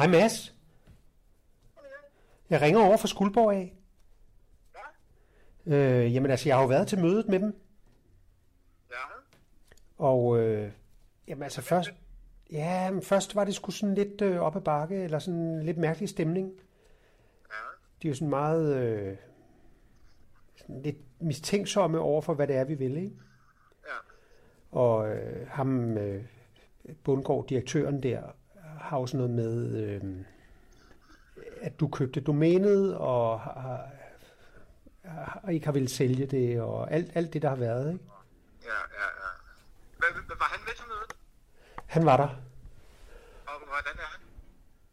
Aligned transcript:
Hej 0.00 0.08
Mads. 0.08 0.54
Jeg 2.50 2.60
ringer 2.60 2.80
over 2.80 2.96
fra 2.96 3.08
Skuldborg 3.08 3.54
af. 3.54 3.76
Øh, 5.66 6.14
jamen 6.14 6.30
altså, 6.30 6.48
jeg 6.48 6.56
har 6.56 6.62
jo 6.62 6.68
været 6.68 6.88
til 6.88 6.98
mødet 6.98 7.28
med 7.28 7.40
dem. 7.40 7.60
Ja, 8.90 8.96
Og 9.98 10.38
øh, 10.38 10.72
jamen 11.28 11.42
altså 11.42 11.62
først, 11.62 11.90
ja, 12.52 12.90
men 12.90 13.02
først 13.02 13.34
var 13.34 13.44
det 13.44 13.54
sgu 13.54 13.70
sådan 13.70 13.94
lidt 13.94 14.20
øh, 14.20 14.40
op 14.40 14.56
ad 14.56 14.60
bakke, 14.60 14.96
eller 14.96 15.18
sådan 15.18 15.62
lidt 15.62 15.78
mærkelig 15.78 16.08
stemning. 16.08 16.52
ja, 17.50 17.56
De 18.02 18.08
er 18.08 18.10
jo 18.10 18.14
sådan 18.14 18.30
meget 18.30 18.76
øh, 18.76 19.16
sådan 20.56 20.82
lidt 20.82 21.22
mistænksomme 21.22 21.98
over 21.98 22.20
for, 22.20 22.34
hvad 22.34 22.46
det 22.46 22.56
er, 22.56 22.64
vi 22.64 22.74
vil, 22.74 22.96
ikke? 22.96 23.12
ja, 23.86 23.96
Og 24.70 25.08
øh, 25.08 25.48
ham, 25.48 25.98
øh, 25.98 26.24
Bundgaard, 27.04 27.46
direktøren 27.46 28.02
der, 28.02 28.22
har 28.80 28.98
jo 28.98 29.06
sådan 29.06 29.18
noget 29.18 29.34
med, 29.34 29.76
øh, 29.76 30.02
at 31.60 31.80
du 31.80 31.88
købte 31.88 32.20
domænet, 32.20 32.96
og 32.96 33.40
har, 33.40 33.90
har, 35.04 35.48
ikke 35.48 35.66
har 35.66 35.72
ville 35.72 35.88
sælge 35.88 36.26
det, 36.26 36.60
og 36.60 36.92
alt, 36.92 37.10
alt 37.14 37.32
det, 37.32 37.42
der 37.42 37.48
har 37.48 37.56
været. 37.56 37.92
Ikke? 37.92 38.04
ja, 38.62 38.68
ja, 38.68 39.04
ja. 39.04 39.30
Hvad, 39.98 40.36
var 40.38 40.44
han 40.44 40.60
med 40.64 40.74
til 40.76 40.84
mødet? 40.88 41.16
Han 41.86 42.06
var 42.06 42.16
der. 42.16 42.28
Og 43.46 43.58
hvordan 43.58 43.94
er 43.98 44.10
han? 44.12 44.20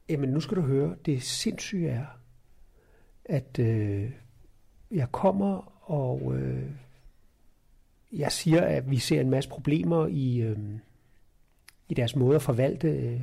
Jamen, 0.09 0.29
nu 0.29 0.39
skal 0.39 0.57
du 0.57 0.61
høre, 0.61 0.95
det 1.05 1.23
sindssyge 1.23 1.89
er, 1.89 2.05
at 3.25 3.59
øh, 3.59 4.11
jeg 4.91 5.11
kommer, 5.11 5.73
og 5.91 6.35
øh, 6.35 6.71
jeg 8.11 8.31
siger, 8.31 8.61
at 8.61 8.91
vi 8.91 8.99
ser 8.99 9.21
en 9.21 9.29
masse 9.29 9.49
problemer 9.49 10.07
i, 10.07 10.37
øh, 10.37 10.57
i 11.89 11.93
deres 11.93 12.15
måde 12.15 12.35
at 12.35 12.41
forvalte 12.41 12.87
øh, 12.87 13.21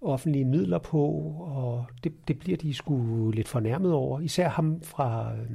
offentlige 0.00 0.44
midler 0.44 0.78
på, 0.78 1.04
og 1.40 1.86
det, 2.04 2.28
det 2.28 2.38
bliver 2.38 2.56
de 2.56 2.74
sgu 2.74 3.30
lidt 3.30 3.48
fornærmet 3.48 3.92
over. 3.92 4.20
Især 4.20 4.48
ham 4.48 4.82
fra, 4.82 5.32
øh, 5.36 5.50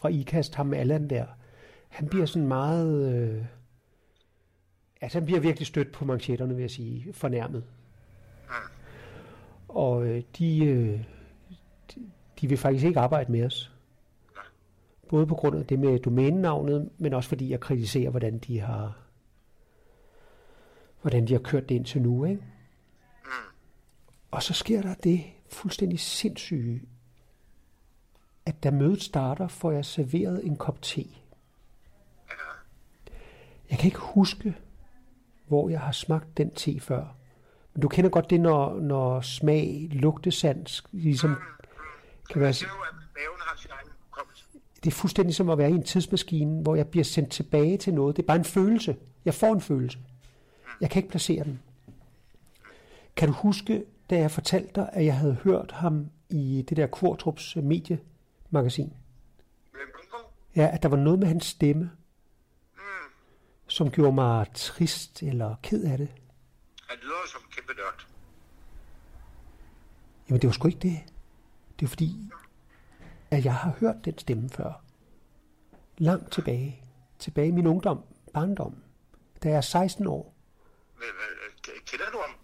fra 0.00 0.08
IKAST, 0.08 0.54
ham 0.54 0.72
Allan 0.72 1.10
der. 1.10 1.26
Han 1.88 2.08
bliver 2.08 2.26
sådan 2.26 2.48
meget... 2.48 3.14
Øh, 3.14 3.44
altså, 5.00 5.18
han 5.18 5.26
bliver 5.26 5.40
virkelig 5.40 5.66
stødt 5.66 5.92
på 5.92 6.04
manchetterne, 6.04 6.54
vil 6.54 6.60
jeg 6.60 6.70
sige. 6.70 7.12
Fornærmet. 7.12 7.64
Og 9.68 10.06
øh, 10.06 10.22
de, 10.38 10.64
øh, 10.64 11.00
de, 11.94 12.00
de 12.40 12.48
vil 12.48 12.58
faktisk 12.58 12.84
ikke 12.84 13.00
arbejde 13.00 13.32
med 13.32 13.44
os. 13.44 13.72
Både 15.08 15.26
på 15.26 15.34
grund 15.34 15.56
af 15.56 15.66
det 15.66 15.78
med 15.78 15.98
domænenavnet, 15.98 16.88
men 16.98 17.14
også 17.14 17.28
fordi 17.28 17.50
jeg 17.50 17.60
kritiserer, 17.60 18.10
hvordan 18.10 18.38
de 18.38 18.60
har 18.60 18.98
hvordan 21.00 21.26
de 21.26 21.32
har 21.32 21.40
kørt 21.40 21.68
det 21.68 21.74
indtil 21.74 22.02
nu. 22.02 22.24
Ikke? 22.24 22.42
Og 24.30 24.42
så 24.42 24.54
sker 24.54 24.82
der 24.82 24.94
det 24.94 25.24
fuldstændig 25.48 26.00
sindssyge, 26.00 26.82
at 28.46 28.62
da 28.62 28.70
mødet 28.70 29.02
starter, 29.02 29.48
får 29.48 29.70
jeg 29.72 29.84
serveret 29.84 30.46
en 30.46 30.56
kop 30.56 30.82
te. 30.82 31.04
Jeg 33.70 33.78
kan 33.78 33.86
ikke 33.86 33.98
huske, 33.98 34.56
hvor 35.46 35.68
jeg 35.68 35.80
har 35.80 35.92
smagt 35.92 36.36
den 36.36 36.50
te 36.50 36.80
før. 36.80 37.16
Men 37.74 37.82
du 37.82 37.88
kender 37.88 38.10
godt 38.10 38.30
det, 38.30 38.40
når, 38.40 38.80
når 38.80 39.20
smag, 39.20 39.88
lugtesans 39.92 40.84
ligesom 40.92 41.36
kan 42.30 42.40
være... 42.40 42.54
Maven 43.16 43.38
har. 43.38 43.84
Det 44.84 44.90
er 44.90 44.94
fuldstændig 44.94 45.34
som 45.34 45.50
at 45.50 45.58
være 45.58 45.70
i 45.70 45.74
en 45.74 45.82
tidsmaskine, 45.82 46.62
hvor 46.62 46.74
jeg 46.74 46.88
bliver 46.88 47.04
sendt 47.04 47.30
tilbage 47.30 47.76
til 47.76 47.94
noget. 47.94 48.16
Det 48.16 48.22
er 48.22 48.26
bare 48.26 48.36
en 48.36 48.44
følelse. 48.44 48.96
Jeg 49.24 49.34
får 49.34 49.52
en 49.52 49.60
følelse. 49.60 49.98
Jeg 50.80 50.90
kan 50.90 51.00
ikke 51.00 51.10
placere 51.10 51.44
den. 51.44 51.60
Kan 53.16 53.28
du 53.28 53.34
huske, 53.34 53.84
da 54.10 54.18
jeg 54.18 54.30
fortalte 54.30 54.72
dig, 54.74 54.90
at 54.92 55.04
jeg 55.04 55.16
havde 55.18 55.34
hørt 55.34 55.72
ham 55.72 56.10
i 56.28 56.64
det 56.68 56.76
der 56.76 56.86
Kvartrups 56.86 57.56
mediemagasin? 57.56 58.96
Ja, 60.56 60.70
at 60.72 60.82
der 60.82 60.88
var 60.88 60.96
noget 60.96 61.18
med 61.18 61.28
hans 61.28 61.46
stemme, 61.46 61.90
som 63.66 63.90
gjorde 63.90 64.12
mig 64.12 64.46
trist 64.54 65.22
eller 65.22 65.56
ked 65.62 65.84
af 65.84 65.98
det. 65.98 66.08
Han 66.88 66.98
lyder 67.02 67.26
som 67.32 67.42
en 67.42 67.50
kæmpe 67.50 67.72
nørd. 67.72 68.06
Jamen 70.28 70.40
det 70.40 70.48
var 70.48 70.52
sgu 70.52 70.68
ikke 70.68 70.78
det. 70.78 70.98
Det 71.80 71.84
er 71.86 71.88
fordi, 71.88 72.30
at 73.30 73.44
jeg 73.44 73.54
har 73.54 73.76
hørt 73.80 74.04
den 74.04 74.18
stemme 74.18 74.48
før. 74.48 74.82
Langt 75.98 76.32
tilbage. 76.32 76.84
Tilbage 77.18 77.48
i 77.48 77.50
min 77.50 77.66
ungdom, 77.66 78.04
barndom. 78.34 78.82
Da 79.42 79.48
jeg 79.48 79.56
er 79.56 79.60
16 79.60 80.06
år. 80.06 80.34
Hvad, 80.96 81.06
hvad, 81.06 81.74
kender 81.86 82.10
du 82.12 82.18
ham? 82.26 82.36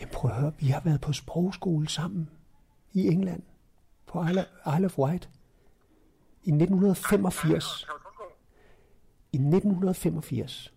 Jamen 0.00 0.05
prøv 0.16 0.30
at 0.30 0.36
høre, 0.36 0.52
vi 0.58 0.66
har 0.66 0.80
været 0.80 1.00
på 1.00 1.12
sprogskole 1.12 1.88
sammen 1.88 2.30
i 2.92 3.06
England. 3.06 3.42
På 4.06 4.24
Isle, 4.24 4.84
of 4.84 4.98
Wight. 4.98 5.30
I 6.42 6.50
1985. 6.50 7.86
I 9.32 9.36
1985, 9.36 10.72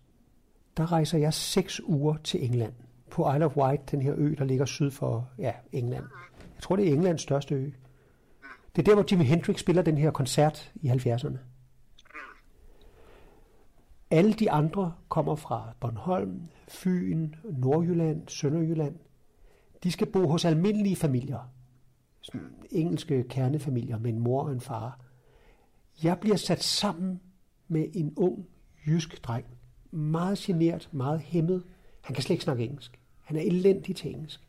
der 0.76 0.92
rejser 0.92 1.18
jeg 1.18 1.34
seks 1.34 1.80
uger 1.80 2.16
til 2.24 2.44
England. 2.44 2.72
På 3.10 3.32
Isle 3.34 3.44
of 3.44 3.56
Wight, 3.56 3.90
den 3.90 4.02
her 4.02 4.14
ø, 4.16 4.34
der 4.38 4.44
ligger 4.44 4.64
syd 4.64 4.90
for 4.90 5.28
ja, 5.38 5.52
England. 5.72 6.04
Jeg 6.54 6.62
tror, 6.62 6.76
det 6.76 6.88
er 6.88 6.92
Englands 6.92 7.22
største 7.22 7.54
ø. 7.54 7.70
Det 8.76 8.82
er 8.82 8.86
der, 8.86 8.94
hvor 8.94 9.04
Jimi 9.10 9.24
Hendrix 9.24 9.60
spiller 9.60 9.82
den 9.82 9.98
her 9.98 10.10
koncert 10.10 10.72
i 10.74 10.88
70'erne. 10.88 11.38
Alle 14.10 14.32
de 14.32 14.50
andre 14.50 14.94
kommer 15.08 15.34
fra 15.34 15.72
Bornholm, 15.80 16.48
Fyn, 16.68 17.34
Nordjylland, 17.44 18.28
Sønderjylland. 18.28 18.96
De 19.82 19.92
skal 19.92 20.06
bo 20.06 20.28
hos 20.28 20.44
almindelige 20.44 20.96
familier. 20.96 21.52
Sådan 22.20 22.54
engelske 22.70 23.24
kernefamilier 23.28 23.98
med 23.98 24.12
en 24.12 24.18
mor 24.18 24.42
og 24.42 24.52
en 24.52 24.60
far. 24.60 25.00
Jeg 26.02 26.18
bliver 26.20 26.36
sat 26.36 26.62
sammen 26.62 27.20
med 27.68 27.88
en 27.94 28.14
ung 28.16 28.46
jysk 28.86 29.24
dreng. 29.24 29.46
Meget 29.90 30.38
genert, 30.38 30.88
meget 30.92 31.20
hæmmet. 31.20 31.64
Han 32.00 32.14
kan 32.14 32.22
slet 32.22 32.34
ikke 32.34 32.44
snakke 32.44 32.64
engelsk. 32.64 33.00
Han 33.20 33.36
er 33.36 33.40
elendig 33.40 33.96
til 33.96 34.10
engelsk. 34.10 34.40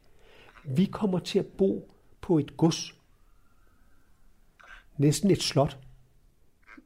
Vi 0.66 0.86
kommer 0.86 1.19
til 1.19 1.40
at 1.40 1.46
bo 1.46 1.92
på 2.22 2.38
et 2.38 2.58
gods. 2.58 2.96
Næsten 4.98 5.31
et 5.31 5.42
slot. 5.42 5.80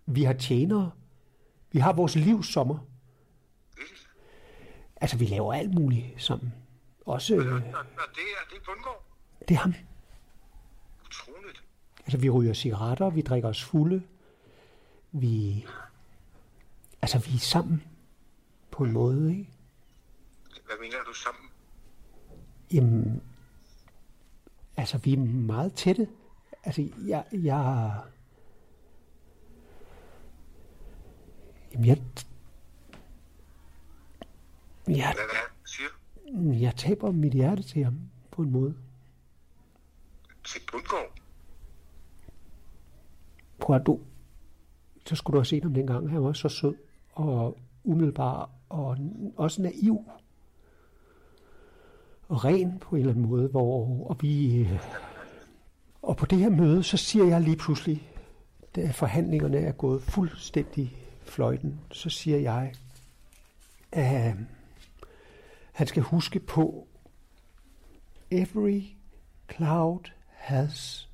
Vi 0.05 0.23
har 0.23 0.33
tjenere. 0.33 0.91
Vi 1.71 1.79
har 1.79 1.93
vores 1.93 2.15
livs 2.15 2.47
sommer. 2.47 2.77
Altså, 4.95 5.17
vi 5.17 5.25
laver 5.25 5.53
alt 5.53 5.73
muligt 5.73 6.21
sammen. 6.21 6.53
Også, 7.05 7.35
øh, 7.35 7.45
nå, 7.45 7.55
det 7.55 7.65
er, 7.65 8.49
det 8.49 8.61
Bundgaard. 8.65 9.03
det 9.47 9.55
er 9.55 9.59
ham. 9.59 9.73
Utroligt. 11.05 11.63
Altså, 11.99 12.17
vi 12.17 12.29
ryger 12.29 12.53
cigaretter, 12.53 13.09
vi 13.09 13.21
drikker 13.21 13.49
os 13.49 13.63
fulde. 13.63 14.03
Vi... 15.11 15.65
Altså, 17.01 17.19
vi 17.19 17.35
er 17.35 17.39
sammen 17.39 17.83
på 18.71 18.83
en 18.83 18.91
måde, 18.91 19.31
ikke? 19.31 19.49
Hvad 20.65 20.75
mener 20.81 21.03
du 21.07 21.13
sammen? 21.13 21.49
Jamen, 22.73 23.23
altså, 24.77 24.97
vi 24.97 25.13
er 25.13 25.17
meget 25.17 25.73
tætte. 25.73 26.07
Altså, 26.63 26.89
jeg... 26.97 27.25
jeg 27.31 28.01
jamen, 31.73 31.85
jeg... 31.85 32.01
Jeg, 34.87 35.13
Hvad 35.13 35.23
er 35.23 35.27
det, 35.27 35.35
han 35.35 35.49
siger? 35.65 35.89
Jeg 36.43 36.75
taber 36.75 37.11
mit 37.11 37.33
hjerte 37.33 37.63
til 37.63 37.83
ham 37.83 37.99
på 38.31 38.41
en 38.41 38.51
måde. 38.51 38.75
Til 40.43 40.61
Bundgaard? 40.71 41.19
Du... 43.85 43.99
Så 45.05 45.15
skulle 45.15 45.33
du 45.33 45.39
have 45.39 45.45
set 45.45 45.63
ham 45.63 45.73
dengang. 45.73 46.09
Han 46.09 46.23
var 46.23 46.33
så 46.33 46.49
sød 46.49 46.75
og 47.13 47.57
umiddelbar 47.83 48.49
og 48.69 48.97
også 49.37 49.61
naiv. 49.61 50.05
Og 52.29 52.45
ren 52.45 52.79
på 52.79 52.95
en 52.95 52.99
eller 52.99 53.13
anden 53.13 53.29
måde. 53.29 53.47
Hvor, 53.47 54.07
og, 54.09 54.17
vi, 54.21 54.55
øh, 54.55 54.79
og 56.01 56.17
på 56.17 56.25
det 56.25 56.37
her 56.37 56.49
møde, 56.49 56.83
så 56.83 56.97
siger 56.97 57.25
jeg 57.25 57.41
lige 57.41 57.57
pludselig, 57.57 58.11
da 58.75 58.91
forhandlingerne 58.91 59.57
er 59.57 59.71
gået 59.71 60.01
fuldstændig 60.01 60.97
fløjten, 61.21 61.79
så 61.91 62.09
siger 62.09 62.37
jeg, 62.37 62.73
at 63.91 64.33
Han 65.75 65.87
skal 65.87 66.03
huske 66.03 66.39
på, 66.39 66.87
every 68.31 68.81
cloud 69.55 70.11
has 70.31 71.09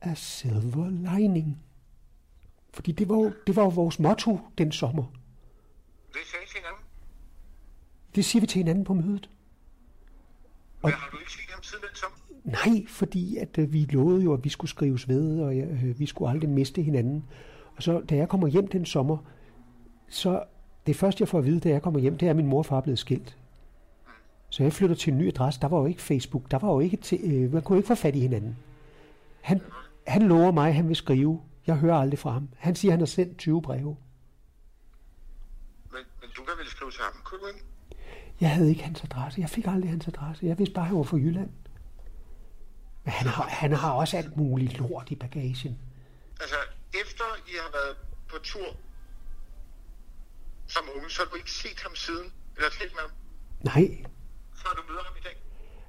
a 0.00 0.14
silver 0.14 0.90
lining. 0.90 1.58
Fordi 2.72 2.92
det 2.92 3.08
var 3.08 3.32
det 3.46 3.56
var 3.56 3.70
vores 3.70 3.98
motto 3.98 4.38
den 4.58 4.72
sommer. 4.72 5.04
Det 6.08 6.20
sagde 6.30 6.46
til 6.46 6.56
hinanden. 6.56 6.84
Det 8.14 8.24
siger 8.24 8.40
vi 8.40 8.46
til 8.46 8.58
hinanden 8.58 8.84
på 8.84 8.94
mødet. 8.94 9.30
Men 10.82 10.92
har 10.92 11.08
du 11.12 11.18
ikke 11.18 11.32
set 11.32 11.50
ham 11.50 11.62
siden 11.62 11.84
den 11.88 11.96
sommer? 11.96 12.18
Nej, 12.44 12.86
fordi 12.88 13.36
at 13.36 13.58
øh, 13.58 13.72
vi 13.72 13.84
lovede 13.84 14.24
jo, 14.24 14.32
at 14.32 14.44
vi 14.44 14.48
skulle 14.48 14.70
skrives 14.70 15.08
ved, 15.08 15.40
og 15.40 15.56
jeg, 15.56 15.68
øh, 15.68 15.98
vi 15.98 16.06
skulle 16.06 16.30
aldrig 16.30 16.50
miste 16.50 16.82
hinanden. 16.82 17.24
Og 17.76 17.82
så 17.82 18.00
da 18.00 18.16
jeg 18.16 18.28
kommer 18.28 18.48
hjem 18.48 18.68
den 18.68 18.86
sommer, 18.86 19.16
så 20.08 20.44
det 20.86 20.96
første 20.96 21.22
jeg 21.22 21.28
får 21.28 21.38
at 21.38 21.44
vide, 21.44 21.60
da 21.60 21.68
jeg 21.68 21.82
kommer 21.82 22.00
hjem, 22.00 22.18
det 22.18 22.26
er, 22.26 22.30
at 22.30 22.36
min 22.36 22.46
mor 22.46 22.58
og 22.58 22.66
far 22.66 22.76
er 22.76 22.80
blevet 22.80 22.98
skilt. 22.98 23.38
Så 24.54 24.62
jeg 24.62 24.72
flytter 24.72 24.96
til 24.96 25.12
en 25.12 25.18
ny 25.18 25.28
adresse. 25.28 25.60
Der 25.60 25.68
var 25.68 25.78
jo 25.78 25.86
ikke 25.86 26.02
Facebook. 26.02 26.50
Der 26.50 26.58
var 26.58 26.72
jo 26.72 26.80
ikke 26.80 26.96
til, 26.96 27.20
øh, 27.24 27.52
man 27.52 27.62
kunne 27.62 27.78
ikke 27.78 27.86
få 27.86 27.94
fat 27.94 28.16
i 28.16 28.20
hinanden. 28.20 28.56
Han, 29.40 29.62
han 30.06 30.22
lover 30.22 30.52
mig, 30.52 30.68
at 30.68 30.74
han 30.74 30.88
vil 30.88 30.96
skrive. 30.96 31.42
Jeg 31.66 31.76
hører 31.76 31.96
aldrig 31.96 32.18
fra 32.18 32.30
ham. 32.30 32.48
Han 32.58 32.74
siger, 32.76 32.90
at 32.90 32.92
han 32.92 33.00
har 33.00 33.06
sendt 33.06 33.38
20 33.38 33.62
breve. 33.62 33.96
Men, 35.92 36.02
men 36.20 36.30
du 36.36 36.44
kan 36.44 36.54
vel 36.58 36.66
skrive 36.66 36.90
til 36.90 37.00
ham, 37.00 37.12
kunne 37.24 37.40
du 37.40 37.46
ikke? 37.46 37.64
Jeg 38.40 38.50
havde 38.50 38.68
ikke 38.70 38.82
hans 38.82 39.04
adresse. 39.04 39.40
Jeg 39.40 39.50
fik 39.50 39.66
aldrig 39.66 39.90
hans 39.90 40.08
adresse. 40.08 40.46
Jeg 40.46 40.58
vidste 40.58 40.74
bare, 40.74 40.82
at 40.84 40.88
han 40.88 40.96
var 40.96 41.02
fra 41.02 41.16
Jylland. 41.16 41.50
Men 43.04 43.12
han 43.12 43.26
har, 43.28 43.44
han 43.44 43.72
har 43.72 43.92
også 43.92 44.16
alt 44.16 44.36
muligt 44.36 44.78
lort 44.78 45.10
i 45.10 45.14
bagagen. 45.14 45.78
Altså, 46.40 46.56
efter 47.02 47.24
I 47.48 47.52
har 47.62 47.70
været 47.72 47.96
på 48.28 48.36
tur 48.42 48.76
som 50.66 50.82
unge, 50.96 51.10
så 51.10 51.22
har 51.22 51.30
du 51.30 51.36
ikke 51.36 51.52
set 51.52 51.80
ham 51.82 51.94
siden, 51.94 52.32
eller 52.56 52.70
talt 52.70 52.92
med 52.92 53.00
ham, 53.00 53.10
Nej, 53.64 54.04
før 54.66 54.74
du 54.76 54.82
møder 54.88 55.02
ham 55.04 55.16
i 55.16 55.22
dag. 55.24 55.36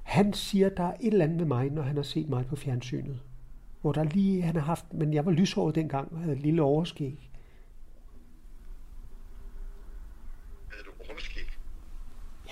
Han 0.02 0.32
siger, 0.32 0.68
der 0.68 0.84
er 0.84 0.94
et 1.00 1.12
eller 1.12 1.24
andet 1.24 1.38
med 1.38 1.46
mig, 1.46 1.70
når 1.70 1.82
han 1.82 1.96
har 1.96 2.02
set 2.02 2.28
mig 2.28 2.46
på 2.46 2.56
fjernsynet. 2.56 3.20
Hvor 3.80 3.92
der 3.92 4.04
lige, 4.04 4.42
han 4.42 4.56
har 4.56 4.62
haft, 4.62 4.92
men 4.92 5.14
jeg 5.14 5.26
var 5.26 5.32
lyshåret 5.32 5.74
dengang 5.74 6.12
og 6.12 6.18
havde 6.18 6.36
et 6.36 6.42
lille 6.42 6.62
overskæg. 6.62 7.30
Havde 10.70 10.82
du 10.84 10.90
rumskæg? 11.10 11.46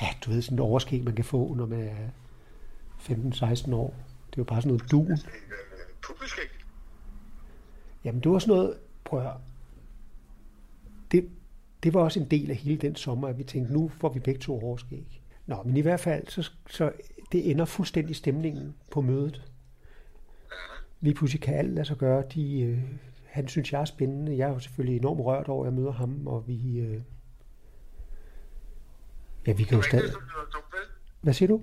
Ja, 0.00 0.06
du 0.24 0.30
ved, 0.30 0.42
sådan 0.42 0.58
et 0.58 0.64
overskæg, 0.64 1.04
man 1.04 1.14
kan 1.14 1.24
få, 1.24 1.54
når 1.54 1.66
man 1.66 1.80
er 1.80 2.08
15-16 2.98 3.74
år. 3.74 3.94
Det 4.30 4.38
er 4.38 4.38
jo 4.38 4.44
bare 4.44 4.62
sådan 4.62 4.76
noget 4.76 4.90
dun. 4.90 5.12
Øh, 5.12 5.18
Puppeskæg? 6.06 6.48
Jamen, 8.04 8.20
det 8.20 8.30
var 8.32 8.38
sådan 8.38 8.54
noget, 8.54 8.78
prøv 9.04 9.18
at 9.18 9.24
høre. 9.24 9.40
Det, 11.12 11.28
det 11.82 11.94
var 11.94 12.00
også 12.00 12.20
en 12.20 12.30
del 12.30 12.50
af 12.50 12.56
hele 12.56 12.80
den 12.80 12.96
sommer, 12.96 13.28
at 13.28 13.38
vi 13.38 13.44
tænkte, 13.44 13.72
nu 13.72 13.88
får 13.88 14.08
vi 14.08 14.20
begge 14.20 14.40
to 14.40 14.60
overskæg. 14.62 15.23
Nå, 15.46 15.62
men 15.62 15.76
i 15.76 15.80
hvert 15.80 16.00
fald, 16.00 16.26
så, 16.28 16.50
så 16.70 16.92
det 17.32 17.50
ender 17.50 17.64
fuldstændig 17.64 18.16
stemningen 18.16 18.74
på 18.90 19.00
mødet. 19.00 19.42
Lige 21.00 21.14
pludselig 21.14 21.42
kan 21.42 21.54
alt 21.54 21.70
lade 21.74 21.86
sig 21.86 21.96
gøre. 21.96 22.24
De, 22.34 22.60
øh, 22.60 22.78
han 23.24 23.48
synes, 23.48 23.72
jeg 23.72 23.80
er 23.80 23.84
spændende. 23.84 24.36
Jeg 24.36 24.48
er 24.48 24.52
jo 24.52 24.58
selvfølgelig 24.58 24.96
enormt 24.98 25.20
rørt 25.20 25.48
over, 25.48 25.64
at 25.64 25.66
jeg 25.72 25.74
møder 25.80 25.92
ham, 25.92 26.26
og 26.26 26.48
vi... 26.48 26.78
Øh, 26.78 27.02
ja, 29.46 29.52
vi 29.52 29.64
kan 29.64 29.76
jo 29.76 29.82
stadig... 29.82 30.10
Hvad 31.20 31.34
siger 31.34 31.48
du? 31.48 31.62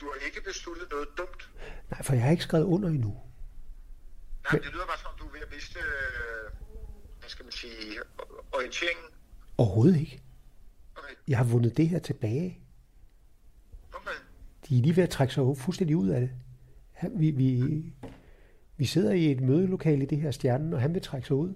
Du 0.00 0.06
har 0.06 0.26
ikke 0.26 0.40
besluttet 0.46 0.86
noget 0.90 1.08
dumt. 1.18 1.50
Nej, 1.90 2.02
for 2.02 2.14
jeg 2.14 2.22
har 2.22 2.30
ikke 2.30 2.42
skrevet 2.42 2.64
under 2.64 2.88
endnu. 2.88 3.16
Nej, 4.52 4.60
det 4.60 4.72
lyder 4.72 4.86
bare 4.86 4.98
som, 4.98 5.10
om 5.12 5.18
du 5.18 5.24
er 5.26 5.32
ved 5.32 5.40
at 5.40 5.54
miste, 5.54 5.78
øh, 5.78 6.50
hvad 7.20 7.28
skal 7.30 7.44
man 7.44 7.52
sige, 7.52 7.98
orienteringen. 8.52 9.04
Overhovedet 9.58 10.00
ikke. 10.00 10.22
Okay, 10.96 11.14
Jeg 11.28 11.38
har 11.38 11.44
vundet 11.44 11.76
det 11.76 11.88
her 11.88 11.98
tilbage. 11.98 12.58
De 14.68 14.78
er 14.78 14.82
lige 14.82 14.96
ved 14.96 15.02
at 15.02 15.10
trække 15.10 15.34
sig 15.34 15.56
fuldstændig 15.56 15.96
ud 15.96 16.08
af 16.08 16.20
det. 16.20 16.30
Han, 16.92 17.12
vi, 17.14 17.30
vi, 17.30 17.82
vi 18.76 18.84
sidder 18.84 19.12
i 19.12 19.30
et 19.30 19.40
mødelokale 19.40 20.02
i 20.02 20.06
det 20.06 20.18
her 20.18 20.30
stjernen, 20.30 20.72
og 20.72 20.80
han 20.80 20.94
vil 20.94 21.02
trække 21.02 21.26
sig 21.26 21.36
ud. 21.36 21.54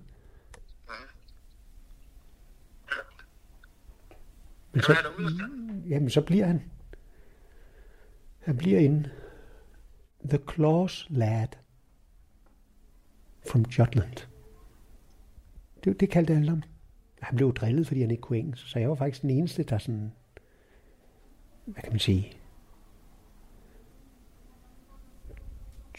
Men 4.72 4.82
Så... 4.82 4.92
Han 4.92 5.84
jamen, 5.88 6.10
så 6.10 6.20
bliver 6.20 6.46
han. 6.46 6.62
Han 8.38 8.56
bliver 8.56 8.80
inde. 8.80 9.10
The 10.28 10.38
Claus 10.54 11.06
Lad 11.10 11.48
from 13.50 13.62
Jutland. 13.62 14.26
Det, 15.84 16.00
det 16.00 16.10
kaldte 16.10 16.34
alle 16.34 16.48
ham. 16.48 16.62
Han 17.20 17.36
blev 17.36 17.54
drillet, 17.54 17.86
fordi 17.86 18.00
han 18.00 18.10
ikke 18.10 18.20
kunne 18.20 18.38
engelsk. 18.38 18.68
Så 18.68 18.78
jeg 18.78 18.88
var 18.88 18.94
faktisk 18.94 19.22
den 19.22 19.30
eneste, 19.30 19.62
der 19.62 19.78
sådan... 19.78 20.12
Hvad 21.64 21.82
kan 21.82 21.92
man 21.92 22.00
sige? 22.00 22.32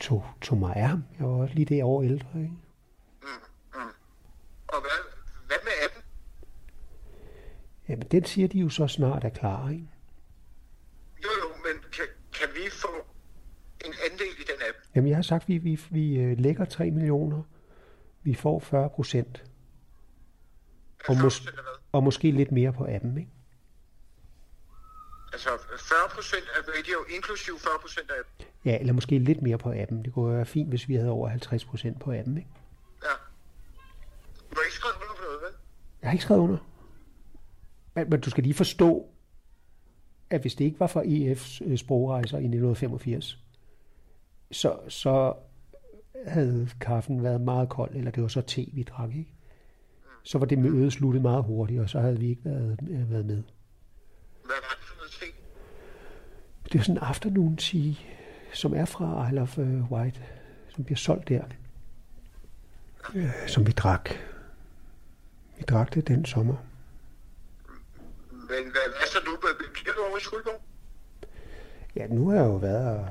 Tog, 0.07 0.25
tog 0.41 0.57
mig 0.57 0.75
af 0.75 0.87
ham. 0.87 1.03
Jeg 1.19 1.27
var 1.27 1.45
lige 1.45 1.65
det 1.65 1.83
år 1.83 2.03
ældre, 2.03 2.39
ikke? 2.39 2.53
Og 4.67 4.81
hvad, 4.81 4.99
hvad 5.47 5.57
med 5.63 5.71
appen? 5.85 6.03
Jamen, 7.89 8.07
den 8.07 8.25
siger 8.25 8.47
de 8.47 8.59
jo 8.59 8.69
så 8.69 8.87
snart 8.87 9.23
er 9.23 9.29
klar, 9.29 9.69
ikke? 9.69 9.87
Jo, 11.23 11.29
jo, 11.41 11.47
men 11.55 11.83
kan, 11.91 12.05
kan 12.33 12.47
vi 12.53 12.69
få 12.71 12.87
en 13.85 13.93
andel 14.11 14.33
i 14.39 14.43
den 14.51 14.61
app? 14.69 14.77
Jamen, 14.95 15.09
jeg 15.09 15.17
har 15.17 15.21
sagt, 15.21 15.43
at 15.43 15.47
vi, 15.47 15.57
vi, 15.57 15.79
vi 15.89 16.19
øh, 16.19 16.37
lægger 16.37 16.65
3 16.65 16.91
millioner. 16.91 17.43
Vi 18.23 18.33
får 18.33 18.59
40 18.59 18.89
procent. 18.89 19.43
Og, 21.09 21.15
mås- 21.15 21.47
og 21.91 22.03
måske 22.03 22.31
lidt 22.31 22.51
mere 22.51 22.73
på 22.73 22.85
appen, 22.89 23.17
ikke? 23.17 23.31
Altså 25.37 25.49
40 25.79 25.97
procent 26.15 26.43
af 26.57 26.61
radio, 26.67 26.97
inklusiv 27.15 27.59
40 27.59 27.73
procent 27.81 28.11
af 28.11 28.15
appen. 28.19 28.45
Ja, 28.65 28.77
eller 28.79 28.93
måske 28.93 29.19
lidt 29.19 29.41
mere 29.41 29.57
på 29.57 29.73
appen. 29.75 30.05
Det 30.05 30.13
kunne 30.13 30.35
være 30.35 30.45
fint, 30.45 30.69
hvis 30.69 30.89
vi 30.89 30.95
havde 30.95 31.09
over 31.09 31.27
50 31.29 31.65
procent 31.65 31.99
på 31.99 32.13
appen, 32.13 32.37
ikke? 32.37 32.49
Ja. 33.03 33.13
Du 34.51 34.55
har 34.55 34.63
ikke 34.63 34.75
skrevet 34.75 34.95
under 34.95 35.15
på 35.15 35.23
noget, 35.23 35.41
vel? 35.41 35.59
Jeg 36.01 36.09
har 36.09 36.13
ikke 36.13 36.23
skrevet 36.23 36.41
under. 36.41 36.57
Men, 37.95 38.09
men 38.09 38.21
du 38.21 38.29
skal 38.29 38.43
lige 38.43 38.53
forstå, 38.53 39.09
at 40.29 40.41
hvis 40.41 40.55
det 40.55 40.65
ikke 40.65 40.79
var 40.79 40.87
for 40.87 41.01
EF's 41.01 41.69
øh, 41.69 41.77
sprogrejser 41.77 42.37
i 42.37 42.47
1985, 42.47 43.37
så, 44.51 44.79
så 44.89 45.33
havde 46.25 46.69
kaffen 46.81 47.23
været 47.23 47.41
meget 47.41 47.69
kold, 47.69 47.95
eller 47.95 48.11
det 48.11 48.23
var 48.23 48.29
så 48.29 48.41
te, 48.41 48.65
vi 48.73 48.83
drak, 48.83 49.09
ikke? 49.09 49.33
Så 50.23 50.37
var 50.37 50.45
det 50.45 50.59
møde 50.59 50.91
sluttet 50.91 51.21
meget 51.21 51.43
hurtigt, 51.43 51.81
og 51.81 51.89
så 51.89 51.99
havde 51.99 52.19
vi 52.19 52.29
ikke 52.29 52.45
været, 52.45 52.79
øh, 52.89 53.11
været 53.11 53.25
med. 53.25 53.43
Hvad 54.47 54.55
var 54.67 54.75
det 54.79 54.85
for 54.85 54.95
noget 54.97 55.11
ting? 55.11 55.33
Det 56.71 56.79
er 56.79 56.83
sådan 56.83 56.97
en 56.97 57.03
afternoon 57.03 57.57
tea, 57.57 57.93
som 58.53 58.73
er 58.73 58.85
fra 58.85 59.27
Isle 59.27 59.41
of 59.41 59.57
øh, 59.57 59.91
White, 59.91 60.21
som 60.69 60.83
bliver 60.83 60.97
solgt 60.97 61.29
der. 61.29 61.43
Øh, 63.15 63.47
som 63.47 63.67
vi 63.67 63.71
drak. 63.71 64.09
Vi 65.57 65.63
drak 65.63 65.93
det 65.93 66.07
den 66.07 66.25
sommer. 66.25 66.55
Men 68.31 68.63
hvad, 68.71 68.81
hvad 68.97 69.07
så 69.07 69.19
nu? 69.25 69.37
Bliver 69.73 69.93
du 69.93 70.01
over 70.09 70.17
i 70.17 70.21
Skuldborg? 70.21 70.61
Ja, 71.95 72.07
nu 72.07 72.29
har 72.29 72.35
jeg 72.35 72.45
jo 72.45 72.55
været 72.55 73.09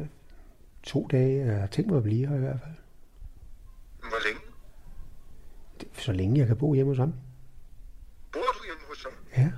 øh, 0.00 0.06
to 0.82 1.06
dage. 1.10 1.46
Jeg 1.46 1.60
har 1.60 1.66
tænkt 1.66 1.90
mig 1.90 1.96
at 1.96 2.02
blive 2.02 2.26
her 2.26 2.36
i 2.36 2.38
hvert 2.38 2.60
fald. 2.60 2.74
Hvor 3.98 4.24
længe? 4.26 4.40
Det 5.80 5.88
Så 5.92 6.12
længe 6.12 6.38
jeg 6.38 6.46
kan 6.46 6.56
bo 6.56 6.74
hjemme 6.74 6.90
hos 6.90 6.98
ham. 6.98 7.14
Bor 8.32 8.40
du 8.40 8.64
hjemme 8.64 8.82
hos 8.88 9.02
ham? 9.04 9.12
Ja. 9.36 9.50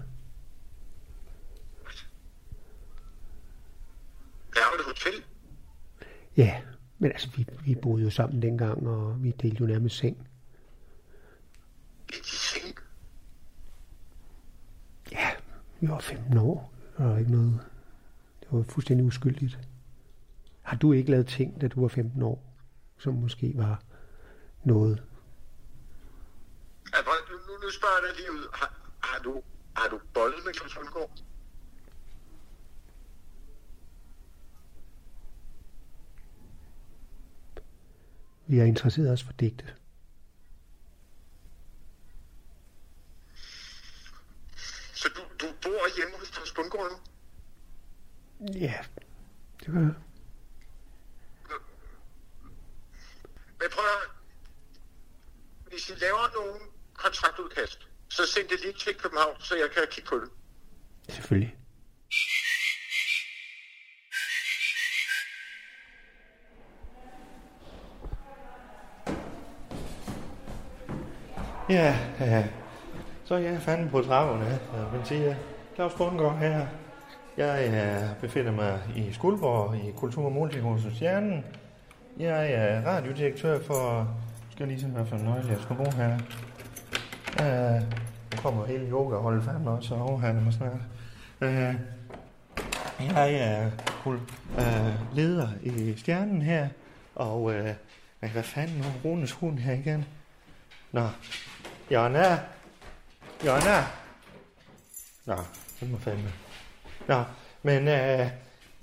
Der 4.55 4.63
er 4.63 4.67
jo 4.73 4.81
et 4.81 4.87
hotel. 4.87 5.25
Ja, 6.37 6.63
men 6.99 7.13
altså, 7.13 7.31
vi, 7.37 7.47
vi 7.65 7.75
boede 7.75 8.05
jo 8.05 8.11
sammen 8.11 8.43
dengang, 8.43 8.89
og 8.89 9.23
vi 9.23 9.31
delte 9.31 9.57
jo 9.61 9.67
nærmest 9.67 9.97
seng. 9.97 10.29
Seng. 12.23 12.79
Ja, 15.13 15.31
vi 15.81 15.89
var 15.89 15.99
15 15.99 16.39
år. 16.39 16.73
Der 16.99 17.05
var 17.05 17.19
ikke 17.19 17.31
noget... 17.31 17.61
Det 18.41 18.49
var 18.53 18.63
fuldstændig 18.63 19.07
uskyldigt. 19.07 19.59
Har 20.63 20.77
du 20.77 20.93
ikke 20.93 21.11
lavet 21.11 21.27
ting, 21.27 21.61
da 21.61 21.69
du 21.69 21.81
var 21.81 21.89
15 21.89 22.23
år, 22.23 22.55
som 22.99 23.15
måske 23.15 23.53
var 23.57 23.83
noget? 24.65 25.03
Altså, 26.93 27.11
nu, 27.31 27.53
nu, 27.63 27.71
spørger 27.71 27.95
jeg 28.01 28.09
dig 28.09 28.21
lige 28.21 28.33
ud. 28.33 28.49
Har, 28.53 28.91
har, 29.03 29.23
du, 29.23 29.43
har 29.77 29.89
du 29.89 30.01
bollet 30.15 30.39
med 30.45 30.55
Claus 30.55 30.75
Holmgaard? 30.75 31.11
Vi 38.47 38.59
har 38.59 38.65
interesseret 38.65 39.13
os 39.13 39.23
for 39.23 39.33
digte. 39.33 39.75
Så 44.95 45.09
du, 45.17 45.47
du 45.47 45.53
bor 45.63 45.97
hjemme 45.97 46.19
hos 46.19 46.29
Claus 46.29 46.53
Bundgaard 46.53 46.91
nu? 46.93 46.99
Ja, 48.61 48.85
det 49.61 49.75
var 49.75 49.81
Men 53.61 53.69
prøv 53.73 53.85
at. 53.85 54.11
Hvis 55.71 55.91
I 55.91 55.93
laver 55.93 56.35
nogle 56.35 56.61
kontraktudkast, 56.95 57.89
så 58.09 58.27
send 58.27 58.49
det 58.49 58.61
lige 58.61 58.73
til 58.73 58.95
København, 58.95 59.41
så 59.41 59.57
jeg 59.57 59.71
kan 59.71 59.83
kigge 59.91 60.09
på 60.09 60.17
det. 60.17 60.31
selvfølgelig. 61.15 61.57
Ja, 71.71 71.97
ja. 72.21 72.45
Så 73.25 73.35
er 73.35 73.39
jeg 73.39 73.61
fandme 73.61 73.91
på 73.91 74.03
trapperne. 74.03 74.59
man 74.93 75.05
siger. 75.05 75.35
Claus 75.75 75.95
Bundgaard 75.95 76.39
her. 76.39 76.67
Jeg 77.37 77.69
øh, 77.69 78.21
befinder 78.21 78.53
mig 78.53 78.81
i 78.97 79.13
Skuldborg 79.13 79.77
i 79.77 79.91
Kultur- 79.97 80.25
og 80.25 80.33
Multihuset 80.33 80.93
Stjernen. 80.97 81.45
Jeg 82.19 82.53
er 82.53 82.87
radiodirektør 82.87 83.59
for... 83.61 84.09
Skal 84.51 84.65
jeg 84.65 84.69
lige 84.69 84.81
se, 84.81 84.87
hvad 84.87 85.07
for 85.07 85.17
en 85.17 85.25
nøgle 85.25 85.51
jeg 85.51 85.59
skal 85.63 85.77
bruge 85.77 85.93
her. 85.93 86.19
Øh, 87.41 87.77
uh, 87.77 87.83
nu 88.33 88.43
kommer 88.43 88.67
hele 88.67 88.91
yoga 88.91 89.15
yogaholdet 89.15 89.45
fandme 89.45 89.71
også 89.71 89.95
og 89.95 90.03
overhaler 90.03 90.41
mig 90.41 90.53
snart. 90.53 90.81
Uh, 91.41 91.75
jeg 93.01 93.35
er 93.35 93.71
kul, 94.03 94.17
uh, 94.59 95.17
leder 95.17 95.49
i 95.63 95.95
Stjernen 95.97 96.43
her, 96.43 96.69
og 97.15 97.43
uh, 97.43 97.53
hvad 98.33 98.43
fanden 98.43 98.77
nu 98.77 98.85
er 98.85 99.05
Runes 99.05 99.33
hund 99.33 99.59
her 99.59 99.73
igen? 99.73 100.05
Nå, 100.97 101.09
Jonna, 101.91 102.39
Jonna. 103.47 103.85
Nå, 105.27 105.37
det 105.81 105.91
må 105.91 105.99
fandme. 105.99 106.33
Nå, 107.09 107.23
men 107.63 107.89
øh, 107.89 108.27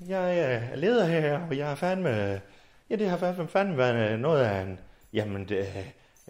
jeg 0.08 0.40
er 0.40 0.76
leder 0.76 1.06
her, 1.06 1.40
og 1.50 1.58
jeg 1.58 1.68
har 1.68 1.76
fandme... 1.76 2.42
Ja, 2.90 2.96
det 2.96 3.10
har 3.10 3.18
fandme, 3.18 3.48
fandme 3.48 3.78
været 3.78 4.12
øh, 4.12 4.20
noget 4.20 4.44
af 4.44 4.62
en... 4.62 4.80
Jamen, 5.14 5.50
det, 5.50 5.68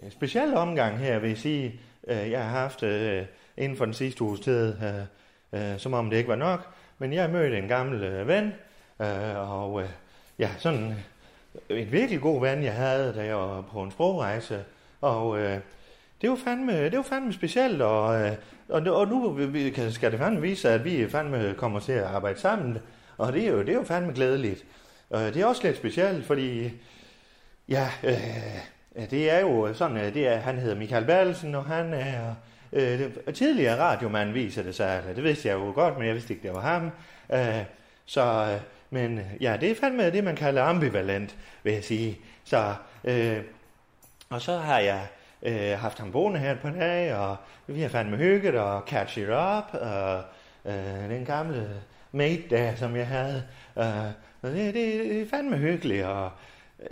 en 0.02 0.10
speciel 0.10 0.54
omgang 0.54 0.98
her, 0.98 1.18
vil 1.18 1.28
jeg 1.28 1.38
sige. 1.38 1.80
Jeg 2.06 2.42
har 2.44 2.60
haft 2.60 2.82
øh, 2.82 3.26
inden 3.56 3.78
for 3.78 3.84
den 3.84 3.94
sidste 3.94 4.22
uges 4.22 4.40
tid, 4.40 4.74
øh, 4.82 5.72
øh, 5.72 5.78
som 5.78 5.94
om 5.94 6.10
det 6.10 6.16
ikke 6.16 6.28
var 6.28 6.36
nok. 6.36 6.74
Men 6.98 7.12
jeg 7.12 7.30
mødte 7.30 7.58
en 7.58 7.68
gammel 7.68 8.02
øh, 8.04 8.28
ven, 8.28 8.52
øh, 9.00 9.52
og 9.52 9.82
øh, 9.82 9.88
ja, 10.38 10.50
sådan 10.58 10.94
en 11.68 11.92
virkelig 11.92 12.20
god 12.20 12.40
ven, 12.40 12.62
jeg 12.62 12.74
havde, 12.74 13.14
da 13.14 13.24
jeg 13.24 13.36
var 13.36 13.60
på 13.60 13.82
en 13.82 13.90
sprogrejse. 13.90 14.64
Og 15.04 15.38
øh, 15.38 15.58
det 16.22 16.30
var 16.30 16.36
fandme, 16.36 16.84
det 16.84 16.96
var 16.96 17.02
fandme 17.02 17.32
specielt, 17.32 17.82
og, 17.82 18.20
øh, 18.20 18.32
og, 18.68 18.82
og 18.82 19.08
nu 19.08 19.30
vi- 19.30 19.46
vi- 19.46 19.90
skal 19.92 20.10
det 20.10 20.18
fandme 20.18 20.40
vise 20.40 20.70
at 20.70 20.84
vi 20.84 21.08
fandme 21.08 21.54
kommer 21.56 21.80
til 21.80 21.92
at 21.92 22.04
arbejde 22.04 22.40
sammen. 22.40 22.78
Og 23.18 23.32
det 23.32 23.44
er 23.46 23.50
jo, 23.50 23.58
det 23.60 23.68
er 23.68 23.72
jo 23.74 23.82
fandme 23.84 24.12
glædeligt. 24.12 24.64
Og 25.10 25.22
øh, 25.22 25.34
det 25.34 25.42
er 25.42 25.46
også 25.46 25.62
lidt 25.64 25.76
specielt, 25.76 26.24
fordi 26.26 26.70
ja, 27.68 27.88
øh, 28.04 29.10
det 29.10 29.30
er 29.30 29.40
jo 29.40 29.74
sådan, 29.74 29.96
øh, 29.96 30.14
det 30.14 30.28
er, 30.28 30.36
han 30.36 30.58
hedder 30.58 30.76
Michael 30.76 31.04
Berlsen, 31.04 31.54
og 31.54 31.64
han 31.64 31.94
er 31.94 32.34
øh, 32.72 33.00
tidligere 33.34 33.80
radiomand, 33.80 34.32
viser 34.32 34.62
det 34.62 34.74
sig. 34.74 35.02
Det 35.16 35.24
vidste 35.24 35.48
jeg 35.48 35.54
jo 35.54 35.72
godt, 35.74 35.98
men 35.98 36.06
jeg 36.06 36.14
vidste 36.14 36.34
ikke, 36.34 36.48
det 36.48 36.54
var 36.54 36.60
ham. 36.60 36.90
Øh, 37.32 37.64
så, 38.06 38.22
øh, 38.22 38.60
men 38.90 39.20
ja, 39.40 39.56
det 39.60 39.70
er 39.70 39.74
fandme 39.74 40.10
det, 40.10 40.24
man 40.24 40.36
kalder 40.36 40.62
ambivalent, 40.62 41.36
vil 41.62 41.72
jeg 41.72 41.84
sige. 41.84 42.18
Så, 42.44 42.74
øh, 43.04 43.36
og 44.30 44.40
så 44.40 44.56
har 44.56 44.78
jeg 44.78 45.06
øh, 45.42 45.78
haft 45.78 45.98
ham 45.98 46.12
boende 46.12 46.40
her 46.40 46.52
et 46.52 46.60
par 46.60 46.70
dage, 46.70 47.16
og 47.16 47.36
vi 47.66 47.80
har 47.80 47.88
fandme 47.88 48.16
hygget 48.16 48.54
og 48.54 48.82
catch 48.86 49.18
it 49.18 49.28
up, 49.28 49.80
og 49.80 50.22
øh, 50.64 51.10
den 51.10 51.24
gamle 51.24 51.68
mate 52.12 52.42
der, 52.50 52.74
som 52.76 52.96
jeg 52.96 53.06
havde. 53.06 53.42
Øh, 53.78 53.84
det, 54.42 54.74
det, 54.74 54.74
det 54.74 55.22
er 55.22 55.26
fandme 55.30 55.56
hyggeligt, 55.56 56.04
og 56.04 56.30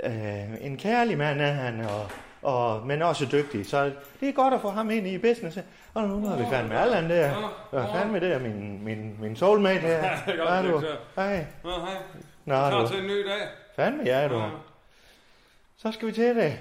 øh, 0.05 0.45
en 0.61 0.77
kærlig 0.77 1.19
mand 1.19 1.41
er 1.41 1.53
han, 1.53 1.81
og, 1.81 2.11
og, 2.43 2.87
men 2.87 3.03
også 3.03 3.27
dygtig. 3.33 3.67
Så 3.67 3.91
det 4.21 4.29
er 4.29 4.33
godt 4.33 4.55
at 4.55 4.61
få 4.61 4.71
ham 4.71 4.91
ind 4.91 5.07
i 5.07 5.19
business. 5.19 5.59
Og 5.95 6.09
nu 6.09 6.27
har 6.27 6.37
vi 6.37 6.45
fandme 6.51 6.79
Allan 6.79 7.11
der. 7.11 7.53
Og 7.71 7.89
fandme 7.95 8.21
det 8.21 8.33
er 8.33 8.39
min, 8.39 8.85
min, 8.85 9.17
min 9.21 9.37
soulmate 9.37 9.81
her. 9.81 10.03
er 10.03 10.19
Hvad 10.25 10.59
er 10.59 10.63
du? 10.63 10.83
Hej. 11.17 11.47
Nå, 11.65 11.71
hej. 11.71 11.95
Nå, 12.45 12.55
Klar 12.55 12.81
du. 12.81 12.89
til 12.89 12.99
en 12.99 13.07
ny 13.07 13.27
dag. 13.27 13.49
Fandme 13.77 14.03
ja, 14.07 14.29
du. 14.29 14.39
Ja. 14.39 14.49
Så 15.83 15.93
skal 15.93 16.09
vi 16.09 16.13
til 16.13 16.37
det. 16.37 16.43
Ja, 16.43 16.53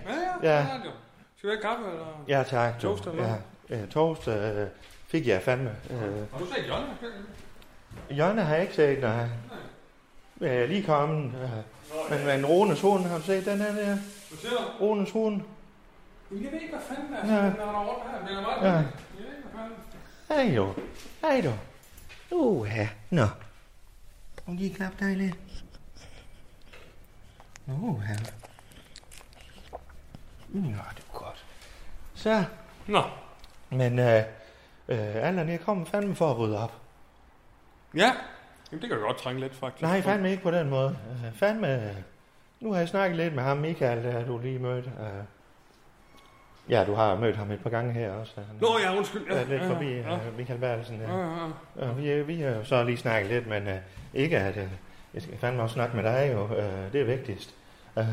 ja. 0.44 0.54
Ja. 0.56 0.66
Skal 1.38 1.50
vi 1.50 1.56
have 1.56 1.62
kaffe, 1.62 1.84
eller? 1.92 2.24
Ja, 2.28 2.44
tak. 2.44 2.80
Toast 2.80 3.06
eller 3.08 3.28
ja. 3.70 3.78
ja, 3.78 3.86
toast 3.86 4.28
øh, 4.28 4.68
fik 5.08 5.28
jeg 5.28 5.42
fandme. 5.42 5.76
Øh, 5.90 6.32
Har 6.32 6.40
du 6.40 6.46
set 6.46 6.68
John? 6.68 6.84
Jonna 8.10 8.42
har 8.42 8.54
jeg 8.54 8.62
ikke 8.62 8.76
set, 8.76 9.02
nej. 9.02 9.28
Jeg 10.40 10.56
er 10.56 10.68
lige 10.68 10.84
kommet. 10.84 11.34
Øh, 11.42 11.50
men, 12.18 12.26
men 12.26 12.46
Rones 12.46 12.82
hund, 12.82 13.04
har 13.06 13.18
du 13.18 13.24
set 13.24 13.46
den 13.46 13.58
her 13.58 13.68
der? 13.76 13.86
Hvad 13.86 14.38
siger 14.38 14.52
du? 14.52 14.86
Rones 14.86 15.12
hund. 15.12 15.42
Jamen, 16.32 16.44
Jeg 16.44 16.52
ved 16.52 16.60
ikke, 16.62 16.74
hvad 16.74 16.96
fanden 16.96 17.14
er. 17.14 17.36
Ja. 17.36 17.46
Den 17.50 17.56
er 17.60 17.86
rundt 17.90 18.12
her. 18.12 18.28
Den 18.28 18.38
er 18.38 18.42
meget 18.42 18.62
Ja. 18.62 18.72
Jeg 18.74 18.86
ved 19.18 19.26
ikke, 19.38 19.50
hvad 19.52 19.62
fanden. 20.30 20.48
Hej 20.50 20.56
du. 20.56 20.74
Hej 21.22 21.42
du. 21.42 21.54
Uh, 22.36 22.68
ja. 22.76 22.90
Nå. 23.10 23.26
Og 24.46 24.54
lige 24.54 24.74
klap 24.74 24.92
dig 25.00 25.18
lidt. 25.18 25.36
Uh, 27.68 28.02
ja. 30.54 30.60
Ja, 30.60 30.66
det 30.96 31.04
er 31.14 31.14
godt. 31.14 31.46
Så. 32.14 32.44
Nå. 32.88 33.02
Men 33.70 34.00
øh, 34.00 34.24
øh, 34.88 35.16
Allan, 35.28 35.50
jeg 35.50 35.60
kom 35.60 35.86
fandme 35.86 36.16
for 36.16 36.32
at 36.32 36.38
rydde 36.38 36.64
op. 36.64 36.74
Ja. 37.96 38.12
Jamen, 38.72 38.82
det 38.82 38.90
kan 38.90 39.00
du 39.00 39.06
godt 39.06 39.18
trænge 39.18 39.42
lidt, 39.42 39.56
faktisk. 39.56 39.82
Nej, 39.82 40.02
fandme 40.02 40.32
ikke 40.32 40.44
på 40.44 40.52
den 40.52 40.70
måde. 40.70 40.98
Øh, 41.12 41.34
fandme... 41.34 41.96
Nu 42.60 42.72
har 42.72 42.80
jeg 42.80 42.88
snakket 42.90 43.18
lidt 43.18 43.36
med 43.36 43.44
ham, 43.44 43.58
Michael, 43.58 44.04
der 44.04 44.26
du 44.26 44.38
lige 44.38 44.60
mødte. 44.60 44.92
Øh, 45.00 45.24
ja, 46.70 46.84
du 46.86 46.94
har 46.94 47.16
mødt 47.16 47.36
ham 47.36 47.52
et 47.52 47.64
par 47.64 47.70
gange 47.70 47.94
her 47.94 48.12
også. 48.12 48.34
Han, 48.36 48.46
Nå, 48.62 48.68
ja, 48.84 48.98
undskyld. 48.98 49.26
Ja, 49.30 49.36
er 49.42 49.46
lidt 49.46 49.62
ja, 49.62 49.70
forbi 49.70 49.86
Ja, 49.92 50.14
øh, 50.16 50.38
Michael 50.38 50.60
Bertelsen. 50.60 51.02
ja, 51.02 51.18
Ja. 51.18 51.26
ja. 51.80 51.90
Og 51.90 51.98
vi, 51.98 52.22
vi 52.22 52.42
har 52.42 52.50
jo 52.50 52.64
så 52.64 52.84
lige 52.84 52.98
snakket 52.98 53.32
lidt, 53.32 53.48
men 53.48 53.68
øh, 53.68 53.78
ikke 54.14 54.38
at... 54.40 54.58
Øh, 54.58 54.68
jeg 55.14 55.22
skal 55.22 55.38
fandme 55.38 55.62
også 55.64 55.74
snakke 55.74 55.96
med 55.96 56.04
dig 56.04 56.30
jo. 56.34 56.56
Øh, 56.56 56.94
det 56.94 57.02
er 57.02 57.06
vigtigst. 57.06 57.56
Øh, 57.98 58.06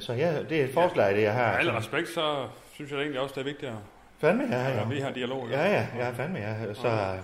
så 0.00 0.12
ja, 0.12 0.42
det 0.42 0.60
er 0.60 0.64
et 0.64 0.74
forslag, 0.74 1.14
det 1.16 1.22
jeg 1.22 1.34
har. 1.34 1.50
Med 1.50 1.58
al 1.60 1.70
respekt, 1.70 2.08
så 2.08 2.46
synes 2.72 2.90
jeg 2.90 2.98
egentlig 3.00 3.20
også, 3.20 3.32
det 3.34 3.40
er 3.40 3.44
vigtigt, 3.44 3.70
at 3.72 3.78
Fandme, 4.18 4.44
ja, 4.50 4.68
ja. 4.68 4.84
vi 4.84 5.00
har 5.00 5.10
dialog. 5.10 5.48
Ja, 5.50 5.72
ja, 5.72 5.86
ja, 5.98 6.10
fandme, 6.10 6.38
ja. 6.38 6.74
Så, 6.74 7.16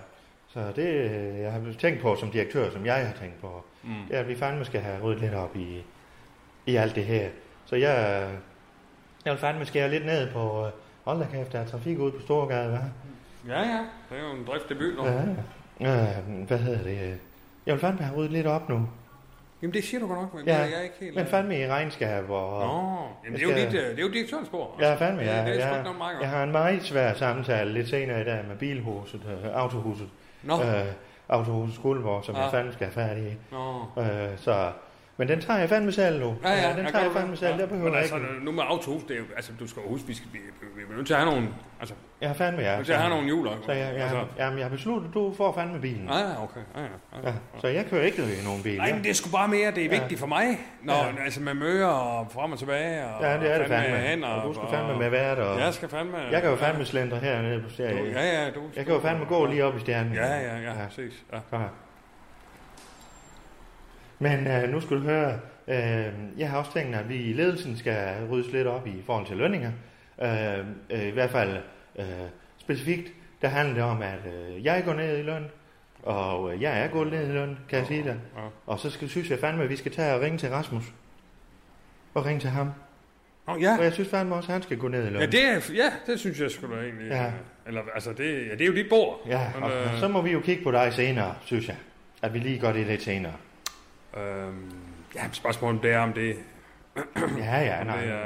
så 0.49 0.73
det, 0.77 0.87
øh, 0.87 1.39
jeg 1.41 1.53
har 1.53 1.61
tænkt 1.79 2.03
på 2.03 2.17
som 2.17 2.31
direktør, 2.31 2.71
som 2.71 2.87
jeg 2.87 3.07
har 3.07 3.15
tænkt 3.21 3.41
på, 3.41 3.65
Mm. 3.83 3.91
det 4.09 4.17
er, 4.17 4.21
at 4.21 4.29
vi 4.29 4.37
fandme 4.37 4.65
skal 4.65 4.81
have 4.81 5.03
ryddet 5.03 5.21
lidt 5.21 5.35
op 5.35 5.57
i, 5.57 5.85
i 6.67 6.77
alt 6.77 6.95
det 6.95 7.05
her. 7.05 7.29
Så 7.67 7.77
jeg, 7.77 8.29
jeg 9.25 9.33
vil 9.33 9.41
fandme 9.41 9.67
skære 9.67 9.91
lidt 9.91 10.07
ned 10.07 10.31
på, 10.33 10.67
øh, 10.67 10.73
hold 11.05 11.19
da 11.19 11.27
kæft, 11.33 11.53
der 11.53 11.59
er 11.61 11.67
trafik 11.67 11.99
ude 11.99 12.13
på 12.13 12.21
Storgade, 12.21 12.69
hvad? 12.69 12.79
Ja, 13.55 13.61
ja. 13.61 13.79
Det 14.11 14.19
er 14.19 14.23
jo 14.23 14.37
en 14.37 14.45
driftig 14.47 14.79
by 14.79 14.97
nu. 14.97 15.05
Ja, 15.07 15.13
ja. 15.81 16.19
Øh, 16.19 16.47
hvad 16.47 16.59
hedder 16.59 16.83
det? 16.83 17.19
Jeg 17.67 17.73
vil 17.75 17.81
fandme 17.81 18.03
have 18.05 18.17
ryddet 18.19 18.33
lidt 18.33 18.47
op 18.47 18.69
nu. 18.69 18.89
Jamen, 19.63 19.75
det 19.75 19.85
siger 19.85 20.01
du 20.01 20.07
godt 20.07 20.19
nok, 20.21 20.35
men 20.35 20.47
Ja, 20.47 20.53
det 20.53 20.61
er 20.61 20.65
jeg 20.77 20.85
ikke 20.85 20.97
helt... 21.01 21.15
Men 21.15 21.27
fandme 21.27 21.59
i 21.61 21.67
regnskab 21.67 22.31
og... 22.31 22.61
Nå, 22.67 22.99
jamen, 23.25 23.39
det 23.39 23.47
er 23.47 23.51
jo 23.51 23.57
Jeg 23.57 23.71
dit, 23.73 23.81
øh, 23.81 23.91
det 23.91 23.99
er 23.99 24.03
jo 24.03 24.09
direktørens 24.13 24.49
bord. 24.49 24.77
Ja, 24.81 24.95
fandme, 24.95 25.21
Det, 25.21 25.27
ja. 25.27 25.45
det 25.45 25.63
er 25.63 25.83
noget 25.83 25.99
meget 25.99 26.13
godt. 26.15 26.23
Jeg 26.23 26.29
har 26.31 26.43
en 26.43 26.53
meget 26.53 26.83
svær 26.83 27.15
samtale 27.15 27.73
lidt 27.73 27.89
senere 27.89 28.21
i 28.21 28.25
dag 28.25 28.45
med 28.49 28.57
bilhuset, 28.57 29.21
øh, 29.45 29.51
autohuset. 29.61 30.09
Nå, 30.43 30.55
Øh, 30.63 30.85
autohuset 31.29 31.75
Skuldborg, 31.75 32.25
som 32.25 32.35
Ja. 32.35 32.43
jeg 32.43 32.51
fandme 32.51 32.73
skal 32.73 32.87
have 32.87 33.07
færdig 33.09 33.33
i. 33.33 33.35
nå. 33.53 34.03
Øh, 34.03 34.39
så, 34.39 34.73
men 35.21 35.29
den 35.29 35.41
tager 35.41 35.59
jeg 35.59 35.69
fandme 35.69 35.93
selv 35.93 36.21
nu. 36.21 36.37
Ja, 36.45 36.51
ja, 36.51 36.69
den 36.77 36.85
jeg 36.85 36.93
tager 36.93 37.05
jeg 37.05 37.13
fandme 37.13 37.37
selv. 37.37 37.55
Ja. 37.55 37.61
Der 37.61 37.67
behøver 37.67 37.85
Men 37.85 37.93
jeg 37.95 38.01
altså, 38.03 38.17
ikke. 38.17 38.45
nu 38.45 38.51
med 38.53 38.63
autohus, 38.67 39.03
det 39.03 39.15
er 39.15 39.19
jo, 39.19 39.25
altså, 39.37 39.53
du 39.61 39.67
skal 39.69 39.83
jo 39.85 39.89
huske, 39.89 40.07
vi, 40.07 40.15
skal, 40.15 40.29
vi, 40.33 40.39
vi, 40.39 40.67
vi 40.87 40.93
er 40.93 40.97
nødt 40.97 41.07
til 41.07 41.15
at 41.15 41.21
have 41.21 41.31
nogle, 41.33 41.49
altså, 41.81 41.95
Jeg 42.21 42.29
har 42.29 42.35
fandme, 42.35 42.59
vi 42.59 42.65
ja. 42.65 42.83
til 42.85 42.93
at 42.93 42.99
have 42.99 43.11
nogle 43.11 43.27
hjuler. 43.27 43.53
Så 43.67 43.73
jeg, 43.73 43.93
jeg, 43.95 44.03
altså, 44.03 44.25
jamen, 44.39 44.59
jeg 44.59 44.65
har 44.65 44.71
besluttet, 44.71 45.11
du 45.15 45.35
får 45.37 45.53
fandme 45.53 45.81
bilen. 45.81 46.09
Ja, 46.09 46.19
ja, 46.19 46.43
okay. 46.43 46.61
Ja, 46.77 46.81
ja, 46.81 46.87
ja. 47.23 47.29
Ja, 47.29 47.33
så 47.61 47.67
jeg 47.69 47.87
kører 47.91 48.03
ikke 48.03 48.23
i 48.23 48.45
nogen 48.45 48.63
bil. 48.63 48.77
Nej, 48.77 48.93
men 48.93 49.03
det 49.03 49.11
er 49.11 49.15
sgu 49.15 49.31
bare 49.31 49.49
mere, 49.49 49.71
det 49.71 49.85
er 49.85 49.89
vigtigt 50.01 50.21
for 50.21 50.27
mig, 50.27 50.47
når, 50.83 50.95
Ja. 50.95 51.25
altså 51.25 51.41
med 51.41 51.55
møder 51.55 51.87
og 51.87 52.27
frem 52.33 52.53
og 52.53 52.59
tilbage, 52.59 53.07
og 53.07 53.23
Ja, 53.23 53.39
det 53.41 53.55
er 53.55 53.59
det 53.59 53.67
fandme. 53.69 53.97
hen, 53.99 54.25
og, 54.25 54.35
Og 54.43 54.49
du 54.49 54.55
skal 54.55 54.69
fandme 54.71 54.99
med 54.99 55.09
hvert, 55.09 55.39
og 55.39 55.61
Jeg 55.61 55.75
skal 55.75 55.89
fandme... 55.89 56.17
jeg 56.31 56.41
kan 56.43 56.51
jo 56.51 56.57
fandme 56.57 56.85
slendre 56.85 57.17
hernede 57.17 57.63
på 57.63 57.71
serien. 57.71 58.07
ja, 58.07 58.43
ja, 58.45 58.51
du... 58.51 58.61
Jeg 58.77 58.85
kan 58.85 58.95
jo 58.95 59.01
fandme 59.01 59.25
gå 59.25 59.47
lige 59.47 59.65
op 59.65 59.77
i 59.77 59.81
stjernen. 59.81 60.15
Ja, 60.15 60.27
ja, 60.37 60.57
ja, 60.59 60.73
præcis. 60.87 61.13
Ja. 61.33 61.59
Men 64.23 64.47
øh, 64.47 64.71
nu 64.71 64.81
skal 64.81 64.97
du 64.97 65.03
høre, 65.03 65.39
øh, 65.69 66.13
jeg 66.39 66.51
har 66.51 66.59
også 66.59 66.73
tænkt, 66.73 66.97
at 66.97 67.09
vi 67.09 67.17
i 67.17 67.33
ledelsen 67.33 67.77
skal 67.77 68.29
ryddes 68.31 68.53
lidt 68.53 68.67
op 68.67 68.87
i 68.87 69.03
forhold 69.07 69.27
til 69.27 69.37
lønninger. 69.37 69.71
Øh, 70.23 70.59
øh, 70.91 71.07
I 71.07 71.11
hvert 71.11 71.31
fald 71.31 71.57
øh, 71.99 72.05
specifikt, 72.59 73.13
der 73.43 73.49
handler 73.49 73.75
det 73.75 73.83
om, 73.83 74.03
at 74.03 74.19
øh, 74.27 74.65
jeg 74.65 74.83
går 74.85 74.95
ned 74.95 75.19
i 75.19 75.23
løn, 75.23 75.45
og 76.03 76.55
øh, 76.55 76.63
jeg 76.63 76.81
er 76.85 76.89
gået 76.89 77.13
ned 77.13 77.29
i 77.29 77.33
løn, 77.33 77.59
kan 77.69 77.79
jeg 77.79 77.87
sige 77.87 78.05
dig. 78.05 78.17
Ja. 78.37 78.43
Og 78.67 78.79
så 78.79 78.91
skal, 78.91 79.09
synes 79.09 79.31
jeg 79.31 79.39
fandme, 79.39 79.63
at 79.63 79.71
vi 79.71 79.77
skal 79.77 79.93
tage 79.93 80.15
og 80.15 80.21
ringe 80.21 80.39
til 80.39 80.49
Rasmus. 80.49 80.85
Og 82.15 82.27
ringe 82.27 82.41
til 82.41 82.51
ham. 82.51 82.71
Nå, 83.47 83.57
ja. 83.61 83.79
Og 83.79 83.85
jeg 83.85 83.93
synes 83.93 84.09
fandme 84.09 84.35
også, 84.35 84.49
at 84.49 84.53
han 84.53 84.63
skal 84.63 84.79
gå 84.79 84.89
ned 84.89 85.07
i 85.07 85.11
løn. 85.11 85.21
Ja, 85.21 85.27
det, 85.27 85.45
er, 85.45 85.61
ja, 85.75 85.93
det 86.07 86.21
synes 86.21 86.41
jeg 86.41 86.51
da 86.71 86.77
egentlig. 86.77 87.09
Ja. 87.09 87.33
Eller, 87.67 87.83
altså, 87.95 88.13
det, 88.13 88.47
ja, 88.47 88.53
det 88.53 88.61
er 88.61 88.67
jo 88.67 88.75
dit 88.75 88.89
bord. 88.89 89.21
Ja, 89.27 89.51
Men, 89.55 89.63
og, 89.63 89.71
øh, 89.71 89.99
så 89.99 90.09
må 90.09 90.23
vi 90.23 90.31
jo 90.31 90.41
kigge 90.41 90.65
på 90.65 90.71
dig 90.71 90.93
senere, 90.93 91.35
synes 91.45 91.69
jeg. 91.69 91.77
At 92.23 92.35
vi 92.35 92.39
lige 92.39 92.59
gør 92.59 92.73
det 92.73 92.87
lidt 92.87 93.03
senere. 93.03 93.33
Øhm, 94.17 94.73
ja, 95.15 95.21
spørgsmålet 95.33 95.83
det 95.83 95.93
er, 95.93 95.99
om 95.99 96.13
det, 96.13 96.37
Ja, 97.39 97.61
ja, 97.61 97.85
nej. 97.85 98.01
det 98.01 98.09
er... 98.11 98.19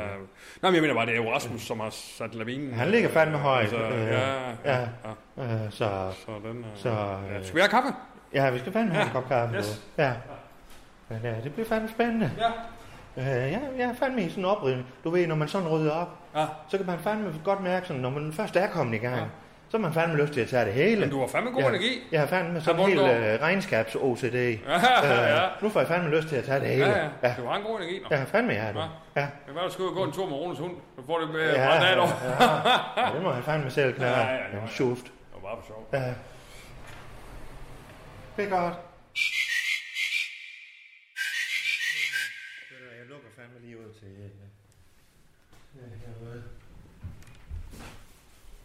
Nej, 0.63 0.71
men 0.71 0.75
jeg 0.75 0.83
mener 0.83 0.95
bare, 0.95 1.07
det 1.07 1.13
er 1.13 1.23
jo 1.23 1.33
Rasmus, 1.33 1.63
som 1.63 1.81
har 1.81 1.91
sat 1.91 2.35
lavinen. 2.35 2.75
Han 2.75 2.89
ligger 2.89 3.09
fandme 3.09 3.39
højt. 3.39 3.61
Altså, 3.63 3.77
øh, 3.79 4.07
ja, 4.07 4.51
ja. 4.65 4.81
ja. 5.39 5.65
Øh, 5.65 5.71
så, 5.71 6.13
Så 6.27 6.33
den... 6.45 6.59
øh, 6.59 6.65
så 6.75 6.89
ja. 6.91 7.37
øh, 7.39 7.45
Skal 7.45 7.55
vi 7.55 7.61
have 7.61 7.69
kaffe? 7.69 7.89
ja, 8.35 8.51
vi 8.51 8.59
skal 8.59 8.73
fandme 8.73 8.91
have 8.93 9.01
Ja, 9.03 9.07
en 9.07 9.13
kop 9.13 9.29
kaffe. 9.29 9.57
yes. 9.57 9.83
Ja. 9.99 10.13
Men 11.09 11.21
ja, 11.23 11.35
det 11.45 11.53
bliver 11.55 11.69
fandme 11.69 11.89
spændende. 11.89 12.31
Ja. 12.39 12.51
Øh, 13.17 13.53
jeg, 13.53 13.61
jeg 13.79 13.85
er 13.85 13.95
fandme 13.95 14.23
i 14.23 14.29
sådan 14.29 14.45
en 14.45 14.51
oprydning. 14.51 14.87
Du 15.05 15.11
ved, 15.11 15.27
når 15.27 15.35
man 15.35 15.49
sådan 15.49 15.69
rydder 15.69 15.93
op, 15.93 16.09
Ja. 16.37 16.47
så 16.69 16.77
kan 16.77 16.87
man 16.87 16.99
fandme 16.99 17.35
godt 17.45 17.61
mærke, 17.63 17.87
sådan, 17.87 18.03
når 18.03 18.11
man 18.11 18.33
først 18.33 18.57
er 18.57 18.67
kommet 18.71 18.95
i 18.95 18.99
gang, 18.99 19.17
ja. 19.17 19.25
Så 19.75 19.79
man 19.79 19.93
fandme 19.95 20.23
lyst 20.23 20.33
til 20.33 20.41
at 20.41 20.49
tage 20.49 20.65
det 20.65 20.73
hele. 20.73 21.01
Men 21.01 21.11
du 21.11 21.21
har 21.21 21.27
fandme 21.27 21.51
god 21.51 21.61
jeg, 21.61 21.69
energi. 21.69 22.03
Jeg 22.13 22.21
har 22.21 22.27
fandme 22.27 22.61
sådan 22.61 22.81
en 22.81 22.87
helt 22.87 23.01
uh, 23.01 23.07
regnskabs-OCD. 23.43 24.37
Ja, 24.37 24.81
ja. 25.03 25.45
Øh, 25.45 25.51
nu 25.63 25.69
får 25.69 25.81
jeg 25.81 25.89
fandme 25.89 26.17
lyst 26.17 26.29
til 26.29 26.37
at 26.37 26.45
tage 26.45 26.61
det 26.61 26.69
hele. 26.69 26.87
Ja, 26.87 27.09
ja. 27.23 27.35
Du 27.39 27.47
har 27.47 27.57
en 27.57 27.63
god 27.63 27.77
energi, 27.77 27.99
nå. 27.99 28.07
Jeg 28.11 28.19
har 28.19 28.27
fandme 28.27 28.53
jeg 28.53 28.63
har 28.63 28.73
det. 28.73 28.81
Ja. 29.17 29.21
Ja. 29.21 29.53
Var, 29.55 29.63
du 29.67 29.73
skulle 29.73 29.91
gå 29.95 30.05
en 30.05 30.13
tur 30.13 30.27
med 30.27 30.37
Rones 30.37 30.59
hund. 30.59 30.73
Du 30.97 31.03
får 31.07 31.19
det 31.19 31.29
med 31.29 31.41
Ja, 31.41 31.75
ja, 31.75 31.95
dig. 31.95 32.09
ja, 32.97 33.09
det 33.15 33.23
må 33.23 33.33
jeg 33.33 33.45
fandme 33.45 33.71
selv 33.71 33.95
klare. 33.95 34.27
Ja, 34.27 34.35
ja, 34.35 34.67
schuft. 34.69 35.05
Det 35.05 35.13
var 35.33 35.41
bare 35.49 35.57
for 35.61 35.67
sjov. 35.67 35.89
Ja. 35.93 36.13
Det 38.37 38.45
er 38.45 38.49
godt. 38.61 38.75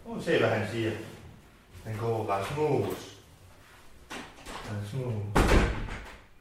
Nu 0.10 0.22
se, 0.22 0.40
hvad 0.40 0.50
han 0.50 0.68
siger. 0.72 0.92
Han 1.86 1.98
går 1.98 2.26
Rasmus. 2.30 3.18
Rasmus. 4.46 5.24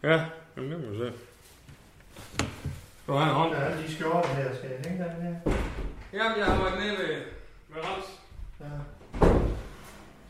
Ja, 0.02 0.24
jamen, 0.56 0.70
det 0.72 0.80
må 0.80 0.90
vi 0.90 0.98
se. 0.98 1.12
Du 3.06 3.12
har 3.12 3.28
en 3.28 3.34
hånd. 3.34 3.52
Der 3.52 3.58
er 3.58 3.82
de 3.82 3.94
skjorter 3.94 4.34
her. 4.34 4.56
Skal 4.56 4.70
jeg 4.70 4.90
hænge 4.90 5.04
den 5.04 5.22
her? 5.22 5.52
Jamen, 6.12 6.38
jeg 6.38 6.46
har 6.46 6.62
været 6.62 6.78
nede 6.80 6.98
ved, 6.98 7.22
ved 7.68 7.84
Rams. 7.84 8.04
Ja. 8.60 8.66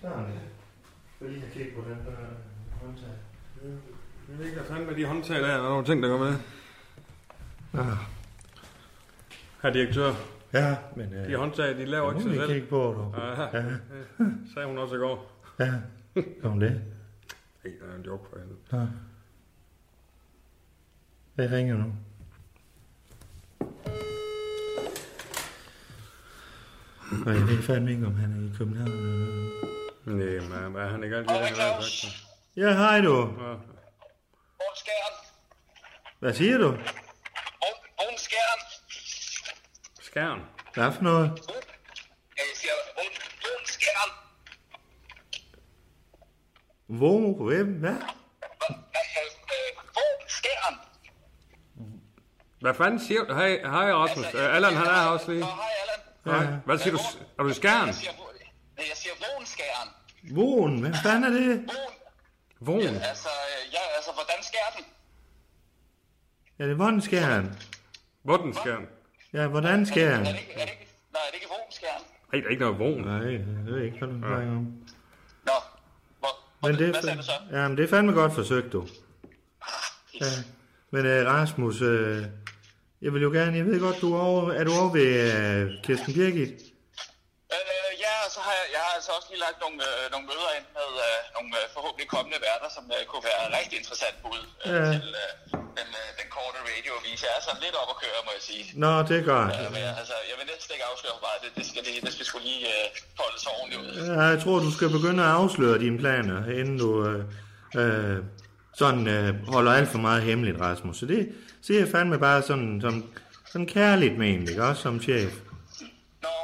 Sådan 0.00 0.24
det. 0.24 0.40
Jeg 1.20 1.28
vil 1.28 1.30
lige 1.30 1.40
have 1.40 1.52
kigget 1.52 1.74
på 1.74 1.80
den 1.80 1.98
der 2.06 2.16
håndtag. 2.82 3.08
Jeg 4.28 4.38
ved 4.38 4.44
ikke, 4.46 4.56
hvad 4.58 4.68
fanden 4.68 4.86
med 4.86 4.96
de 4.96 5.06
håndtag 5.06 5.36
der 5.36 5.46
er. 5.46 5.56
Der 5.56 5.64
er 5.64 5.68
nogle 5.68 5.84
ting, 5.84 6.02
der 6.02 6.08
går 6.08 6.18
med. 6.18 6.34
Ja. 7.74 7.84
Herr 9.62 9.72
direktør, 9.72 10.14
Ja, 10.52 10.76
men... 10.96 11.12
Øh, 11.14 11.28
de 11.30 11.36
håndtag, 11.36 11.76
de 11.76 11.84
laver 11.84 12.10
ikke 12.10 12.22
sig 12.22 12.30
jeg 12.30 12.38
selv. 12.40 12.52
kigge 12.52 12.66
på, 12.68 12.76
du. 13.16 13.20
Ja, 13.20 13.42
Ja, 13.58 13.64
sagde 14.54 14.68
hun 14.68 14.78
også 14.78 14.94
i 14.94 14.98
går. 14.98 15.42
ja. 15.58 15.74
Kom 16.42 16.60
det. 16.60 16.70
Nej, 17.64 17.72
det 17.80 17.90
er 17.92 17.96
en 17.96 18.02
joke 18.02 18.28
for 18.30 18.38
hende. 18.38 18.54
Ja. 18.72 18.86
Hvad 21.34 21.50
ringer 21.52 21.76
nu? 21.76 21.92
Og 27.26 27.34
jeg 27.34 27.42
ved 27.48 27.62
fandme 27.62 27.90
ikke, 27.90 28.06
om 28.06 28.14
han 28.14 28.32
er 28.32 28.54
i 28.54 28.56
København. 28.58 28.88
eller 28.90 29.12
noget. 30.06 30.50
Nej, 30.50 30.68
men 30.68 30.82
er 30.82 30.88
han 30.88 31.04
ikke 31.04 31.16
altid 31.16 31.34
det, 31.34 31.44
han 31.46 31.56
har 31.56 31.80
sagt? 31.82 32.16
Ja, 32.56 32.72
hej 32.76 33.00
du. 33.00 33.16
Ja. 33.16 33.54
Skæren. 34.76 35.14
Hvad 36.18 36.32
siger 36.32 36.58
du? 36.58 36.76
Skærn. 40.18 40.40
Hvad 40.74 40.92
for 40.92 41.02
noget? 41.02 41.30
Jeg 42.36 42.44
siger 42.54 42.72
brun 42.96 43.64
skæren. 43.64 44.10
Hvor? 46.86 47.44
Hvem? 47.44 47.66
Hvad? 47.66 47.96
Skæren. 50.28 50.74
Hvad 52.60 52.74
fanden 52.74 53.00
siger 53.00 53.24
du? 53.24 53.34
Hej, 53.34 53.48
hej 53.48 53.92
Rasmus. 53.92 54.26
Øh, 54.34 54.54
Allan, 54.54 54.74
han 54.74 54.86
er 54.86 54.92
her 54.92 55.06
også 55.06 55.30
lige. 55.32 55.44
Hej 55.44 55.52
Allan. 56.26 56.50
Ja. 56.50 56.56
Hvad 56.64 56.78
siger 56.78 56.92
du? 56.92 56.98
Er 57.38 57.42
du 57.42 57.48
i 57.48 57.54
skærn? 57.54 57.86
Jeg 57.86 57.94
siger, 57.94 58.12
nej, 58.12 58.86
jeg 58.88 58.96
siger 58.96 59.12
brun 59.14 59.46
skæren. 59.46 59.88
Vågen? 60.36 60.80
Hvad 60.80 60.94
fanden 61.02 61.24
er 61.24 61.30
det? 61.30 61.70
Vågen. 62.60 62.94
Altså, 62.96 63.28
øh, 63.28 63.74
ja, 63.74 63.80
altså, 63.96 64.12
hvordan 64.12 64.42
skærer 64.42 64.70
den? 64.76 64.84
Ja, 66.58 66.64
det 66.64 66.70
er 66.70 66.76
hvordan 66.76 67.00
skærer 67.00 67.24
han? 67.34 67.58
Hvordan 68.22 68.54
skærn? 68.54 68.97
Ja, 69.34 69.46
hvordan 69.46 69.86
skærer 69.86 70.14
han? 70.16 70.26
Er 70.26 70.32
det 70.32 70.40
ikke, 70.40 70.52
er 70.52 70.64
det 70.64 70.72
ikke, 70.72 70.88
nej, 71.12 71.22
er 71.26 71.30
det 71.32 71.34
ikke 71.34 71.48
skæren? 71.70 72.02
Nej, 72.32 72.40
der 72.40 72.46
er 72.46 72.50
ikke 72.50 72.62
noget 72.62 72.78
vågen. 72.78 73.04
Nej, 73.04 73.32
jeg 73.32 73.64
ved 73.66 73.82
ikke, 73.84 73.98
hvad 73.98 74.08
du 74.08 74.18
snakker 74.18 74.52
om. 74.52 74.66
Nå, 75.48 75.56
hvor, 76.18 76.32
hvor, 76.60 76.68
Men 76.68 76.78
det, 76.78 76.88
hvad 76.90 77.02
sagde 77.02 77.18
du 77.18 77.22
så? 77.22 77.36
er, 77.50 77.60
jamen, 77.62 77.76
det 77.78 77.84
er 77.84 77.88
fandme 77.88 78.12
godt 78.12 78.34
forsøgt, 78.34 78.72
du. 78.72 78.88
Ja. 80.20 80.32
Men 80.90 81.02
uh, 81.06 81.26
Rasmus, 81.34 81.80
uh, 81.80 82.22
jeg 83.04 83.10
vil 83.14 83.22
jo 83.22 83.30
gerne, 83.38 83.56
jeg 83.56 83.66
ved 83.66 83.80
godt, 83.80 84.00
du 84.00 84.08
er 84.14 84.20
over, 84.20 84.52
er 84.52 84.64
du 84.64 84.72
over 84.80 84.90
ved 84.98 85.10
uh, 85.36 85.82
Kirsten 85.84 86.14
Birgit? 86.14 86.52
Øh, 87.54 87.90
ja, 88.04 88.14
og 88.26 88.30
så 88.34 88.40
har 88.46 88.52
jeg, 88.60 88.66
jeg 88.74 88.80
har 88.86 88.92
altså 88.98 89.10
også 89.18 89.28
lige 89.32 89.42
lagt 89.46 89.58
nogle, 89.64 89.78
øh, 89.88 90.02
nogle 90.14 90.26
møder 90.30 90.50
ind 90.58 90.66
med 90.78 90.88
øh, 91.06 91.18
nogle 91.36 91.50
øh, 91.60 91.64
forhåbentlig 91.76 92.08
kommende 92.14 92.38
værter, 92.46 92.68
som 92.76 92.84
øh, 92.96 93.02
kunne 93.10 93.24
være 93.30 93.44
rigtig 93.58 93.76
interessant 93.82 94.16
bud 94.24 94.42
øh, 94.66 94.72
Ja. 94.74 94.84
til 94.94 95.08
øh, 95.24 95.30
radioavis. 97.08 97.22
Jeg 97.22 97.32
er 97.38 97.42
sådan 97.48 97.60
lidt 97.66 97.74
op 97.82 97.88
at 97.94 97.98
køre, 98.02 98.18
må 98.24 98.30
jeg 98.38 98.42
sige. 98.50 98.64
Nå, 98.84 98.92
det 99.08 99.16
er 99.20 99.24
godt. 99.34 99.52
Øh, 99.60 99.72
men 99.74 99.80
jeg, 99.86 99.94
altså, 99.98 100.14
jeg 100.30 100.36
vil 100.38 100.46
næsten 100.52 100.70
ikke 100.74 100.86
afsløre 100.92 101.14
for 101.18 101.24
meget. 101.28 101.40
Det, 101.44 101.50
det 101.58 101.66
skal, 101.70 101.82
lige, 101.88 102.00
det 102.06 102.12
skal 102.12 102.26
sgu 102.26 102.38
lige 102.38 102.66
øh, 102.74 102.84
holdes 103.20 103.46
ordentligt 103.54 103.80
ud. 103.82 103.90
Ja, 104.14 104.22
jeg 104.32 104.40
tror, 104.42 104.56
du 104.58 104.70
skal 104.78 104.88
begynde 104.98 105.22
at 105.22 105.32
afsløre 105.40 105.78
dine 105.78 105.98
planer, 105.98 106.38
inden 106.60 106.78
du 106.78 106.88
øh, 107.06 107.20
øh, 107.80 108.18
sådan 108.80 109.06
øh, 109.06 109.48
holder 109.54 109.72
alt 109.72 109.88
for 109.88 109.98
meget 109.98 110.22
hemmeligt, 110.22 110.60
Rasmus. 110.60 110.96
Så 110.98 111.06
det 111.06 111.32
siger 111.62 111.80
jeg 111.80 111.88
fandme 111.94 112.18
bare 112.18 112.42
sådan, 112.42 112.80
som, 112.84 112.94
sådan 113.52 113.66
kærligt 113.66 114.18
ment, 114.18 114.50
ikke 114.50 114.64
også, 114.64 114.82
som 114.82 115.00
chef? 115.00 115.32
Nå, 116.26 116.34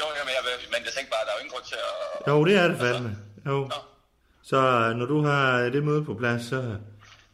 jo, 0.00 0.06
jo, 0.18 0.22
men 0.26 0.32
jeg, 0.36 0.42
men 0.72 0.80
jeg 0.86 0.92
tænkte 0.96 1.10
bare, 1.14 1.24
der 1.26 1.32
er 1.32 1.36
jo 1.36 1.40
ingen 1.42 1.52
grund 1.54 1.64
til 1.64 1.78
at... 1.88 2.28
Jo, 2.28 2.44
det 2.44 2.54
er 2.56 2.68
det 2.68 2.78
fandme. 2.78 3.16
Jo. 3.46 3.70
Så 4.42 4.56
øh, 4.56 4.96
når 4.96 5.06
du 5.06 5.22
har 5.22 5.58
det 5.58 5.84
møde 5.84 6.04
på 6.04 6.14
plads, 6.14 6.48
så, 6.48 6.76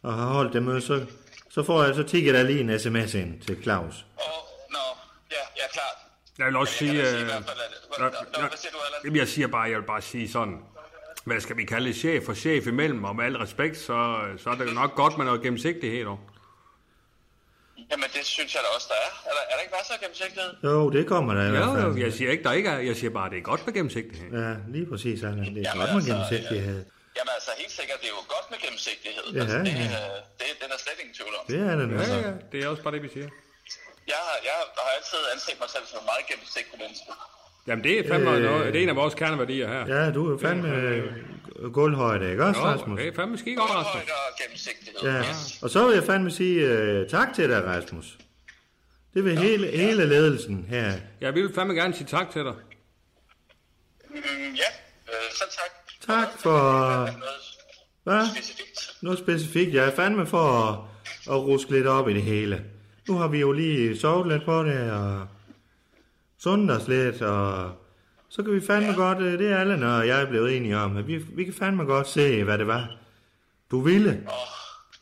og 0.03 0.13
har 0.13 0.25
holdt 0.25 0.53
det 0.53 0.63
møde, 0.63 0.81
så, 0.81 1.05
så 1.55 1.63
får 1.63 1.83
jeg, 1.83 1.95
så 1.95 2.03
tigger 2.03 2.31
der 2.33 2.43
lige 2.43 2.59
en 2.59 2.79
sms 2.79 3.13
ind 3.13 3.41
til 3.41 3.63
Claus. 3.63 3.95
Åh, 3.95 4.25
nå, 4.75 4.85
ja, 5.31 5.43
ja, 5.59 5.65
klart. 5.73 5.97
Jeg 6.37 6.45
vil 6.47 6.55
også 6.55 6.73
Jeg 6.85 6.91
sige... 6.91 7.05
sige 7.05 7.19
Øh, 7.19 7.25
hvert 7.25 7.43
fald, 7.49 7.59
at... 7.67 7.99
nå, 7.99 8.05
Nå, 8.05 8.11
nå, 8.11 8.41
nå, 8.41 8.47
hvad 8.47 8.57
siger 8.57 8.71
du, 8.71 8.77
Allan? 8.85 8.99
Jamen, 9.05 9.17
jeg 9.17 9.27
siger 9.27 9.47
bare, 9.47 9.61
jeg 9.71 9.77
vil 9.79 9.85
bare 9.85 10.01
sige 10.01 10.31
sådan, 10.31 10.57
hvad 11.25 11.39
skal 11.41 11.57
vi 11.57 11.63
kalde 11.63 11.93
chef 11.93 12.29
og 12.29 12.35
chef 12.35 12.67
imellem, 12.67 13.03
og 13.03 13.15
med 13.15 13.25
al 13.25 13.37
respekt, 13.37 13.77
så, 13.77 14.17
så 14.37 14.49
er 14.49 14.55
det 14.55 14.65
jo 14.69 14.73
nok 14.73 14.95
godt 14.95 15.17
med 15.17 15.25
noget 15.25 15.41
gennemsigtighed, 15.41 16.05
dog. 16.05 16.19
Jamen, 17.91 18.05
det 18.13 18.25
synes 18.25 18.55
jeg 18.55 18.61
da 18.63 18.75
også, 18.75 18.87
der 18.89 18.95
er. 19.05 19.29
Er 19.29 19.33
der, 19.37 19.41
er 19.49 19.55
der 19.55 19.61
ikke 19.61 19.73
masser 19.79 19.93
af 19.93 19.99
gennemsigtighed? 19.99 20.51
Jo, 20.63 20.89
det 20.89 21.07
kommer 21.07 21.33
der 21.33 21.47
i 21.47 21.49
hvert 21.51 21.61
Jo, 21.67 21.73
fald. 21.73 21.85
jo, 21.97 21.97
jeg 22.05 22.13
siger 22.13 22.31
ikke, 22.31 22.43
der 22.43 22.51
ikke 22.51 22.69
er, 22.69 22.79
jeg 22.79 22.95
siger 22.95 23.09
bare, 23.11 23.29
det 23.29 23.37
er 23.37 23.41
godt 23.41 23.65
med 23.65 23.73
gennemsigtighed. 23.73 24.39
Ja, 24.43 24.55
lige 24.67 24.85
præcis, 24.85 25.23
Allan. 25.23 25.39
Det 25.39 25.47
er 25.47 25.69
Jamen, 25.73 25.79
godt 25.79 25.89
med 25.89 25.95
altså, 25.95 26.11
gennemsigtighed. 26.11 26.85
Jamen 27.17 27.31
altså, 27.37 27.51
helt 27.61 27.73
sikkert, 27.79 27.97
det 28.01 28.07
er 28.11 28.15
jo 28.19 28.23
godt 28.35 28.47
med 28.51 28.57
gennemsigtighed. 28.65 29.25
Ja, 29.35 29.39
altså, 29.43 29.57
det, 29.67 29.73
ja. 29.83 29.87
øh, 29.99 30.17
det, 30.39 30.45
det 30.59 30.65
er 30.75 30.79
slet 30.85 30.97
ingen 31.03 31.15
tvivl 31.19 31.33
om. 31.39 31.43
Det 31.53 31.59
er 31.69 31.75
det 31.79 31.85
nu. 31.89 31.95
Ja, 32.01 32.07
ja, 32.27 32.33
det 32.51 32.57
er 32.63 32.67
også 32.71 32.83
bare 32.85 32.93
det, 32.97 33.03
vi 33.07 33.09
siger. 33.15 33.29
Jeg 34.13 34.19
har, 34.27 34.35
jeg 34.49 34.55
har 34.83 34.89
altid 34.97 35.21
anset 35.33 35.55
mig 35.63 35.69
selv 35.75 35.85
som 35.91 35.97
en 36.03 36.07
meget 36.11 36.23
gennemsigtig 36.31 36.75
menneske. 36.83 37.11
Jamen, 37.67 37.83
det 37.87 37.93
er 37.99 38.03
fandme 38.11 38.31
Øh. 38.31 38.41
noget, 38.49 38.65
det 38.73 38.77
er 38.79 38.83
en 38.83 38.89
af 38.95 38.99
vores 39.03 39.13
kerneværdier 39.21 39.67
her. 39.75 39.81
Ja, 39.95 40.11
du 40.15 40.21
er 40.27 40.31
jo 40.31 40.37
fandme 40.47 40.67
øh, 40.69 41.03
gulvhøjde, 41.77 42.31
ikke 42.31 42.43
også, 42.49 42.61
Rasmus? 42.61 42.99
det 42.99 43.07
er 43.07 43.13
fandme 43.15 43.37
skide 43.37 43.55
godt, 43.55 43.71
Rasmus. 43.71 43.93
Højde 43.93 44.11
og 44.11 44.37
gennemsigtighed. 44.41 44.99
Ja, 45.11 45.19
Yes. 45.29 45.63
og 45.63 45.69
så 45.69 45.85
vil 45.87 45.93
jeg 45.95 46.03
fandme 46.03 46.31
sige 46.31 46.57
uh, 47.01 47.07
tak 47.09 47.27
til 47.35 47.49
dig, 47.49 47.63
Rasmus. 47.65 48.05
Det 49.13 49.25
vil 49.25 49.37
hele, 49.39 49.67
hele 49.67 50.05
ledelsen 50.05 50.65
her. 50.69 50.91
Jeg 51.21 51.33
vil 51.33 51.53
fandme 51.55 51.73
gerne 51.75 51.93
sige 51.93 52.07
tak 52.07 52.31
til 52.31 52.43
dig. 52.43 52.53
Mm, 54.09 54.17
ja, 54.55 54.69
øh, 55.13 55.31
så 55.31 55.43
tak. 55.51 55.71
Tak 56.07 56.27
for 56.39 57.09
hvad? 58.03 58.27
specifikt. 58.27 58.97
noget 59.01 59.19
specifikt. 59.19 59.73
Jeg 59.73 59.87
er 59.87 59.95
fandme 59.95 60.27
for 60.27 60.47
at, 60.47 60.79
at 61.33 61.41
ruske 61.41 61.71
lidt 61.71 61.87
op 61.87 62.09
i 62.09 62.13
det 62.13 62.21
hele. 62.21 62.65
Nu 63.07 63.17
har 63.17 63.27
vi 63.27 63.39
jo 63.39 63.51
lige 63.51 63.99
sovet 63.99 64.27
lidt 64.27 64.45
på 64.45 64.63
det, 64.63 64.91
og 64.91 65.27
sundet 66.39 66.77
os 66.77 66.87
lidt, 66.87 67.21
og 67.21 67.71
så 68.29 68.43
kan 68.43 68.53
vi 68.53 68.61
fandme 68.67 68.93
godt, 68.93 69.19
øh, 69.19 69.39
det 69.39 69.51
er 69.51 69.57
alle, 69.57 69.87
og 69.87 70.07
jeg 70.07 70.21
er 70.21 70.25
blevet 70.25 70.57
enige 70.57 70.77
om, 70.77 70.97
at 70.97 71.07
vi, 71.07 71.17
vi 71.17 71.43
kan 71.43 71.53
fandme 71.53 71.83
godt 71.83 72.07
se, 72.07 72.43
hvad 72.43 72.57
det 72.57 72.67
var, 72.67 72.97
du 73.71 73.81
ville. 73.81 74.11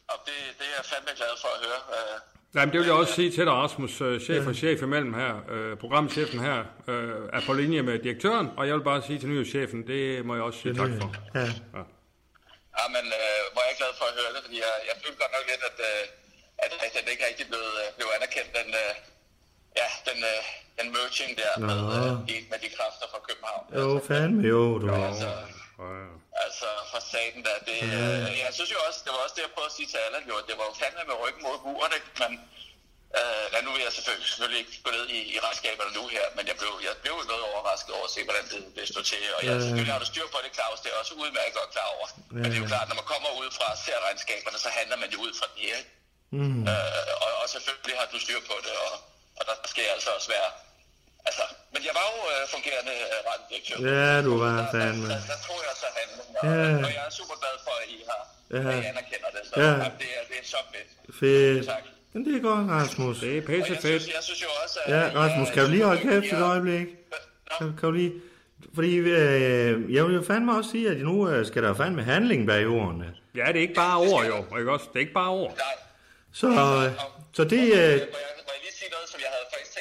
Og 0.08 0.18
det, 0.26 0.38
det 0.58 0.66
er 0.72 0.76
jeg 0.78 0.86
fandme 0.86 1.12
glad 1.16 1.34
for 1.42 1.48
at 1.48 1.60
høre. 1.66 2.20
Øh, 2.56 2.60
Jamen, 2.60 2.72
det 2.74 2.80
vil 2.80 2.88
jeg 2.88 2.96
også 2.96 3.14
sige 3.14 3.32
til 3.32 3.46
dig, 3.46 3.54
Rasmus, 3.54 4.02
øh, 4.02 4.20
chef 4.22 4.48
og 4.48 4.56
chef 4.56 4.82
imellem 4.82 5.14
her. 5.14 5.34
Øh, 5.54 5.78
programchefen 5.78 6.40
her 6.40 6.58
øh, 6.88 7.38
er 7.38 7.42
på 7.48 7.54
linje 7.54 7.82
med 7.82 8.00
direktøren, 8.00 8.48
og 8.58 8.68
jeg 8.68 8.76
vil 8.76 8.84
bare 8.84 9.02
sige 9.08 9.20
til 9.20 9.30
nyhedschefen, 9.30 9.88
det 9.88 10.26
må 10.26 10.32
jeg 10.36 10.44
også 10.44 10.60
sige 10.60 10.74
tak 10.74 10.90
for. 11.02 11.08
Ja, 11.40 11.48
Ja, 12.80 12.86
men 12.96 13.06
øh, 13.22 13.42
hvor 13.54 13.62
er 13.66 13.70
jeg 13.72 13.78
glad 13.82 13.94
for 14.00 14.06
at 14.12 14.16
høre 14.20 14.32
det, 14.36 14.42
fordi 14.46 14.58
jeg, 14.66 14.74
jeg 14.90 14.96
følte 15.04 15.18
godt 15.24 15.34
nok 15.38 15.46
lidt, 15.52 15.64
at, 15.70 15.78
øh, 15.90 16.04
at, 16.64 16.92
den 16.98 17.06
ikke 17.14 17.24
rigtig 17.30 17.46
blev, 17.52 17.64
øh, 17.82 17.88
blev 17.98 18.08
anerkendt, 18.18 18.52
den, 18.60 18.70
øh, 18.84 18.92
ja, 19.80 19.88
den, 20.10 20.20
øh, 20.32 20.40
den 20.80 20.88
merging 20.96 21.32
der 21.42 21.54
med, 21.70 21.82
øh, 21.98 22.12
med 22.52 22.60
de 22.64 22.70
kræfter 22.78 23.06
fra 23.14 23.20
København. 23.28 23.64
jo 23.82 23.90
fandme 24.10 24.42
jo, 24.54 24.62
du. 24.82 24.86
Altså, 25.10 25.30
Ja, 25.80 25.88
ja. 26.02 26.23
Altså 26.46 26.68
for 26.92 27.00
staten 27.10 27.42
der, 27.48 27.58
det, 27.70 27.80
øh, 27.98 28.30
jeg 28.46 28.52
synes 28.58 28.72
jo 28.76 28.80
også, 28.88 29.00
det 29.06 29.12
var 29.14 29.22
også 29.26 29.36
det, 29.38 29.44
jeg 29.48 29.54
prøvede 29.56 29.72
at 29.72 29.78
sige 29.78 29.90
til 29.92 30.00
Allan, 30.06 30.24
jo, 30.32 30.36
det 30.50 30.56
var 30.60 30.66
jo 30.70 30.74
fandme 30.82 31.04
med 31.10 31.18
ryggen 31.24 31.42
mod 31.48 31.58
muren, 31.66 31.94
ikke? 31.98 32.10
Men, 32.22 32.32
øh, 33.20 33.46
ja, 33.54 33.60
nu 33.66 33.70
vil 33.74 33.82
jeg 33.88 33.94
selvfølgelig, 33.98 34.28
selvfølgelig 34.32 34.60
ikke 34.64 34.74
gå 34.86 34.90
ned 34.98 35.06
i, 35.18 35.20
i 35.36 35.38
regnskaberne 35.46 35.92
nu 36.00 36.04
her, 36.16 36.26
men 36.38 36.44
jeg 36.50 36.56
blev, 36.62 36.72
jeg 36.88 36.94
blev 37.04 37.14
jo 37.22 37.26
noget 37.32 37.44
overrasket 37.52 37.92
over 37.98 38.08
at 38.10 38.14
se, 38.16 38.22
hvordan 38.28 38.46
det, 38.52 38.62
det 38.78 38.84
stod 38.94 39.04
til. 39.12 39.22
Og 39.38 39.42
jeg, 39.48 39.54
selvfølgelig 39.64 39.94
har 39.96 40.02
du 40.04 40.10
styr 40.14 40.28
på 40.34 40.40
det, 40.44 40.52
Claus, 40.58 40.80
det 40.84 40.90
er 40.94 40.98
også 41.02 41.14
udmærket 41.24 41.54
godt 41.60 41.72
klar 41.76 41.90
over. 41.96 42.08
Men 42.36 42.46
det 42.50 42.56
er 42.58 42.64
jo 42.66 42.70
klart, 42.74 42.88
når 42.90 42.98
man 43.02 43.08
kommer 43.14 43.30
ud 43.42 43.50
fra 43.58 43.68
og 43.76 43.80
ser 43.86 43.98
regnskaberne, 44.08 44.58
så 44.66 44.70
handler 44.80 44.98
man 45.04 45.10
jo 45.14 45.18
ud 45.26 45.34
fra 45.40 45.48
det, 45.56 45.70
ikke? 45.80 45.92
Mm. 46.38 46.62
Øh, 46.72 47.14
og, 47.26 47.32
og 47.42 47.44
og 47.44 47.50
selvfølgelig 47.56 47.98
har 48.02 48.08
du 48.14 48.20
styr 48.26 48.40
på 48.50 48.56
det, 48.66 48.74
og, 48.86 48.94
og 49.38 49.44
der 49.48 49.56
skal 49.72 49.84
altså 49.96 50.10
også 50.18 50.30
være... 50.38 50.50
Altså, 51.30 51.44
men 51.74 51.82
jeg 51.88 51.94
var 52.00 52.06
jo 52.14 52.18
øh, 52.34 52.42
fungerende 52.56 52.94
øh, 53.06 53.18
radiodirektør. 53.30 53.76
Ja, 53.90 54.12
du 54.28 54.34
var 54.46 54.56
Der, 54.58 54.72
fandme. 54.76 55.08
der, 55.14 55.20
der 55.32 55.38
tror 55.46 55.60
jeg 55.68 55.76
så 55.84 55.88
handling, 56.00 56.30
og, 56.40 56.44
Ja. 56.50 56.68
og 56.86 56.92
jeg 56.98 57.04
er 57.10 57.14
super 57.20 57.36
glad 57.44 57.56
for, 57.66 57.74
at 57.84 57.88
I 57.96 58.00
har 58.10 58.22
Ja. 58.56 58.62
at 58.70 58.84
I 58.84 58.88
anerkender 58.92 59.30
det. 59.36 59.42
Så 59.50 59.54
Ja. 59.62 59.70
det, 60.02 60.10
er, 60.18 60.24
det 60.30 60.38
er 60.42 60.48
så 60.56 60.60
fedt. 60.74 60.90
Fedt. 61.20 61.66
Tak. 61.74 61.84
Men 62.14 62.20
det 62.26 62.34
er 62.38 62.42
godt, 62.50 62.64
Rasmus. 62.78 63.20
Det 63.20 63.32
er 63.38 63.42
pisse 63.42 63.72
jeg 63.74 63.82
fedt. 63.86 64.02
synes, 64.02 64.16
jeg 64.18 64.24
synes 64.28 64.42
jo 64.48 64.50
også, 64.64 64.78
at... 64.86 64.90
Ja, 64.96 65.02
Rasmus, 65.20 65.50
kan 65.56 65.64
du 65.66 65.70
lige 65.76 65.84
holde 65.90 66.02
kæft 66.02 66.26
I 66.26 66.36
et 66.36 66.42
øjeblik? 66.54 66.88
Kan, 67.58 67.68
kan 67.80 67.86
du 67.90 67.92
lige... 67.92 68.14
Fordi 68.76 68.96
øh, 68.96 69.94
jeg 69.96 70.02
vil 70.06 70.14
jo 70.16 70.24
fandme 70.28 70.58
også 70.58 70.70
sige, 70.72 70.90
at 70.90 70.98
nu 70.98 71.30
øh, 71.30 71.46
skal 71.46 71.64
der 71.64 71.74
fandme 71.74 72.04
handling 72.04 72.48
bag 72.48 72.68
ordene. 72.68 73.08
Ja, 73.36 73.46
det 73.48 73.56
er 73.58 73.62
ikke 73.68 73.74
bare 73.74 73.98
ord, 73.98 74.26
jo. 74.26 74.58
Ikke 74.60 74.72
også? 74.72 74.86
Det 74.94 74.96
er 74.96 75.00
ikke 75.00 75.14
bare 75.24 75.30
ord. 75.30 75.54
Nej. 75.58 75.76
Så, 76.34 76.48
øh, 76.48 76.92
så 77.38 77.44
det... 77.44 77.62
Øh, 77.62 77.62
Må 77.62 77.84
jeg, 77.84 78.08
må 78.48 78.52
jeg 78.56 78.62
lige 78.66 78.76
sige 78.80 78.92
noget, 78.96 79.08
som 79.14 79.20
jeg 79.26 79.30
havde 79.36 79.46
faktisk 79.54 79.72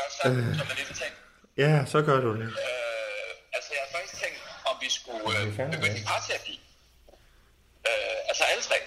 gøre 0.00 0.10
sammen, 0.22 0.54
som 0.58 0.66
en 0.72 0.76
lille 0.80 0.94
ting? 1.02 1.12
ja, 1.64 1.72
så 1.92 1.98
gør 2.08 2.18
du 2.26 2.30
det. 2.40 2.48
Øh, 2.64 3.56
altså, 3.56 3.70
jeg 3.74 3.80
har 3.84 3.90
faktisk 3.98 4.16
tænkt, 4.22 4.38
om 4.70 4.74
vi 4.84 4.88
skulle 4.98 5.24
øh, 5.38 5.58
er 5.58 5.70
begynde 5.74 5.98
i 6.02 6.04
parterapi. 6.12 6.54
Øh, 7.88 8.18
altså 8.30 8.44
alle 8.50 8.62
tre. 8.68 8.78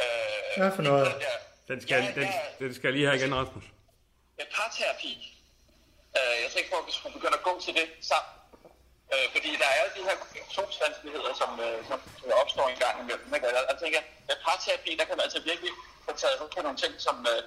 Øh, 0.00 0.62
Hvad 0.62 0.70
for 0.76 0.82
noget? 0.90 1.06
den 1.12 1.20
der- 1.26 1.40
Den 1.70 1.78
skal, 1.84 1.98
Ja, 2.04 2.10
den, 2.20 2.22
ja, 2.22 2.64
den 2.64 2.70
skal 2.78 2.90
lige 2.96 3.06
have 3.06 3.16
igen, 3.20 3.34
Rasmus. 3.40 3.64
ja, 4.38 4.44
parterapi. 4.60 5.12
Øh, 6.18 6.34
jeg 6.42 6.48
tænker 6.54 6.68
på, 6.74 6.78
at 6.82 6.86
vi 6.90 6.94
skulle 6.98 7.14
begynde 7.18 7.36
at 7.40 7.44
gå 7.48 7.54
til 7.64 7.72
det 7.78 7.86
sammen. 8.10 8.32
Øh, 9.12 9.26
fordi 9.34 9.50
der 9.62 9.70
er 9.78 9.84
de 9.96 10.02
her 10.08 10.16
kommunikationsvanskeligheder, 10.22 11.32
som, 11.42 11.50
øh, 11.66 11.76
som, 11.88 11.98
opstår 12.42 12.66
en 12.74 12.78
gang 12.84 12.94
imellem. 13.04 13.28
Ikke? 13.36 13.46
Jeg, 13.56 13.64
jeg 13.70 13.76
tænker, 13.82 14.00
at 14.32 14.38
parterapi, 14.48 14.90
der 14.98 15.04
kan 15.08 15.14
man 15.16 15.24
altså 15.28 15.40
virkelig 15.50 15.72
få 16.06 16.10
taget 16.22 16.36
hul 16.40 16.50
på 16.56 16.60
nogle 16.66 16.78
ting, 16.82 16.92
som, 17.06 17.16
øh, 17.32 17.40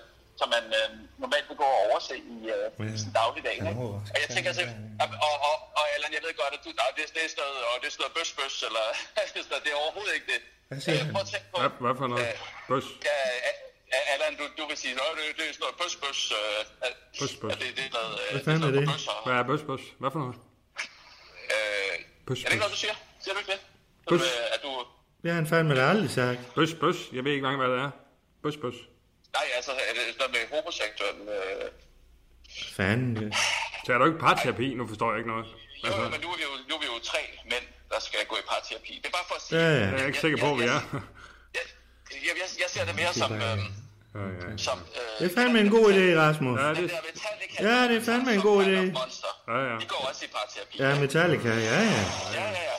som 0.43 0.49
man 0.57 0.65
øh, 0.79 0.87
normalt 1.23 1.45
vil 1.49 1.57
gå 1.63 1.67
og 1.75 1.79
overse 1.87 2.13
i, 2.33 2.35
øh, 2.55 2.93
i 2.95 2.97
sin 3.03 3.11
dagligdag. 3.21 3.53
Ikke? 3.59 3.69
Og 4.15 4.17
jeg 4.23 4.29
tænker 4.35 4.49
altså, 4.51 4.63
og, 5.03 5.07
og, 5.27 5.33
og, 5.49 5.55
og 5.79 5.83
Allan, 5.95 6.11
jeg 6.17 6.21
ved 6.25 6.33
godt, 6.41 6.53
at 6.57 6.61
du, 6.65 6.69
nej, 6.81 6.89
det, 6.97 7.03
det 7.15 7.21
er 7.25 7.29
sådan 7.33 7.41
noget, 7.43 7.59
og 7.69 7.75
det 7.81 7.87
er 7.89 7.93
sådan 7.95 8.03
noget 8.05 8.15
bøs, 8.19 8.29
bøs, 8.39 8.55
eller 8.69 8.85
det 9.63 9.69
er 9.71 9.75
er 9.75 9.79
overhovedet 9.83 10.13
ikke 10.17 10.27
det. 10.33 10.39
Hvad 10.69 10.79
siger 10.83 10.95
Jeg 10.97 11.05
han? 11.05 11.13
Hvad, 11.61 11.71
hvad 11.85 11.93
for 11.99 12.07
noget? 12.13 12.27
Øh, 12.27 12.35
Bøs. 12.71 12.85
Ja, 13.09 13.99
Allan, 14.13 14.33
du, 14.39 14.45
du 14.59 14.63
vil 14.69 14.77
sige, 14.83 14.93
at 14.93 14.99
det, 15.17 15.25
det 15.37 15.43
er 15.49 15.53
sådan 15.57 15.63
noget 15.65 15.77
bøs, 15.81 15.93
bøs. 16.03 16.19
Øh, 16.39 16.87
at- 16.87 16.97
Bøs, 17.19 17.33
bøs. 17.41 17.51
Det, 17.61 17.67
det 17.77 17.85
er 17.89 17.93
noget, 17.99 18.13
øh, 18.23 18.27
Hvad 18.33 18.43
fanden 18.47 18.63
er 18.69 18.71
det? 18.79 18.83
Hvad 19.25 19.35
er 19.41 19.43
bøs, 19.51 19.61
bøs? 19.69 19.83
Hvad 20.01 20.11
for 20.13 20.19
noget? 20.23 20.37
Øh, 21.55 21.93
Bøs, 22.27 22.39
er 22.39 22.43
det 22.47 22.53
ikke 22.55 22.63
noget, 22.65 22.75
du 22.77 22.81
siger? 22.85 22.95
Siger 23.23 23.33
du 23.35 23.39
ikke 23.43 23.51
det? 23.55 23.61
Bøs. 24.09 24.21
Øh, 24.21 24.55
At 24.55 24.59
du... 24.65 24.69
Det 25.23 25.29
har 25.31 25.35
han 25.41 25.47
fandme 25.47 25.81
aldrig 25.91 26.09
sagt. 26.19 26.39
Bøs, 26.55 26.69
bøs. 26.81 26.97
Jeg 27.15 27.23
ved 27.23 27.31
ikke 27.31 27.41
engang, 27.45 27.57
hvad 27.61 27.69
det 27.75 27.79
er. 27.85 27.91
Bøs, 28.43 28.57
bøs. 28.63 28.75
Nej, 29.37 29.45
altså, 29.57 29.71
er 29.71 29.93
det 29.97 30.03
noget 30.19 30.31
med 30.35 30.43
homoseksuel... 30.57 31.17
Øh... 31.37 31.69
Fanden. 32.77 33.23
øh. 33.23 33.31
Så 33.85 33.93
er 33.93 33.97
du 33.97 34.05
ikke 34.05 34.19
parterapi? 34.19 34.67
Nu 34.73 34.87
forstår 34.87 35.09
jeg 35.11 35.17
ikke 35.21 35.31
noget. 35.33 35.45
Jo, 35.45 35.87
Altså, 35.87 36.01
jo, 36.01 36.09
men 36.09 36.19
nu 36.21 36.27
er, 36.33 36.37
vi 36.37 36.43
jo, 36.49 36.53
nu 36.69 36.75
er 36.75 36.79
vi 36.79 36.85
jo 36.85 36.97
tre 37.11 37.21
mænd, 37.51 37.65
der 37.91 37.99
skal 37.99 38.19
gå 38.31 38.35
i 38.43 38.45
parterapi. 38.53 38.93
Det 39.01 39.05
er 39.11 39.15
bare 39.19 39.27
for 39.27 39.35
at 39.35 39.41
sige... 39.41 39.59
Ja, 39.61 39.69
ja. 39.77 39.85
jeg 39.91 40.01
er 40.03 40.05
ikke 40.11 40.19
sikker 40.19 40.37
på, 40.45 40.49
vi 40.55 40.63
er. 40.63 40.67
Jeg, 41.57 41.63
jeg, 42.27 42.33
jeg, 42.41 42.47
jeg 42.63 42.69
ser 42.75 42.85
det 42.85 42.95
mere 42.95 43.13
som... 43.13 43.31
Øh, 43.33 43.57
Ja, 44.15 44.19
ja. 44.19 44.57
som 44.57 44.79
øh, 44.79 45.19
Det 45.19 45.31
er 45.31 45.35
fandme 45.41 45.59
en 45.59 45.69
god 45.69 45.87
idé, 45.93 46.05
Rasmus. 46.23 46.59
Ja, 46.61 46.67
den 46.67 46.75
det, 46.83 46.91
Ja, 47.59 47.77
det 47.89 47.97
er 47.97 48.03
fandme 48.09 48.33
en 48.33 48.41
god 48.41 48.59
idé. 48.65 48.79
Monster. 49.01 49.31
Ja, 49.47 49.57
ja. 49.69 49.75
De 49.81 49.85
går 49.93 50.01
også 50.09 50.25
i 50.25 50.29
parterapi. 50.37 50.75
Ja, 50.83 50.99
Metallica, 50.99 51.47
ja, 51.49 51.55
ja. 51.63 52.03
Ja, 52.39 52.43
ja, 52.57 52.63
ja. 52.71 52.77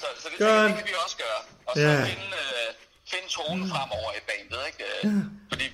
Så, 0.00 0.06
så 0.22 0.28
det, 0.30 0.38
Godt. 0.38 0.68
det 0.70 0.76
kan 0.78 0.86
vi 0.86 0.94
også 1.04 1.16
gøre. 1.24 1.40
Og 1.66 1.72
så 1.76 1.80
Ja. 1.82 2.04
finde, 2.04 2.26
øh, 2.42 2.68
finde 3.10 3.28
tonen 3.36 3.68
fremover 3.72 4.10
i 4.20 4.22
bandet, 4.30 4.60
ikke? 4.70 4.84
Øh, 5.04 5.24
Fordi, 5.52 5.64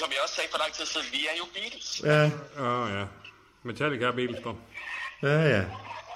som 0.00 0.08
jeg 0.12 0.18
også 0.24 0.34
sagde 0.34 0.50
for 0.50 0.58
lang 0.58 0.72
tid 0.72 0.86
siden, 0.86 1.06
vi 1.12 1.20
er 1.32 1.36
jo 1.38 1.44
Beatles. 1.56 1.88
Ja, 2.10 2.20
Åh, 2.66 2.90
ja. 2.98 3.04
Metallica 3.62 4.04
er 4.04 4.12
Beatles, 4.12 4.40
dog. 4.44 4.56
ja, 5.22 5.36
ja. 5.56 5.62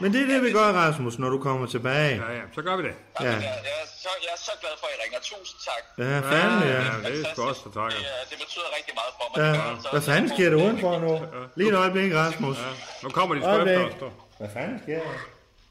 Men 0.00 0.12
det 0.14 0.20
er 0.22 0.26
det, 0.26 0.42
vi 0.42 0.52
gør, 0.52 0.72
Rasmus, 0.82 1.18
når 1.18 1.28
du 1.28 1.38
kommer 1.42 1.66
tilbage. 1.66 2.16
Ja, 2.26 2.32
ja. 2.38 2.42
Så 2.54 2.62
gør 2.62 2.76
vi 2.76 2.82
det. 2.82 2.94
Ja. 3.20 3.24
Jeg, 3.24 3.42
jeg, 3.42 3.74
er 3.82 3.86
så, 4.02 4.08
jeg 4.22 4.30
er 4.32 4.40
så 4.48 4.50
glad 4.60 4.70
for, 4.80 4.86
at 4.86 4.92
I 4.96 4.98
ringer. 5.04 5.18
Tusind 5.20 5.60
tak. 5.68 5.82
Ja, 5.98 6.18
fanden, 6.32 6.68
ja. 6.68 6.82
Ja, 6.82 7.10
det 7.10 7.26
er 7.26 7.32
sgu 7.34 7.42
også 7.42 7.62
for 7.62 7.70
takker. 7.70 7.98
Det, 7.98 8.06
er- 8.06 8.28
det 8.30 8.38
betyder 8.44 8.68
rigtig 8.78 8.94
meget 9.00 9.12
for 9.18 9.26
mig. 9.30 9.44
Ja, 9.44 9.50
Det 9.52 9.60
gør 9.62 9.70
altså 9.74 9.88
hvad 9.90 10.02
fanden 10.02 10.28
sker 10.34 10.50
der 10.50 10.56
udenfor 10.56 10.98
nu? 10.98 11.12
Lige 11.56 11.68
et 11.68 11.74
øjeblik, 11.74 12.14
Rasmus. 12.14 12.56
Nu 13.02 13.08
kommer 13.10 13.34
de 13.34 13.40
dog. 13.40 14.12
Hvad 14.38 14.48
fanden 14.54 14.80
sker 14.82 14.98
der? 14.98 15.10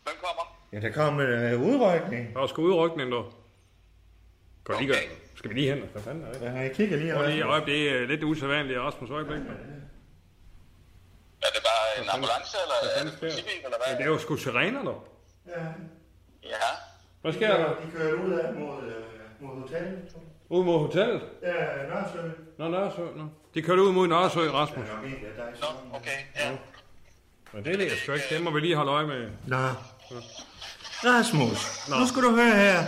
Hvem 0.06 0.16
kommer? 0.26 0.44
Ja, 0.74 0.80
der 0.80 0.92
kom 0.94 1.14
en 1.20 1.28
øh, 1.28 1.62
udrykning. 1.62 2.34
Der 2.36 2.42
er 2.44 2.48
sgu 2.48 2.62
udrykning, 2.62 3.12
dog. 3.12 3.34
Kan 4.66 4.76
vi 4.76 4.84
lige 4.84 4.88
gøre? 4.94 5.02
Skal 5.36 5.50
vi 5.50 5.56
lige 5.56 5.74
hen? 5.76 5.84
Hvad 5.92 6.02
fanden 6.02 6.24
er 6.24 6.34
det? 6.34 6.42
Ja, 6.42 6.52
jeg 6.52 6.72
kigger 6.72 6.98
lige. 6.98 7.14
Prøv 7.14 7.28
lige 7.28 7.44
øjeblik. 7.44 7.76
Det 7.76 7.90
er 8.02 8.08
lidt 8.08 8.24
usædvanligt, 8.24 8.80
Rasmus 8.80 9.10
øjeblik. 9.10 9.38
Er 11.42 11.48
det 11.56 11.64
bare 11.70 12.04
en 12.04 12.10
ambulance, 12.10 12.58
eller 12.64 12.76
er 13.00 13.04
det 13.04 13.20
politibil, 13.20 13.52
eller 13.66 13.78
Ja, 13.88 13.90
hvad? 13.92 13.98
det 13.98 14.04
er 14.04 14.08
jo 14.14 14.18
sgu 14.20 14.36
sirener, 14.36 14.84
dog. 14.84 15.08
Ja. 16.44 16.56
Hvad 17.22 17.34
sker 17.34 17.58
der? 17.58 17.68
De 17.68 17.92
kører 17.96 18.14
ud 18.14 18.32
af 18.32 18.54
mod, 18.54 18.84
øh, 18.84 18.94
mod 19.40 19.62
hotellet. 19.62 20.00
Ud 20.50 20.64
mod 20.66 20.80
hotellet? 20.80 21.22
Ja, 21.42 21.54
Nørresø. 21.90 22.30
Nå, 22.58 22.68
Nørresø, 22.70 23.02
nå. 23.02 23.24
De 23.54 23.62
kørte 23.62 23.82
ud 23.82 23.92
mod 23.92 24.08
Nørresø, 24.08 24.40
Rasmus. 24.52 24.86
Nå, 25.62 25.68
okay. 25.98 26.10
Ja. 26.36 26.52
Men 27.54 27.66
det 27.66 27.78
ved 27.80 27.86
jeg 27.86 27.98
sgu 27.98 28.12
ikke. 28.12 28.26
Det 28.30 28.42
må 28.44 28.52
vi 28.52 28.60
lige 28.60 28.76
holde 28.76 28.92
øje 28.92 29.08
med. 29.08 29.30
Nå. 29.48 29.58
Rasmus, 31.06 31.90
nu 31.90 32.08
skal 32.08 32.22
du 32.24 32.36
høre 32.36 32.56
her. 32.56 32.80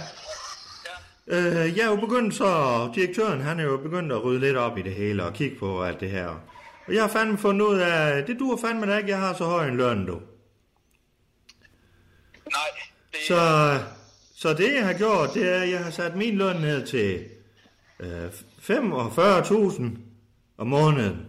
Øh, 1.27 1.77
jeg 1.77 1.79
er 1.79 1.89
jo 1.89 1.95
begyndt 1.95 2.35
så, 2.35 2.91
direktøren 2.95 3.41
han 3.41 3.59
er 3.59 3.63
jo 3.63 3.77
begyndt 3.77 4.11
at 4.11 4.23
rydde 4.23 4.39
lidt 4.39 4.57
op 4.57 4.77
i 4.77 4.81
det 4.81 4.93
hele 4.93 5.23
og 5.23 5.33
kigge 5.33 5.59
på 5.59 5.83
alt 5.83 5.99
det 5.99 6.09
her. 6.09 6.27
Og 6.87 6.93
jeg 6.93 7.01
har 7.01 7.09
fandme 7.09 7.37
fundet 7.37 7.65
ud 7.65 7.77
af, 7.77 8.25
det 8.25 8.39
duer 8.39 8.57
fandme 8.57 8.85
da 8.85 8.97
ikke, 8.97 9.09
jeg 9.09 9.19
har 9.19 9.33
så 9.33 9.45
høj 9.45 9.67
en 9.67 9.77
løn, 9.77 10.05
du. 10.05 10.13
Nej, 12.51 12.69
det. 13.11 13.19
Så, 13.27 13.39
så 14.35 14.53
det 14.53 14.73
jeg 14.73 14.85
har 14.85 14.93
gjort, 14.93 15.29
det 15.33 15.49
er, 15.49 15.61
at 15.61 15.69
jeg 15.69 15.83
har 15.83 15.91
sat 15.91 16.15
min 16.15 16.37
løn 16.37 16.55
ned 16.55 16.85
til 16.85 17.23
øh, 17.99 18.27
45.000 18.27 19.83
om 20.57 20.67
måneden. 20.67 21.25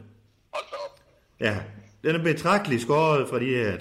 Hold 0.52 0.64
op. 0.84 1.00
Ja, 1.40 1.58
den 2.04 2.16
er 2.16 2.22
betragteligt 2.22 2.82
skåret 2.82 3.28
fra 3.28 3.38
de 3.38 3.46
her 3.46 3.76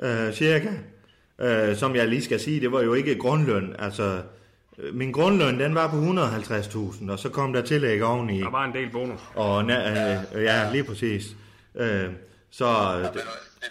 300.000 0.00 0.06
øh, 0.06 0.32
cirka. 0.34 0.70
Øh, 1.40 1.76
som 1.76 1.96
jeg 1.96 2.08
lige 2.08 2.22
skal 2.22 2.40
sige, 2.40 2.60
det 2.60 2.72
var 2.72 2.82
jo 2.82 2.94
ikke 2.94 3.18
grundløn. 3.18 3.74
Altså, 3.78 4.22
min 4.92 5.12
grundløn, 5.12 5.60
den 5.60 5.74
var 5.74 5.88
på 5.88 5.96
150.000, 5.96 7.10
og 7.12 7.18
så 7.18 7.28
kom 7.28 7.52
der 7.52 7.62
tillæg 7.62 8.04
oveni. 8.04 8.40
Der 8.40 8.50
var 8.50 8.64
en 8.64 8.72
del 8.74 8.90
bonus. 8.90 9.20
Og 9.34 9.60
na- 9.60 9.88
øh, 10.36 10.44
ja, 10.44 10.72
lige 10.72 10.84
præcis. 10.84 11.24
Øh, 11.74 12.04
så 12.50 12.64
øh, 12.66 13.02
det, 13.04 13.12
Det, 13.12 13.20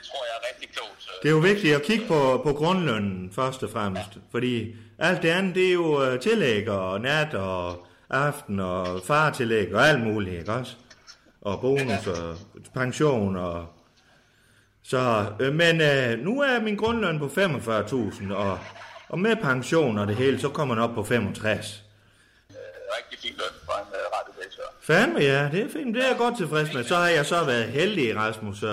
tror 0.03 0.25
jeg 0.25 0.33
er 0.41 0.53
rigtig 0.53 0.69
klogt. 0.73 1.07
øh. 1.09 1.23
det 1.23 1.29
er 1.29 1.33
jo 1.33 1.37
vigtigt 1.39 1.75
at 1.75 1.81
kigge 1.83 2.05
på, 2.07 2.41
på 2.45 2.53
grundlønnen 2.53 3.31
først 3.35 3.63
og 3.63 3.69
fremmest. 3.69 4.17
Fordi 4.31 4.75
alt 4.97 5.21
det 5.21 5.29
andet, 5.29 5.55
det 5.55 5.67
er 5.69 5.73
jo 5.73 6.03
øh, 6.03 6.19
tillæg 6.19 6.69
og 6.69 7.01
nat 7.01 7.33
og 7.33 7.85
aften 8.09 8.59
og 8.59 9.01
fartillæg 9.05 9.75
og 9.75 9.87
alt 9.87 10.03
muligt, 10.03 10.39
ikke 10.39 10.51
også? 10.53 10.75
Og 11.41 11.61
bonus 11.61 12.07
og 12.07 12.35
pension 12.73 13.35
og... 13.35 13.65
Så, 14.83 15.25
øh, 15.39 15.53
men 15.55 15.81
øh, 15.81 16.19
nu 16.19 16.41
er 16.41 16.61
min 16.61 16.75
grundløn 16.75 17.19
på 17.19 17.25
45.000, 17.25 18.33
og, 18.33 18.59
og 19.09 19.19
med 19.19 19.35
pension 19.35 19.97
og 19.97 20.07
det 20.07 20.15
hele, 20.15 20.39
så 20.39 20.49
kommer 20.49 20.75
den 20.75 20.83
op 20.83 20.93
på 20.93 21.03
65. 21.03 21.83
Rigtig 22.97 23.19
fin 23.19 23.31
løn 23.37 23.65
for 23.65 23.71
en 23.71 23.87
uh, 23.87 24.17
radiodirektør. 24.17 24.63
Fandme 24.81 25.19
ja, 25.19 25.49
det 25.51 25.61
er 25.61 25.69
fint. 25.69 25.95
Det 25.95 26.03
er 26.03 26.07
jeg 26.07 26.17
godt 26.17 26.37
tilfreds 26.37 26.73
med. 26.73 26.83
Så 26.83 26.95
har 26.95 27.07
jeg 27.07 27.25
så 27.25 27.43
været 27.45 27.63
heldig, 27.65 28.15
Rasmus, 28.15 28.63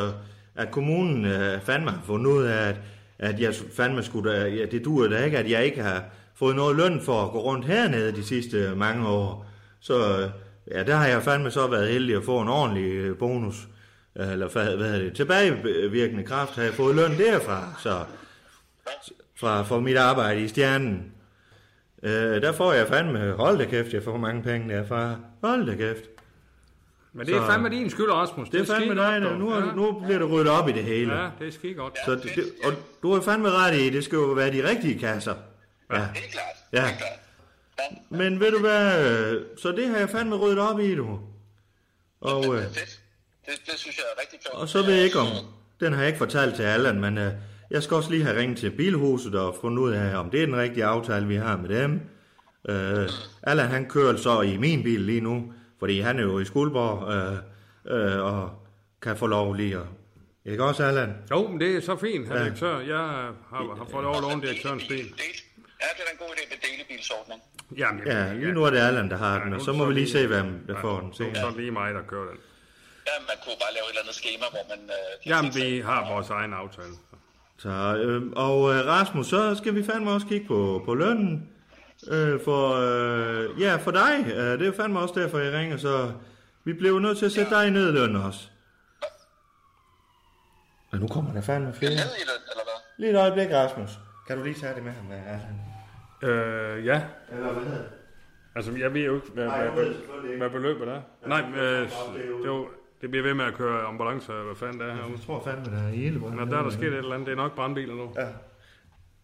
at 0.56 0.70
kommunen 0.70 1.24
øh, 1.24 1.60
fandme 1.60 1.90
har 1.90 2.02
fundet 2.06 2.30
ud 2.30 2.44
af, 2.44 2.68
at, 2.68 2.76
at 3.18 3.40
jeg 3.40 3.54
fandme 3.76 4.02
skulle 4.02 4.32
da, 4.32 4.46
ja, 4.46 4.66
det 4.66 4.84
duer 4.84 5.08
da 5.08 5.24
ikke, 5.24 5.38
at 5.38 5.50
jeg 5.50 5.64
ikke 5.64 5.82
har 5.82 6.04
fået 6.34 6.56
noget 6.56 6.76
løn 6.76 7.00
for 7.02 7.22
at 7.22 7.30
gå 7.30 7.42
rundt 7.42 7.66
hernede 7.66 8.12
de 8.12 8.24
sidste 8.24 8.74
mange 8.76 9.08
år. 9.08 9.46
Så 9.80 10.20
øh, 10.20 10.30
ja, 10.70 10.82
der 10.82 10.96
har 10.96 11.06
jeg 11.06 11.22
fandme 11.22 11.50
så 11.50 11.66
været 11.66 11.88
heldig 11.88 12.16
at 12.16 12.24
få 12.24 12.40
en 12.40 12.48
ordentlig 12.48 12.92
øh, 12.92 13.18
bonus. 13.18 13.56
Øh, 14.16 14.32
Eller 14.32 14.48
hvad, 14.48 14.76
hvad 14.76 15.00
det? 15.00 15.16
Tilbagevirkende 15.16 16.24
kraft 16.24 16.54
har 16.54 16.62
jeg 16.62 16.74
fået 16.74 16.96
løn 16.96 17.18
derfra, 17.18 17.74
så 17.82 18.04
fra, 19.38 19.62
fra 19.62 19.80
mit 19.80 19.96
arbejde 19.96 20.40
i 20.40 20.48
Stjernen. 20.48 21.12
Øh, 22.02 22.12
der 22.42 22.52
får 22.52 22.72
jeg 22.72 22.88
fandme, 22.88 23.32
hold 23.32 23.58
da 23.58 23.64
kæft, 23.64 23.92
jeg 23.92 24.02
får 24.02 24.16
mange 24.16 24.42
penge 24.42 24.74
derfra. 24.74 25.16
Hold 25.44 25.66
da 25.66 25.74
kæft. 25.74 26.04
Men 27.12 27.26
det 27.26 27.34
er 27.34 27.40
Så- 27.40 27.46
fandme 27.46 27.68
din 27.70 27.90
skyld, 27.90 28.10
Rasmus. 28.10 28.48
Det 28.48 28.60
er 28.60 28.74
fandme 28.74 28.94
dig, 28.94 29.20
der. 29.20 29.38
Nu, 29.38 29.50
er, 29.50 29.66
ja. 29.66 29.72
nu 29.72 30.00
bliver 30.04 30.18
det 30.18 30.30
ryddet 30.30 30.48
op 30.48 30.68
i 30.68 30.72
det 30.72 30.84
hele. 30.84 31.14
Ja, 31.14 31.28
det 31.38 31.54
er 31.64 31.74
godt. 31.74 31.98
Så 32.04 32.10
det, 32.14 32.22
det, 32.34 32.44
og 32.64 32.72
du 33.02 33.12
er 33.12 33.20
fandme 33.20 33.50
ret 33.50 33.74
i, 33.74 33.90
det 33.90 34.04
skal 34.04 34.16
jo 34.16 34.22
være 34.24 34.52
de 34.52 34.68
rigtige 34.68 34.98
kasser. 34.98 35.34
Ja. 35.92 35.98
Helt 36.14 36.32
klart. 36.32 36.44
Ja. 36.72 36.86
Helt 36.86 36.98
klart. 36.98 37.10
Ja, 37.78 38.16
Men 38.16 38.40
ved 38.40 38.50
du 38.52 38.58
hvad, 38.60 39.38
så 39.58 39.72
det 39.72 39.88
har 39.88 39.96
jeg 39.98 40.10
fandme 40.10 40.36
ryddet 40.36 40.58
op 40.58 40.80
i, 40.80 40.94
du. 40.94 41.18
Og, 42.20 42.54
øh, 42.56 42.62
fedt. 42.62 43.00
Det, 43.46 43.52
det 43.66 43.74
synes 43.76 43.96
jeg 43.96 44.04
er 44.16 44.20
rigtig 44.20 44.40
klogt. 44.40 44.56
og 44.62 44.68
så 44.68 44.82
ved 44.82 44.94
jeg 44.94 45.04
ikke 45.04 45.18
om, 45.18 45.26
den 45.80 45.92
har 45.92 46.00
jeg 46.00 46.06
ikke 46.08 46.18
fortalt 46.18 46.54
til 46.54 46.62
Allan, 46.62 47.00
men 47.00 47.18
øh, 47.18 47.32
jeg 47.70 47.82
skal 47.82 47.94
også 47.96 48.10
lige 48.10 48.24
have 48.24 48.38
ringet 48.40 48.58
til 48.58 48.70
bilhuset 48.70 49.34
og 49.34 49.56
fundet 49.60 49.78
ud 49.82 49.92
af, 49.92 50.16
om 50.16 50.30
det 50.30 50.42
er 50.42 50.46
den 50.46 50.56
rigtige 50.56 50.84
aftale, 50.84 51.26
vi 51.26 51.36
har 51.36 51.56
med 51.56 51.68
dem. 51.68 52.00
Øh, 52.68 53.08
Allan 53.42 53.68
han 53.68 53.88
kører 53.88 54.16
så 54.16 54.40
i 54.40 54.56
min 54.56 54.82
bil 54.82 55.00
lige 55.00 55.20
nu, 55.20 55.52
Fordi 55.78 56.00
han 56.00 56.18
er 56.18 56.22
jo 56.22 56.38
i 56.38 56.44
Skuldborg, 56.44 56.98
øh, 57.12 58.12
øh, 58.14 58.24
og 58.24 58.50
kan 59.02 59.16
få 59.16 59.26
lov 59.26 59.54
lige 59.54 59.76
at... 59.76 59.82
Ikke 60.44 60.64
også, 60.64 60.84
Allan? 60.84 61.14
Jo, 61.30 61.48
men 61.48 61.60
det 61.60 61.76
er 61.76 61.80
så 61.80 61.96
fint, 61.96 62.28
herr 62.28 62.36
Ja. 62.38 62.42
direktør. 62.44 62.78
Jeg 62.78 62.98
har, 62.98 63.76
har 63.78 63.86
fået 63.90 64.02
lov 64.04 64.14
at 64.16 64.22
låne 64.22 64.42
direktørens 64.42 64.84
bil. 64.88 64.98
Ja, 65.82 65.88
det 65.96 66.02
er 66.06 66.12
en 66.12 66.18
god 66.18 66.26
idé 66.36 66.42
med 66.52 66.58
delebilsordning. 66.66 67.40
Jamen, 67.76 68.02
Ja, 68.06 68.32
lige 68.32 68.52
nu 68.52 68.64
er 68.64 68.70
det 68.70 68.78
Allan, 68.78 69.10
der 69.10 69.16
har 69.16 69.44
den, 69.44 69.52
og 69.52 69.60
så 69.60 69.72
må 69.72 69.84
vi 69.84 69.94
lige 69.94 70.10
se, 70.10 70.26
hvem 70.26 70.64
der 70.68 70.80
får 70.80 71.00
den 71.00 71.14
Så 71.14 71.24
er 71.24 71.46
det 71.48 71.56
lige 71.56 71.70
mig, 71.70 71.94
der 71.94 72.02
kører 72.08 72.28
den. 72.30 72.38
Ja, 73.06 73.12
man 73.30 73.36
kunne 73.44 73.58
bare 73.64 73.72
lave 73.76 73.84
et 73.84 73.90
eller 73.92 74.02
andet 74.02 74.14
schema, 74.14 74.44
hvor 74.50 74.64
man... 74.76 74.80
Øh, 74.98 75.28
Jamen, 75.30 75.50
vi 75.54 75.80
har 75.80 76.12
vores 76.14 76.30
egen 76.30 76.52
aftale. 76.52 76.94
Så, 77.58 77.68
øh, 77.96 78.22
og 78.36 78.74
øh, 78.74 78.86
Rasmus, 78.86 79.26
så 79.26 79.54
skal 79.54 79.74
vi 79.74 79.82
fandme 79.82 80.10
også 80.10 80.26
kigge 80.26 80.46
på, 80.46 80.82
på 80.84 80.94
lønnen. 80.94 81.48
Øh, 82.10 82.40
for, 82.44 82.74
øh, 82.74 83.60
ja, 83.60 83.76
for 83.76 83.90
dig. 83.90 84.26
Øh, 84.26 84.32
det 84.52 84.62
er 84.62 84.66
jo 84.66 84.72
fandme 84.72 84.98
også 85.00 85.20
derfor, 85.20 85.38
jeg 85.38 85.52
ringer, 85.52 85.76
så 85.76 86.12
vi 86.64 86.72
bliver 86.72 87.00
nødt 87.00 87.18
til 87.18 87.26
at 87.26 87.32
sætte 87.32 87.54
dig 87.54 87.70
ned 87.70 87.88
i 87.88 87.92
løn 87.92 88.16
også. 88.16 88.48
Og 90.92 90.98
nu 90.98 91.08
kommer 91.08 91.32
der 91.32 91.40
fandme 91.40 91.72
flere. 91.74 91.90
Ned 91.90 91.98
i 91.98 92.24
løn, 92.26 92.42
eller 92.50 92.64
hvad? 92.64 92.80
Lige 92.98 93.10
et 93.10 93.18
øjeblik, 93.20 93.48
Rasmus. 93.56 93.98
Kan 94.26 94.38
du 94.38 94.44
lige 94.44 94.54
tage 94.60 94.74
det 94.74 94.82
med 94.84 94.92
ham? 94.92 95.10
Ja, 95.10 95.38
Øh, 96.22 96.86
ja. 96.86 97.02
Eller 97.32 97.52
hvad 97.52 97.62
hedder? 97.64 97.84
Altså, 98.54 98.72
jeg 98.72 98.94
ved 98.94 99.00
jo 99.00 99.14
ikke, 99.14 99.26
hvad, 99.34 99.46
Nej, 99.46 99.68
hvad, 99.68 99.84
hvad 100.36 100.50
beløbet 100.50 100.88
er. 100.88 101.00
Nej, 101.26 101.40
øh, 101.56 101.80
det, 101.80 101.90
er 102.42 102.46
jo, 102.46 102.68
det 103.00 103.10
bliver 103.10 103.22
ved 103.22 103.34
med 103.34 103.44
at 103.44 103.54
køre 103.54 103.80
ambulance, 103.82 104.32
hvad 104.32 104.56
fanden 104.56 104.80
det 104.80 104.88
er 104.88 104.94
herude. 104.94 105.10
Jeg 105.12 105.20
tror 105.26 105.42
fandme, 105.44 105.76
der 105.76 105.82
er 105.82 105.88
hele 105.88 106.18
Nå, 106.18 106.44
der 106.50 106.58
er 106.58 106.62
der 106.62 106.70
sket 106.70 106.84
et 106.88 106.94
eller 106.98 107.12
andet. 107.14 107.26
Det 107.26 107.32
er 107.32 107.36
nok 107.36 107.54
brandbiler 107.54 107.94
nu. 107.94 108.10
Ja. 108.18 108.26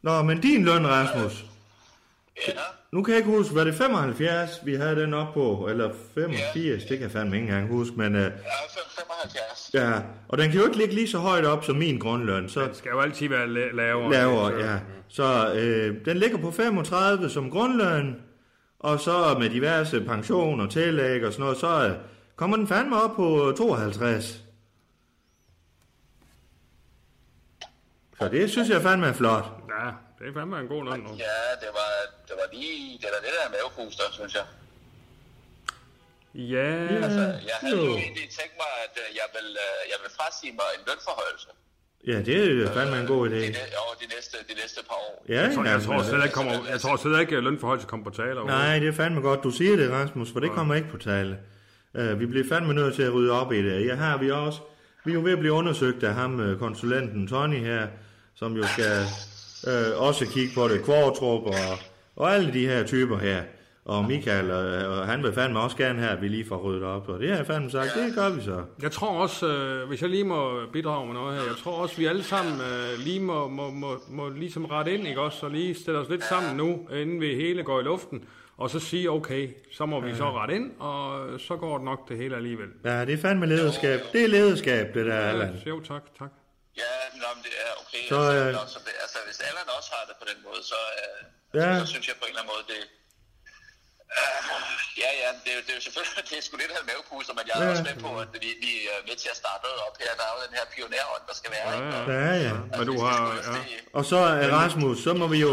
Nå, 0.03 0.23
men 0.23 0.41
din 0.41 0.65
løn, 0.65 0.87
Rasmus. 0.87 1.45
Ja, 2.49 2.53
Nu 2.93 3.03
kan 3.03 3.13
jeg 3.15 3.19
ikke 3.19 3.31
huske, 3.31 3.55
var 3.55 3.65
det 3.65 3.75
75, 3.75 4.51
vi 4.65 4.75
havde 4.75 4.97
den 4.97 5.15
op 5.15 5.35
på, 5.35 5.67
eller 5.71 5.91
85, 6.15 6.83
det 6.83 6.89
kan 6.89 7.01
jeg 7.01 7.11
fandme 7.11 7.37
ikke 7.37 7.49
engang 7.49 7.69
huske, 7.69 7.97
men 7.97 8.15
øh, 8.15 8.21
ja, 8.23 8.27
fem- 8.27 8.33
75. 8.97 9.71
ja, 9.75 9.93
og 10.29 10.39
den 10.39 10.51
kan 10.51 10.61
jo 10.61 10.67
ikke 10.67 10.79
ligge 10.79 10.95
lige 10.95 11.09
så 11.09 11.19
højt 11.19 11.45
op 11.45 11.65
som 11.65 11.77
min 11.77 11.99
grundløn, 11.99 12.49
så 12.49 12.61
Det 12.61 12.77
skal 12.77 12.91
jo 12.91 13.01
altid 13.01 13.29
være 13.29 13.47
la- 13.47 13.77
lavere. 13.77 14.11
lavere, 14.13 14.51
Så- 14.53 14.67
ja. 14.67 14.79
Så 15.09 15.55
øh, 15.55 16.05
den 16.05 16.17
ligger 16.17 16.39
på 16.39 16.51
35 16.51 17.29
som 17.31 17.51
grundløn, 17.51 18.17
og 18.79 19.01
så 19.01 19.37
med 19.41 19.51
diverse 19.51 20.01
pensioner, 20.01 20.67
tillæg 20.67 21.25
og 21.27 21.33
sådan 21.33 21.43
noget, 21.43 21.59
så 21.59 21.87
øh, 21.87 21.93
kommer 22.37 22.57
den 22.57 22.68
fandme 22.68 23.03
op 23.03 23.16
på 23.16 23.55
52. 23.59 24.38
Så 28.18 28.29
det 28.29 28.51
synes 28.51 28.68
jeg 28.68 28.83
fandme 28.83 29.07
er 29.07 29.12
flot. 29.12 29.45
Ja, 29.68 29.87
det 30.18 30.29
er 30.29 30.33
fandme 30.38 30.59
en 30.61 30.68
god 30.68 30.85
nu. 30.85 30.90
Ja, 30.90 31.40
det 31.62 31.71
var, 31.79 31.90
det 32.29 32.35
var 32.40 32.47
lige... 32.53 32.99
Det 32.99 33.05
er 33.05 33.12
da 33.16 33.18
det 33.27 33.33
der 33.38 33.51
mavepuster, 33.55 34.05
synes 34.12 34.35
jeg. 34.35 34.45
Ja, 36.35 36.68
Altså, 37.05 37.21
jeg 37.21 37.57
havde 37.61 37.77
jo 37.77 37.92
egentlig 38.05 38.29
tænkt 38.38 38.55
mig, 38.62 38.71
at 38.85 38.95
øh, 39.03 39.16
jeg 39.21 39.27
vil, 39.37 39.49
øh, 39.66 39.79
jeg 39.92 39.99
vil 40.03 40.11
frasige 40.18 40.53
mig 40.53 40.68
en 40.79 40.83
lønforhøjelse. 40.88 41.49
Ja, 42.07 42.16
det 42.29 42.62
er 42.68 42.73
fandme 42.75 43.01
en 43.01 43.07
god 43.07 43.29
idé. 43.29 43.35
De, 43.35 43.40
næ- 43.40 43.77
over 43.85 43.95
de 44.03 44.07
næste, 44.16 44.37
de 44.51 44.55
næste 44.62 44.81
par 44.88 44.95
år. 44.95 45.25
Ja, 45.29 45.40
jeg 45.42 45.55
tror, 45.55 45.64
jeg 45.64 45.83
tror 45.83 46.03
slet 46.03 46.23
ikke, 46.25 46.35
kommer, 46.35 46.55
jeg 46.71 46.81
tror 46.81 46.97
slet 46.97 47.21
ikke, 47.21 47.37
at 47.37 47.42
lønforholdelse 47.42 47.88
kommer 47.88 48.05
på 48.11 48.16
tale. 48.16 48.45
Nej, 48.47 48.79
det 48.79 48.88
er 48.88 48.92
fandme 48.92 49.21
godt, 49.21 49.40
du 49.42 49.51
siger 49.51 49.77
det, 49.77 49.90
Rasmus, 49.90 50.33
for 50.33 50.40
det 50.40 50.51
kommer 50.51 50.75
ikke 50.75 50.88
på 50.90 50.99
tale. 50.99 51.38
Øh, 51.96 52.20
vi 52.20 52.26
bliver 52.26 52.44
fandme 52.48 52.74
nødt 52.74 52.94
til 52.94 53.02
at 53.02 53.14
rydde 53.14 53.33
op 53.33 53.52
i 53.52 53.62
det. 53.62 53.87
Ja, 53.87 53.94
her 53.94 54.18
vi 54.18 54.31
også. 54.31 54.61
Vi 55.05 55.11
er 55.11 55.14
jo 55.14 55.22
ved 55.22 55.33
at 55.33 55.38
blive 55.38 55.52
undersøgt 55.52 56.02
af 56.02 56.14
ham, 56.14 56.40
øh, 56.40 56.59
konsulenten 56.59 57.26
Tony 57.26 57.59
her, 57.59 57.87
som 58.35 58.57
jo 58.57 58.62
skal 58.62 58.98
øh, 59.66 60.02
også 60.02 60.26
kigge 60.26 60.55
på 60.55 60.68
det. 60.68 60.85
Kvartrup 60.85 61.42
og, 61.46 61.78
og 62.16 62.35
alle 62.35 62.52
de 62.52 62.66
her 62.66 62.85
typer 62.87 63.18
her. 63.18 63.42
Og 63.85 64.05
Michael, 64.05 64.50
øh, 64.50 64.98
og 64.98 65.07
han 65.07 65.22
vil 65.22 65.33
fandme 65.33 65.61
også 65.61 65.76
gerne 65.76 65.98
have, 65.98 66.12
at 66.12 66.22
vi 66.22 66.28
lige 66.28 66.44
får 66.44 66.57
ryddet 66.57 66.83
op. 66.83 67.09
Og 67.09 67.20
det 67.20 67.28
har 67.28 67.37
jeg 67.37 67.46
fandme 67.46 67.70
sagt, 67.70 67.90
det 67.94 68.14
gør 68.14 68.31
vi 68.31 68.40
så. 68.42 68.62
Jeg 68.83 68.92
tror 68.92 69.09
også, 69.09 69.46
øh, 69.46 69.88
hvis 69.88 70.02
jeg 70.02 70.11
lige 70.11 70.24
må 70.24 70.66
bidrage 70.72 71.07
med 71.07 71.14
noget 71.14 71.37
her, 71.37 71.42
jeg 71.42 71.57
tror 71.57 71.72
også, 71.72 71.96
vi 71.96 72.05
alle 72.05 72.22
sammen 72.22 72.55
øh, 72.55 73.05
lige 73.05 73.20
må, 73.20 73.48
må, 73.48 73.70
må, 73.70 73.98
må 74.11 74.28
ligesom 74.28 74.64
rette 74.64 74.94
ind, 74.94 75.07
ikke 75.09 75.20
også? 75.20 75.46
Og 75.46 75.52
lige 75.52 75.74
stille 75.74 75.98
os 75.98 76.09
lidt 76.09 76.24
sammen 76.24 76.57
nu, 76.57 76.88
inden 76.92 77.20
vi 77.20 77.35
hele 77.35 77.62
går 77.62 77.81
i 77.81 77.83
luften. 77.83 78.24
Og 78.57 78.71
så 78.71 78.81
sige, 78.81 79.11
okay, 79.11 79.45
så 79.73 79.87
må 79.87 80.01
vi 80.01 80.17
så 80.17 80.27
rette 80.38 80.55
ind, 80.55 80.81
og 80.81 81.01
så 81.41 81.57
går 81.57 81.75
det 81.79 81.85
nok 81.85 82.09
det 82.09 82.17
hele 82.17 82.37
alligevel. 82.37 82.69
Ja, 82.85 83.05
det 83.05 83.12
er 83.15 83.23
fandme 83.27 83.47
lederskab. 83.47 84.01
Det 84.12 84.25
er 84.25 84.29
lederskab, 84.29 84.95
det 84.95 85.07
der, 85.07 85.19
Allan. 85.31 85.55
Jo, 85.67 85.81
tak, 85.81 86.03
tak. 86.19 86.31
Ja, 86.83 86.93
nå, 87.23 87.29
men 87.37 87.43
det 87.47 87.55
er 87.67 87.73
okay. 87.83 88.03
Så, 88.09 88.19
altså, 88.21 88.49
øh, 88.49 88.69
så 88.75 88.79
altså, 89.05 89.19
hvis 89.27 89.41
Allan 89.49 89.67
også 89.79 89.91
har 89.97 90.05
det 90.11 90.17
på 90.23 90.27
den 90.31 90.38
måde, 90.47 90.62
så, 90.73 90.81
øh, 91.01 91.61
Ja. 91.61 91.81
så 91.81 91.87
synes 91.93 92.09
jeg 92.09 92.17
på 92.21 92.25
en 92.25 92.29
eller 92.33 92.41
anden 92.43 92.53
måde, 92.55 92.65
det... 92.73 92.81
Ja, 95.03 95.11
ja, 95.22 95.29
det, 95.42 95.51
er 95.53 95.57
jo- 95.59 95.64
det 95.66 95.72
er 95.75 95.79
jo 95.81 95.85
selvfølgelig, 95.87 96.14
det 96.31 96.37
er 96.40 96.42
sgu 96.46 96.55
lidt 96.62 96.72
af 96.79 96.83
mavepuster, 96.90 97.33
men 97.38 97.44
jeg 97.48 97.55
er 97.59 97.64
Ja. 97.64 97.70
også 97.72 97.85
med 97.90 97.96
på, 98.07 98.11
at 98.25 98.29
vi, 98.44 98.51
vi 98.66 98.72
er 98.94 98.98
med 99.09 99.16
til 99.22 99.29
at 99.35 99.38
starte 99.42 99.61
noget 99.66 99.81
op 99.87 99.94
her. 100.03 100.11
Der 100.20 100.25
er 100.29 100.33
jo 100.37 100.40
den 100.46 100.55
her 100.59 100.66
pionerånd, 100.75 101.22
der 101.31 101.35
skal 101.40 101.51
være. 101.57 101.66
Ja, 101.70 101.77
ikke? 101.79 101.96
ja. 101.96 102.03
Og, 102.03 102.11
Ja, 102.29 102.35
ja. 102.48 102.55
Men 102.79 102.85
du 102.90 102.96
har... 103.07 103.16
Ja. 103.51 103.59
Og 103.98 104.03
så 104.11 104.16
øh, 104.16 104.46
Rasmus, 104.61 104.96
så 105.07 105.11
må 105.20 105.27
vi 105.35 105.38
jo, 105.48 105.53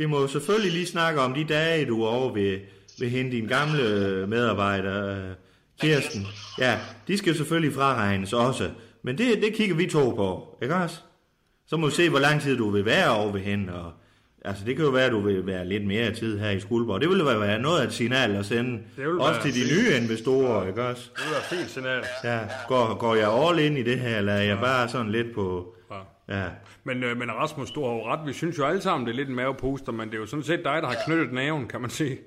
vi 0.00 0.06
må 0.12 0.16
jo 0.24 0.28
selvfølgelig 0.36 0.72
lige 0.78 0.86
snakke 0.96 1.18
om 1.26 1.30
de 1.38 1.44
dage, 1.56 1.86
du 1.92 1.96
er 2.04 2.08
over 2.08 2.32
ved, 2.32 2.60
ved 3.00 3.08
hende, 3.16 3.30
din 3.36 3.46
gamle 3.56 3.82
øh, 3.82 4.28
medarbejder, 4.28 4.96
øh, 5.16 5.34
Kirsten. 5.80 6.26
Ja, 6.58 6.72
de 7.08 7.18
skal 7.18 7.30
jo 7.32 7.36
selvfølgelig 7.36 7.74
fraregnes 7.74 8.32
også. 8.32 8.70
Men 9.04 9.18
det, 9.18 9.42
det 9.42 9.54
kigger 9.54 9.76
vi 9.76 9.90
to 9.90 10.10
på, 10.10 10.58
ikke 10.62 10.74
også? 10.74 10.96
Så 11.68 11.76
må 11.76 11.86
vi 11.88 11.92
se, 11.94 12.10
hvor 12.10 12.18
lang 12.18 12.42
tid 12.42 12.56
du 12.56 12.70
vil 12.70 12.84
være 12.84 13.10
over 13.10 13.32
ved 13.32 13.40
hende. 13.40 13.72
Og, 13.74 13.92
altså, 14.46 14.64
det 14.64 14.76
kan 14.76 14.84
jo 14.84 14.90
være, 14.90 15.04
at 15.04 15.12
du 15.12 15.20
vil 15.20 15.46
være 15.46 15.64
lidt 15.64 15.86
mere 15.86 16.14
tid 16.14 16.38
her 16.38 16.50
i 16.50 16.60
Skuldborg. 16.60 17.00
Det 17.00 17.08
ville 17.08 17.32
jo 17.32 17.38
være 17.38 17.58
noget 17.58 17.80
af 17.80 17.86
et 17.86 17.92
signal 17.92 18.36
at 18.36 18.46
sende, 18.46 18.70
Det 18.72 18.82
vil 18.96 19.18
også 19.20 19.32
være 19.32 19.42
til 19.42 19.54
de 19.54 19.68
fint. 19.68 19.72
nye 19.82 19.96
investorer, 20.02 20.66
ikke 20.68 20.82
også? 20.84 21.10
Det 21.16 21.22
er 21.34 21.38
et 21.38 21.42
fint 21.58 21.70
signal. 21.70 22.04
Ja, 22.24 22.40
går, 22.68 22.94
går 22.98 23.14
jeg 23.14 23.32
all 23.32 23.58
in 23.58 23.76
i 23.76 23.82
det 23.82 24.00
her, 24.00 24.18
eller 24.18 24.32
er 24.32 24.42
jeg 24.42 24.58
bare 24.58 24.88
sådan 24.88 25.12
lidt 25.12 25.34
på... 25.34 25.74
Ja. 25.90 26.00
Ja, 26.42 26.48
Men, 26.84 27.04
øh, 27.04 27.16
men 27.16 27.30
Rasmus, 27.32 27.70
du 27.70 27.84
har 27.84 27.92
jo 27.92 28.06
ret. 28.06 28.26
Vi 28.26 28.32
synes 28.32 28.58
jo 28.58 28.64
alle 28.64 28.80
sammen, 28.80 29.06
det 29.06 29.12
er 29.12 29.16
lidt 29.16 29.28
en 29.28 29.34
mavepuster, 29.34 29.92
men 29.92 30.08
det 30.08 30.14
er 30.14 30.18
jo 30.18 30.26
sådan 30.26 30.42
set 30.42 30.58
dig, 30.64 30.82
der 30.82 30.88
har 30.88 30.96
knyttet 31.06 31.32
næven, 31.32 31.68
kan 31.68 31.80
man 31.80 31.90
sige. 31.90 32.18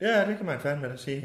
ja 0.00 0.26
det 0.28 0.36
kan 0.36 0.46
man 0.46 0.60
fandme 0.60 0.88
da 0.88 0.96
sige. 0.96 1.20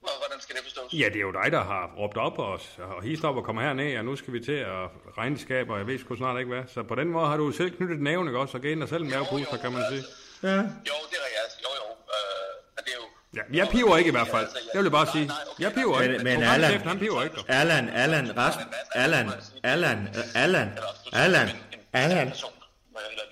Hvor- 0.00 0.18
Hvordan 0.22 0.40
skal 0.40 0.54
det 0.56 0.62
forstås? 0.64 0.85
Ja, 0.98 1.06
det 1.08 1.16
er 1.16 1.20
jo 1.20 1.32
dig, 1.32 1.52
der 1.52 1.64
har 1.64 1.94
råbt 1.98 2.16
op 2.16 2.38
og, 2.38 2.60
og 2.78 3.02
hist 3.02 3.24
op 3.24 3.36
og 3.36 3.44
kommer 3.44 3.62
herned, 3.62 3.98
og 3.98 4.04
nu 4.04 4.16
skal 4.16 4.32
vi 4.32 4.40
til 4.40 4.52
at 4.52 4.88
regnskab, 5.18 5.70
og 5.70 5.78
jeg 5.78 5.86
ved 5.86 5.98
sgu 5.98 6.16
snart 6.16 6.38
ikke 6.40 6.52
hvad. 6.54 6.62
Så 6.74 6.82
på 6.82 6.94
den 6.94 7.08
måde 7.08 7.26
har 7.26 7.36
du 7.36 7.50
selv 7.52 7.70
knyttet 7.76 8.00
næven, 8.00 8.26
ikke 8.28 8.38
også? 8.38 8.56
Og 8.56 8.62
givet 8.62 8.78
dig 8.78 8.88
selv 8.88 9.02
en 9.02 9.10
mavepuster, 9.10 9.56
kan 9.56 9.72
man 9.72 9.82
sige. 9.90 10.02
Ja, 10.42 10.54
Jo, 10.56 10.62
det 11.10 11.16
er 11.20 11.24
rigtigt. 11.26 11.64
Jo, 11.64 11.70
jo. 11.80 11.86
Øh, 12.16 12.52
men 12.76 12.84
det 12.84 12.92
er 12.92 12.96
jo... 13.00 13.06
Ja, 13.36 13.58
jeg 13.58 13.68
piver 13.72 13.96
ikke 13.96 14.08
i 14.08 14.10
hvert 14.10 14.28
fald. 14.28 14.46
Det 14.46 14.78
vil 14.78 14.82
jeg 14.82 14.92
bare 14.92 15.06
sige. 15.12 15.30
Jeg 15.60 15.72
piver 15.72 16.00
ikke. 16.00 16.24
Men- 16.24 16.42
Allan- 16.42 16.88
han 16.88 16.98
piver 16.98 17.22
ikke. 17.22 17.36
Allan, 17.48 17.88
Allan, 17.88 18.36
Ras, 18.36 18.54
Allan, 18.94 19.30
Allan, 19.62 19.98
øh, 19.98 20.42
Allan, 20.42 20.68
Allan, 21.12 21.48
Allan, 21.92 22.32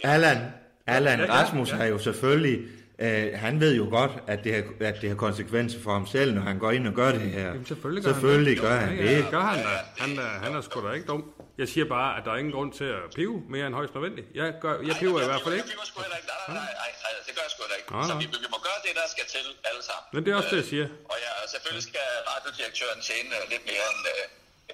Allan, 0.05 0.39
Allan, 0.87 1.29
Rasmus 1.31 1.71
har 1.71 1.85
jo 1.85 1.99
selvfølgelig, 1.99 2.59
øh, 2.99 3.39
han 3.45 3.61
ved 3.61 3.73
jo 3.81 3.87
godt, 3.99 4.11
at 4.27 4.39
det, 4.45 4.55
har, 4.55 4.63
at 4.89 4.97
det 5.01 5.09
har 5.13 5.17
konsekvenser 5.27 5.79
for 5.85 5.93
ham 5.93 6.07
selv, 6.07 6.31
når 6.35 6.43
han 6.51 6.59
går 6.59 6.71
ind 6.77 6.85
og 6.91 6.95
gør 6.95 7.11
det 7.13 7.21
her. 7.21 7.47
Jamen, 7.47 7.67
selvfølgelig 7.67 8.05
gør 8.05 8.13
selvfølgelig 8.13 8.55
han 8.61 8.65
gør 8.69 8.75
det. 8.81 8.89
han 8.89 8.97
Ja, 8.99 9.05
ja, 9.13 9.17
det. 9.19 9.27
gør 9.37 9.45
han 9.53 9.59
da. 9.69 9.73
Han, 10.03 10.11
er, 10.25 10.31
han 10.45 10.51
er 10.57 10.61
sgu 10.61 10.77
da 10.87 10.91
ikke 10.99 11.07
dum. 11.13 11.23
Jeg 11.61 11.69
siger 11.75 11.87
bare, 11.97 12.11
at 12.19 12.23
der 12.25 12.31
er 12.35 12.39
ingen 12.43 12.55
grund 12.57 12.71
til 12.81 12.89
at 12.99 13.03
pive 13.19 13.37
mere 13.55 13.67
end 13.69 13.75
højst 13.81 13.93
nødvendigt. 13.97 14.27
Jeg, 14.41 14.47
gør, 14.65 14.75
jeg 14.89 14.95
piver 15.03 15.19
i 15.27 15.29
hvert 15.31 15.43
fald 15.45 15.55
ikke. 15.59 15.67
Jeg 15.69 15.73
piver 15.75 15.87
sgu 15.91 15.97
heller 16.07 16.19
ikke. 16.21 16.29
Nej, 16.31 16.39
nej, 16.49 16.73
nej, 16.83 16.91
nej, 17.05 17.13
nej, 17.17 17.23
det 17.27 17.33
gør 17.37 17.43
jeg 17.49 17.53
sgu 17.55 17.61
heller 17.65 17.79
ikke. 17.81 17.91
Nej, 17.97 18.05
Så 18.11 18.15
nej. 18.15 18.21
vi, 18.23 18.27
vi 18.47 18.49
må 18.55 18.59
gøre 18.69 18.81
det, 18.87 18.93
der 19.01 19.07
skal 19.15 19.25
til 19.35 19.43
alle 19.71 19.83
sammen. 19.91 20.07
Men 20.15 20.21
det 20.25 20.31
er 20.33 20.37
også 20.41 20.51
det, 20.55 20.61
jeg 20.63 20.69
siger. 20.75 20.87
Og 21.13 21.17
ja, 21.25 21.31
selvfølgelig 21.55 21.85
skal 21.91 22.07
radiodirektøren 22.31 23.01
tjene 23.09 23.33
øh, 23.39 23.45
lidt 23.53 23.65
mere 23.71 23.85
end 23.93 24.03
øh, 24.13 24.23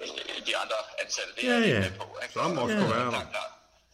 øh, 0.01 0.37
de 0.49 0.53
andre 0.63 0.79
ansatte. 1.03 1.31
Det 1.37 1.43
er 1.43 1.49
Ja, 1.51 1.57
jeg 1.59 1.69
ja. 1.75 1.79
med 1.85 1.93
på. 2.01 2.05
Ikke? 2.23 2.33
Så 2.37 2.41
må 2.57 2.61
sgu 2.73 2.83
være 2.97 3.09
der. 3.17 3.25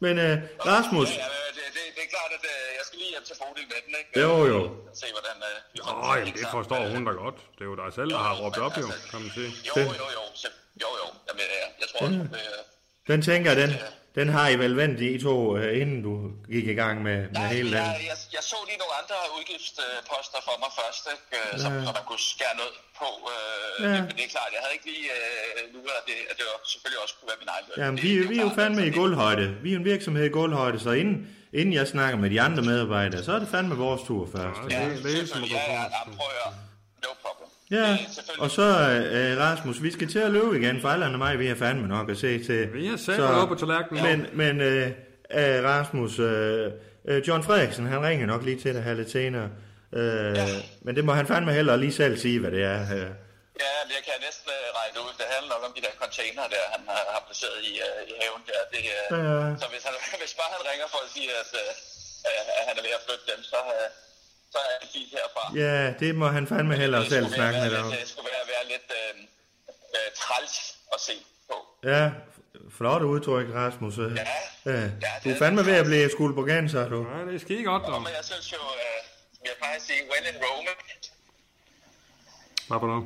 Men 0.06 0.14
øh, 0.26 0.36
Rasmus, 0.72 1.10
Ja, 1.10 1.14
ja, 1.16 1.48
det, 1.58 1.66
det, 1.76 1.84
det 1.96 2.02
er 2.06 2.10
klart, 2.16 2.32
at 2.38 2.44
øh, 2.54 2.58
jeg 2.78 2.84
skal 2.88 2.98
lige 3.02 3.12
hjem 3.16 3.24
til 3.30 3.36
Bodil 3.42 3.66
med 3.72 3.80
den, 3.86 3.94
ikke? 4.02 4.20
Jo, 4.26 4.34
jo. 4.54 4.60
Se, 5.02 5.06
hvordan 5.16 5.38
øh, 5.50 5.56
vi 5.74 5.80
Åh, 5.82 6.16
jamen, 6.20 6.34
det 6.40 6.48
forstår 6.58 6.82
hun 6.94 7.02
da 7.10 7.12
godt. 7.24 7.38
Det 7.56 7.62
er 7.66 7.70
jo 7.74 7.78
dig 7.84 7.90
selv, 7.98 8.10
der 8.16 8.22
har 8.28 8.34
råbt 8.42 8.60
op, 8.66 8.74
jo, 8.84 8.88
kan 9.12 9.20
man 9.24 9.32
sige. 9.38 9.50
Jo, 9.70 9.74
jo, 10.02 10.06
jo. 10.18 10.24
Jo, 10.84 10.90
jo. 11.02 11.08
Jamen, 11.28 11.44
ja, 11.58 11.66
jeg 11.82 11.88
tror 11.92 12.00
også, 12.08 12.20
øh, 12.42 12.60
den 13.10 13.20
tænker 13.30 13.52
den, 13.62 13.70
den 14.20 14.28
har 14.36 14.46
I 14.54 14.56
vel 14.64 14.74
vendt 14.82 14.98
i 15.10 15.12
to, 15.28 15.36
øh, 15.58 15.82
inden 15.82 16.00
du 16.08 16.14
gik 16.54 16.66
i 16.74 16.78
gang 16.82 16.96
med, 17.08 17.18
med 17.22 17.30
Nej, 17.42 17.54
hele 17.56 17.70
den. 17.76 17.78
jeg, 17.78 17.96
jeg, 18.12 18.18
jeg 18.38 18.44
så 18.52 18.58
lige 18.70 18.80
nogle 18.84 18.96
andre 19.02 19.18
udgiftsposter 19.38 20.40
for 20.48 20.56
mig 20.64 20.72
først, 20.80 21.04
ikke? 21.14 21.26
øh, 21.38 21.52
som, 21.64 21.72
som 21.86 21.94
man 22.00 22.06
kunne 22.10 22.24
skære 22.34 22.56
noget 22.62 22.76
på. 23.02 23.10
Øh, 23.34 23.36
Ja. 23.84 23.88
det, 23.94 24.02
men 24.08 24.14
det 24.18 24.24
er 24.28 24.32
klart, 24.38 24.50
jeg 24.56 24.62
havde 24.64 24.74
ikke 24.78 24.88
lige 24.94 25.06
øh, 25.18 25.74
luret, 25.74 25.96
at 26.02 26.06
det, 26.10 26.18
at 26.32 26.36
det 26.40 26.46
var, 26.50 26.56
selvfølgelig 26.74 27.02
også 27.06 27.14
kunne 27.18 27.30
være 27.32 27.42
min 27.44 27.52
egen 27.56 27.66
løn. 27.70 27.76
Jamen, 27.84 27.98
Det- 27.98 28.04
vi, 28.08 28.12
det 28.22 28.30
vi 28.32 28.36
er 28.42 28.46
jo 28.48 28.52
fandme 28.62 28.82
i 28.82 28.90
det- 28.92 28.98
gulvhøjde. 29.02 29.46
Vi 29.66 29.70
er 29.74 29.78
en 29.82 29.86
virksomhed 29.94 30.24
i 30.32 30.34
gulvhøjde, 30.40 30.78
så 30.86 30.92
inden, 31.02 31.18
inden 31.60 31.74
jeg 31.80 31.86
snakker 31.96 32.18
med 32.24 32.30
de 32.36 32.40
andre 32.48 32.62
medarbejdere, 32.72 33.22
så 33.28 33.32
er 33.38 33.40
det 33.44 33.50
fandme 33.56 33.76
vores 33.86 34.02
tur 34.10 34.24
først. 34.36 34.60
Ja, 34.74 34.80
det, 34.90 35.04
det 35.04 35.12
er 35.22 35.26
som 35.34 35.44
at 35.44 35.50
gå 35.50 35.56
Ja, 35.56 35.74
ja, 35.78 35.84
på. 35.88 35.94
jamen, 35.98 36.14
prøv 36.20 36.28
at 36.34 36.36
høre. 36.40 36.52
No 37.06 37.12
problem. 37.26 37.50
Ja, 37.72 37.98
og 38.40 38.52
så 38.52 38.62
øh, 39.16 39.38
Rasmus, 39.40 39.84
vi 39.84 39.92
skal 39.92 40.08
til 40.12 40.20
at 40.20 40.32
løbe 40.32 40.60
igen, 40.62 40.82
for 40.82 40.90
Allan 40.90 41.14
og 41.14 41.20
mig, 41.20 41.40
vi 41.40 41.48
har 41.48 41.56
fandme 41.56 41.88
nok 41.88 42.10
at 42.10 42.18
se 42.18 42.44
til. 42.46 42.74
Vi 42.74 42.88
har 42.88 42.98
sat 42.98 43.20
noget 43.20 43.48
på 43.48 43.56
tallerkenen. 43.56 44.04
Men, 44.04 44.20
men 44.34 44.62
øh, 44.62 44.88
øh, 45.42 45.64
Rasmus, 45.72 46.20
øh, 46.20 46.72
øh, 47.10 47.28
John 47.28 47.44
Frederiksen, 47.44 47.86
han 47.94 48.00
ringer 48.08 48.26
nok 48.34 48.44
lige 48.48 48.60
til 48.64 48.72
dig 48.76 48.84
her 48.88 48.94
lidt 48.94 49.12
senere. 49.18 49.50
Øh, 50.00 50.38
Men 50.86 50.92
det 50.98 51.04
må 51.08 51.12
han 51.20 51.28
fandme 51.32 51.52
heller 51.60 51.76
lige 51.76 51.94
selv 52.02 52.16
sige, 52.26 52.40
hvad 52.40 52.52
det 52.52 52.64
er. 52.64 52.82
Øh, 52.98 53.10
Ja, 53.66 53.74
men 53.86 53.92
jeg 53.98 54.04
kan 54.08 54.16
næsten 54.28 54.48
uh, 54.58 54.66
regne 54.80 54.98
ud. 55.06 55.12
Det 55.22 55.28
handler 55.36 55.50
nok 55.56 55.64
om 55.70 55.74
de 55.78 55.82
der 55.88 55.94
container 56.04 56.44
der, 56.56 56.64
han 56.76 56.82
har, 56.92 57.02
har 57.16 57.22
placeret 57.28 57.60
i, 57.72 57.74
uh, 57.88 58.02
i 58.12 58.14
haven 58.22 58.42
der. 58.50 58.62
Det, 58.74 58.82
uh, 58.86 58.94
Ja, 59.14 59.20
ja. 59.30 59.42
Så 59.62 59.66
hvis, 59.74 59.84
han, 59.88 59.94
hvis 60.24 60.34
bare 60.40 60.50
han 60.56 60.62
ringer 60.72 60.88
for 60.94 61.00
at 61.06 61.10
sige, 61.16 61.30
at, 61.42 61.50
uh, 61.64 61.72
at 62.60 62.64
han 62.70 62.76
er 62.80 62.84
ved 62.88 62.94
at 63.00 63.04
flytte 63.08 63.26
dem, 63.32 63.40
så, 63.52 63.60
uh, 63.76 63.88
så 64.52 64.58
er 64.58 64.78
det 64.82 64.90
fint 64.94 65.10
herfra. 65.12 65.44
Ja, 65.56 65.94
det 66.00 66.16
må 66.16 66.28
han 66.28 66.48
fandme 66.48 66.76
hellere 66.76 67.02
Det 67.02 67.10
selv 67.10 67.24
skulle 67.26 67.36
snakke 67.36 67.60
være 67.60 67.70
med 67.70 67.78
dig 67.78 67.84
om. 67.86 67.92
Det 67.92 68.08
skulle 68.10 68.30
være, 68.36 68.46
være 68.56 68.66
lidt 68.74 68.88
uh, 69.02 69.20
uh, 69.98 70.10
træls 70.22 70.56
at 70.94 71.00
se 71.08 71.14
på. 71.50 71.56
Ja, 71.84 72.12
flot 72.78 73.02
udtryk, 73.02 73.48
Rasmus. 73.54 73.98
Ja, 73.98 74.04
ja. 74.04 74.82
ja, 75.06 75.12
Du 75.24 75.30
er 75.30 75.38
fandme 75.40 75.66
ved 75.66 75.74
at 75.76 75.86
blive 75.86 76.10
skulburganser, 76.12 76.90
du. 76.90 77.00
Ja, 77.12 77.26
det 77.26 77.36
er 77.36 77.40
skide 77.40 77.64
godt, 77.64 77.84
dog. 77.88 78.02
Men 78.02 78.12
jeg 78.18 78.26
synes 78.26 78.52
jo, 78.54 78.58
uh, 78.58 79.48
jeg 79.48 79.54
plejer 79.58 79.76
at 79.76 79.82
sige, 79.82 80.00
when 80.12 80.24
in 80.36 80.42
Rome. 80.46 80.70
Hvad 82.68 82.78
for 82.82 82.88
noget? 82.88 83.06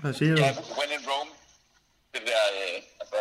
Hvad 0.00 0.12
siger 0.14 0.36
du? 0.36 0.42
Ja, 0.42 0.50
when 0.78 0.90
in 0.96 1.02
Rome. 1.10 1.30
Det 2.14 2.20
der, 2.26 2.42
uh, 2.56 2.82
altså, 3.02 3.16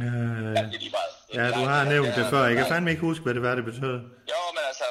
Øh, 0.00 0.06
det 0.06 0.58
er 0.58 0.78
lige 0.84 0.90
meget. 0.90 1.12
Det 1.32 1.36
er 1.40 1.44
ja, 1.44 1.50
du 1.50 1.64
har 1.72 1.78
det 1.80 1.88
nævnt 1.88 2.08
er- 2.08 2.14
det 2.22 2.30
før. 2.30 2.44
Jeg 2.44 2.56
kan 2.56 2.66
fandme 2.68 2.90
ikke 2.90 3.00
huske, 3.00 3.22
hvad 3.22 3.34
det 3.34 3.42
var, 3.42 3.54
det 3.54 3.64
betød. 3.64 3.96
Jo, 4.32 4.40
men 4.54 4.62
altså, 4.68 4.84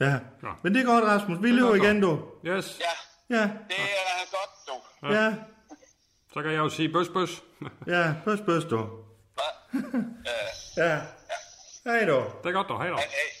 Ja, 0.00 0.18
men 0.62 0.74
det 0.74 0.80
er 0.82 0.86
godt, 0.86 1.04
Rasmus. 1.04 1.38
Vi 1.42 1.50
løber 1.50 1.74
igen, 1.74 2.00
du. 2.00 2.22
Yes. 2.46 2.80
Ja, 2.80 3.36
Ja, 3.36 3.42
det 3.42 3.76
er 3.78 4.30
godt, 4.30 4.50
du. 4.68 5.08
ja, 5.14 5.34
Så 6.34 6.42
kan 6.42 6.50
jeg 6.50 6.58
jo 6.58 6.68
sige 6.68 6.92
bøs, 6.92 7.08
bøs. 7.08 7.42
ja. 7.86 8.14
Bøs, 8.24 8.40
bøs, 8.46 8.64
du. 8.64 8.88
Ja. 10.76 11.00
Hej, 11.84 12.04
du. 12.04 12.24
Det 12.42 12.48
er 12.48 12.52
godt, 12.52 12.68
dog. 12.68 12.78
Hej, 12.80 12.88
dog. 12.88 12.98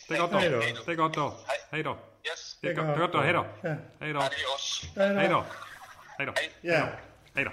Det 0.08 0.16
er 0.16 0.20
godt, 0.20 0.32
dog. 0.32 0.40
Det 0.86 0.92
er 0.92 0.94
godt, 0.96 1.14
dog. 1.16 1.32
Hej, 1.70 1.82
dog. 1.82 1.96
Yes, 2.32 2.58
Det 2.62 2.70
er 2.70 2.74
godt, 2.74 2.86
det 2.86 2.94
er 2.94 2.98
godt, 2.98 3.12
dog. 3.12 3.22
Hej. 3.22 3.32
Ja. 3.64 3.76
Hej, 4.00 4.12
dog. 4.12 4.22
adios. 4.24 4.86
Hej, 4.94 5.28
dog. 5.28 5.44
Hej, 6.18 6.26
dog. 6.26 6.34
Ja. 6.64 6.82
Hej, 7.34 7.44
dog. 7.44 7.52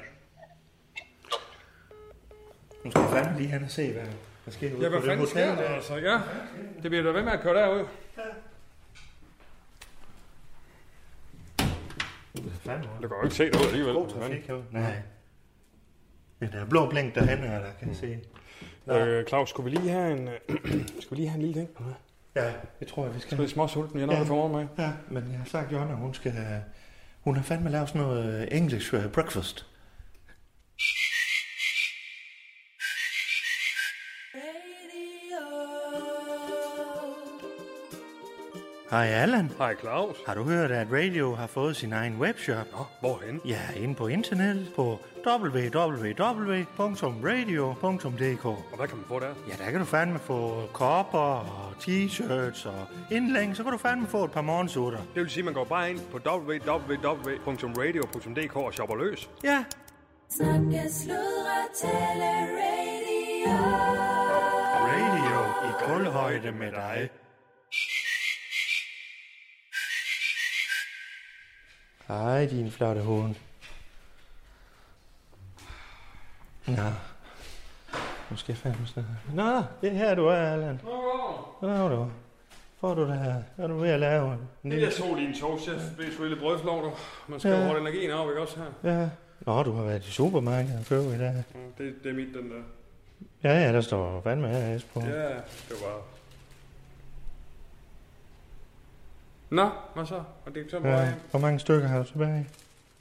Nu 2.83 2.91
skal 2.91 3.01
jeg 3.01 3.09
fandme 3.11 3.37
lige 3.37 3.49
hen 3.49 3.63
og 3.63 3.71
se, 3.71 3.93
hvad 3.93 4.03
der 4.45 4.51
sker 4.51 4.73
ude 4.75 4.83
Ja, 4.83 4.89
på 4.89 4.89
hvad 4.89 5.01
det 5.01 5.07
fanden 5.09 5.27
sker 5.27 5.49
hotel 5.49 5.63
der, 5.63 5.69
der. 5.69 5.75
altså? 5.75 5.95
Ja, 5.95 6.19
det 6.83 6.91
bliver 6.91 7.03
da 7.03 7.09
ved 7.09 7.21
med 7.21 7.31
at 7.31 7.41
køre 7.41 7.53
derud. 7.61 7.85
Fandme. 12.65 12.89
Du 13.01 13.07
kan 13.07 13.17
jo 13.17 13.23
ikke 13.23 13.35
se 13.35 13.45
det 13.45 13.55
ud 13.55 13.65
alligevel. 13.67 13.93
God 13.93 14.09
trafik 14.09 14.47
herude. 14.47 14.63
Nej. 14.71 14.93
Ja, 16.41 16.45
der 16.45 16.61
er 16.61 16.65
blå 16.65 16.89
blink 16.89 17.15
derhen, 17.15 17.43
der 17.43 17.59
kan 17.79 17.87
jeg 17.87 17.95
se. 17.95 18.19
Øh, 18.91 19.25
Claus, 19.27 19.49
skulle 19.49 19.71
vi 19.71 19.77
lige 19.77 19.91
have 19.91 20.11
en, 20.11 20.29
skulle 21.01 21.09
vi 21.09 21.15
lige 21.15 21.29
have 21.29 21.35
en 21.35 21.41
lille 21.45 21.61
ting? 21.61 21.69
Ja, 22.35 22.51
det 22.79 22.87
tror 22.87 23.05
jeg, 23.05 23.15
vi 23.15 23.19
skal. 23.19 23.31
Jeg 23.31 23.37
er 23.37 23.41
lidt 23.41 23.51
småsulten, 23.51 23.99
jeg 23.99 24.07
når 24.07 24.15
det 24.15 24.27
for 24.27 24.35
morgen 24.35 24.51
med. 24.55 24.85
Ja, 24.85 24.91
men 25.09 25.29
jeg 25.31 25.37
har 25.37 25.45
sagt 25.45 25.71
Jonna, 25.71 25.93
hun 25.93 26.13
skal... 26.13 26.33
Hun 27.21 27.35
har 27.35 27.43
fandme 27.43 27.69
lavet 27.69 27.89
sådan 27.89 28.01
noget 28.01 28.57
English 28.57 28.93
breakfast. 29.13 29.65
Hej 38.91 39.07
Allan. 39.07 39.51
Hej 39.57 39.75
Claus. 39.79 40.17
Har 40.27 40.35
du 40.35 40.43
hørt, 40.43 40.71
at 40.71 40.87
Radio 40.91 41.35
har 41.35 41.47
fået 41.47 41.75
sin 41.75 41.93
egen 41.93 42.17
webshop? 42.19 42.65
Nå, 42.71 42.85
hvorhen? 42.99 43.41
Ja, 43.45 43.59
inde 43.75 43.95
på 43.95 44.07
internettet 44.07 44.71
på 44.75 44.99
www.radio.dk. 45.27 46.15
Og 48.45 48.77
hvad 48.77 48.87
kan 48.87 48.97
man 48.97 49.05
få 49.07 49.19
der? 49.19 49.33
Ja, 49.47 49.53
der 49.65 49.71
kan 49.71 49.79
du 49.79 49.85
fandme 49.85 50.19
få 50.19 50.63
kopper 50.73 51.19
og 51.19 51.73
t-shirts 51.79 52.67
og 52.67 52.87
indlæng, 53.11 53.55
så 53.55 53.63
kan 53.63 53.71
du 53.71 53.77
fandme 53.77 54.07
få 54.07 54.23
et 54.23 54.31
par 54.31 54.41
morgensutter. 54.41 54.99
Det 54.99 55.15
vil 55.21 55.29
sige, 55.29 55.41
at 55.41 55.45
man 55.45 55.53
går 55.53 55.63
bare 55.65 55.89
ind 55.91 55.99
på 56.11 56.17
www.radio.dk 56.29 58.55
og 58.55 58.73
shopper 58.73 58.95
løs. 58.95 59.29
Ja, 59.43 59.63
Snakke, 60.29 60.81
sludre, 60.91 61.57
tale, 61.81 62.31
radio. 62.61 63.57
radio 64.87 65.39
i 65.69 65.71
kulhøjde 65.87 66.51
med 66.51 66.71
dig. 66.71 67.09
Hej, 72.11 72.45
din 72.45 72.71
flotte 72.71 73.01
hund. 73.01 73.35
Nå. 76.67 76.73
Nu 78.29 78.37
skal 78.37 78.51
jeg 78.53 78.57
fandme 78.57 78.87
snakke. 78.87 79.09
Nå, 79.33 79.55
det 79.81 79.89
er 79.91 79.93
her, 79.93 80.15
du 80.15 80.25
er, 80.25 80.35
Allan. 80.35 80.81
Nå, 81.61 81.89
du. 81.89 82.11
Får 82.79 82.93
du 82.95 83.01
det 83.01 83.17
her? 83.19 83.35
Er 83.57 83.67
du 83.67 83.77
ved 83.77 83.89
at 83.89 83.99
lave 83.99 84.37
en 84.63 84.71
Det 84.71 84.83
er 84.83 84.89
sol 84.91 85.19
i 85.19 85.25
en 85.25 85.35
togchef. 85.39 85.75
Er 85.99 86.11
sgu 86.13 86.23
lille 86.23 86.39
brødflov, 86.39 86.83
du. 86.83 86.91
Man 87.27 87.39
skal 87.39 87.51
Ja. 87.51 87.59
ja. 87.59 87.65
holde 87.67 87.81
energien 87.81 88.11
op, 88.11 88.29
ikke 88.29 88.41
også 88.41 88.57
her? 88.59 88.91
Ja. 89.01 89.09
Nå, 89.45 89.63
du 89.63 89.71
har 89.71 89.83
været 89.83 90.07
i 90.07 90.11
supermarkedet 90.11 90.79
og 90.79 90.85
købt 90.85 91.05
i 91.15 91.17
dag. 91.17 91.43
Ja, 91.55 91.83
Det, 91.83 92.03
det 92.03 92.09
er 92.09 92.13
mit, 92.15 92.33
den 92.33 92.49
der. 92.51 92.61
Ja, 93.43 93.59
ja, 93.65 93.73
der 93.73 93.81
står 93.81 94.21
fandme 94.21 94.47
her 94.47 94.79
på. 94.93 94.99
Ja, 94.99 95.29
det 95.29 95.77
var... 95.81 96.01
Nå, 99.51 99.69
hvad 99.93 100.05
så? 100.05 100.23
Og 100.45 100.55
det 100.55 100.65
er 100.65 100.69
så 100.69 100.79
Ja. 100.87 101.01
ja. 101.01 101.13
Hvor 101.31 101.39
mange 101.39 101.59
stykker 101.59 101.87
har 101.87 101.97
du 101.97 102.03
tilbage? 102.03 102.47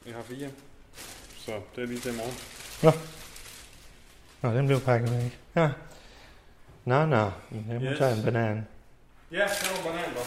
Jeg 0.06 0.14
har 0.14 0.22
fire. 0.22 0.48
Så 1.38 1.52
det 1.76 1.82
er 1.82 1.86
lige 1.86 2.00
til 2.00 2.12
i 2.14 2.16
morgen. 2.16 2.34
Nå. 2.82 2.90
Nå, 4.48 4.56
den 4.56 4.66
blev 4.66 4.80
pakket 4.80 5.10
væk. 5.10 5.38
Ja. 5.56 5.70
Nå, 6.84 7.06
nå. 7.06 7.16
Jeg 7.16 7.30
må 7.50 7.72
Yes. 7.80 7.98
tage 7.98 8.16
en 8.16 8.22
banan. 8.24 8.66
Ja, 9.32 9.48
så 9.48 9.70
er 9.70 9.90
banan, 9.90 10.14
dog. 10.16 10.26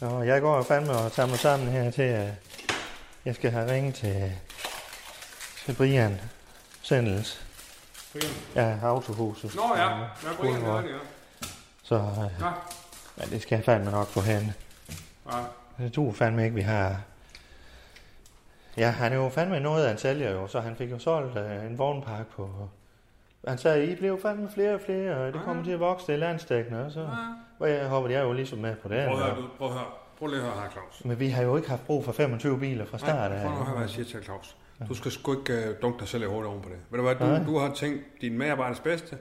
Nå, 0.00 0.22
jeg 0.22 0.40
går 0.40 0.62
fandme 0.62 0.92
og 0.92 1.12
tager 1.12 1.26
mig 1.28 1.38
sammen 1.38 1.68
her 1.68 1.90
til, 1.90 2.02
at 2.02 2.32
jeg 3.24 3.34
skal 3.34 3.50
have 3.50 3.70
ringet 3.72 3.94
til, 3.94 4.32
til 5.64 5.74
Brian 5.74 6.20
Sendels. 6.82 7.46
Brian. 8.12 8.32
Ja, 8.54 8.78
autohuset. 8.88 9.54
Nå 9.54 9.62
ja, 9.76 9.88
jeg 9.88 10.08
bringer 10.40 10.58
Guldborg. 10.60 10.82
det, 10.82 10.90
ja. 10.90 10.96
Så 11.82 11.94
øh, 11.94 12.40
Nå, 12.40 12.46
ja, 13.18 13.24
det 13.24 13.42
skal 13.42 13.56
jeg 13.56 13.64
fandme 13.64 13.90
nok 13.90 14.06
få 14.06 14.20
hen. 14.20 14.52
ja. 15.32 15.36
Jeg 15.78 15.92
tror 15.92 16.12
fandme 16.12 16.44
ikke, 16.44 16.54
vi 16.54 16.60
har... 16.60 17.00
Ja, 18.76 18.90
han 18.90 19.12
er 19.12 19.16
jo 19.16 19.28
fandme 19.28 19.60
noget 19.60 19.84
af 19.84 19.92
en 19.92 19.98
sælger 19.98 20.30
jo, 20.32 20.46
så 20.46 20.60
han 20.60 20.76
fik 20.76 20.90
jo 20.90 20.98
solgt 20.98 21.36
uh, 21.38 21.66
en 21.70 21.78
vognpark 21.78 22.26
på... 22.26 22.50
Han 23.48 23.58
sagde, 23.58 23.86
I 23.86 23.94
blev 23.94 24.20
fandme 24.22 24.50
flere 24.54 24.74
og 24.74 24.80
flere, 24.80 25.16
og 25.16 25.32
det 25.32 25.40
kommer 25.44 25.64
til 25.64 25.70
at 25.70 25.80
vokse, 25.80 26.06
det 26.06 26.12
er 26.14 26.16
landstækkende, 26.18 26.84
og 26.86 26.90
så... 26.92 27.08
Og 27.58 27.70
jeg 27.70 27.88
håber, 27.88 28.08
jeg 28.08 28.18
er 28.20 28.24
jo 28.24 28.32
ligesom 28.32 28.58
med 28.58 28.76
på 28.76 28.88
det. 28.88 29.08
Prøv 29.08 29.16
og- 29.22 29.36
du. 29.36 29.44
Prøv 29.58 29.68
at 29.68 29.72
høre. 29.74 29.84
Prøv 30.18 30.26
lige 30.28 30.38
at 30.38 30.44
høre 30.44 30.54
her, 30.62 30.70
Claus. 30.70 31.04
Men 31.04 31.20
vi 31.20 31.28
har 31.28 31.42
jo 31.42 31.56
ikke 31.56 31.68
haft 31.68 31.86
brug 31.86 32.04
for 32.04 32.12
25 32.12 32.58
biler 32.58 32.84
fra 32.86 32.98
start 32.98 33.32
af. 33.32 33.42
prøv 33.42 33.50
at 33.50 33.56
høre, 33.58 33.70
hvad 33.72 33.80
jeg 33.82 33.90
siger 33.90 34.04
til 34.04 34.24
Claus. 34.24 34.56
Du 34.88 34.94
skal 34.94 35.10
sgu 35.10 35.36
ikke 35.40 35.70
uh, 35.70 35.82
dunke 35.82 36.00
dig 36.00 36.08
selv 36.08 36.22
i 36.22 36.26
hovedet 36.26 36.50
oven 36.50 36.62
på 36.62 36.68
det. 36.68 36.78
Ved 36.90 36.98
du 36.98 37.04
hvad, 37.04 37.40
du, 37.44 37.52
du 37.52 37.58
har 37.58 37.74
tænkt 37.74 38.02
din 38.20 38.38
medarbejders 38.38 38.80
bedste. 38.80 39.18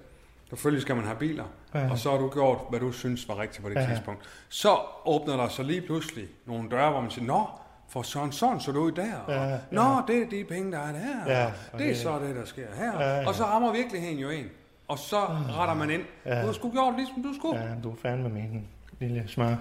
Selvfølgelig 0.49 0.81
skal 0.81 0.95
man 0.95 1.05
have 1.05 1.17
biler. 1.17 1.43
Ja. 1.73 1.91
Og 1.91 1.97
så 1.97 2.11
har 2.11 2.17
du 2.17 2.29
gjort, 2.29 2.57
hvad 2.69 2.79
du 2.79 2.91
synes 2.91 3.27
var 3.27 3.39
rigtigt 3.39 3.63
på 3.63 3.69
det 3.69 3.75
Ja. 3.75 3.85
tidspunkt. 3.85 4.21
Så 4.49 4.77
åbner 5.05 5.37
der 5.37 5.47
så 5.47 5.63
lige 5.63 5.81
pludselig 5.81 6.27
nogle 6.45 6.69
døre, 6.69 6.91
hvor 6.91 7.01
man 7.01 7.11
siger, 7.11 7.25
Nå, 7.25 7.45
for 7.89 8.01
sådan 8.01 8.31
sådan 8.31 8.59
så 8.59 8.71
det 8.71 8.77
ud 8.77 8.91
der. 8.91 9.15
Og, 9.17 9.33
Ja, 9.33 9.43
ja. 9.43 9.57
Nå, 9.71 10.01
det 10.07 10.21
er 10.23 10.29
de 10.29 10.43
penge, 10.49 10.71
der 10.71 10.79
er 10.79 10.91
der. 10.91 11.31
Ja, 11.41 11.51
det 11.77 11.91
er 11.91 11.95
så 11.95 12.19
det, 12.19 12.35
der 12.35 12.45
sker 12.45 12.67
her. 12.75 13.01
Ja, 13.01 13.19
ja. 13.19 13.27
Og 13.27 13.35
så 13.35 13.43
rammer 13.43 13.71
virkeligheden 13.73 14.17
jo 14.19 14.29
en. 14.29 14.45
Og 14.87 14.99
så 14.99 15.17
retter 15.49 15.73
man 15.73 15.89
ind. 15.89 16.01
Ja. 16.25 16.41
Du 16.41 16.45
har 16.45 16.53
sgu 16.53 16.71
gjort 16.71 16.95
ligesom 16.95 17.23
du 17.23 17.33
skulle. 17.39 17.61
Ja, 17.61 17.69
du 17.83 17.91
er 17.91 17.95
fandme 18.01 18.29
min 18.29 18.67
lille 18.99 19.23
smør. 19.27 19.55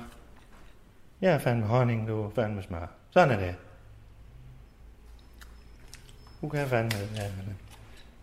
Jeg 1.21 1.33
er 1.33 1.39
fandme 1.39 1.67
honning, 1.67 2.09
du 2.09 2.23
er 2.25 2.31
fandme 2.35 2.63
smør. 2.63 2.87
Sådan 3.11 3.31
er 3.31 3.39
det. 3.47 3.55
Du 6.43 6.49
kan 6.49 6.67
fandme. 6.69 6.99
Allan. 7.17 7.57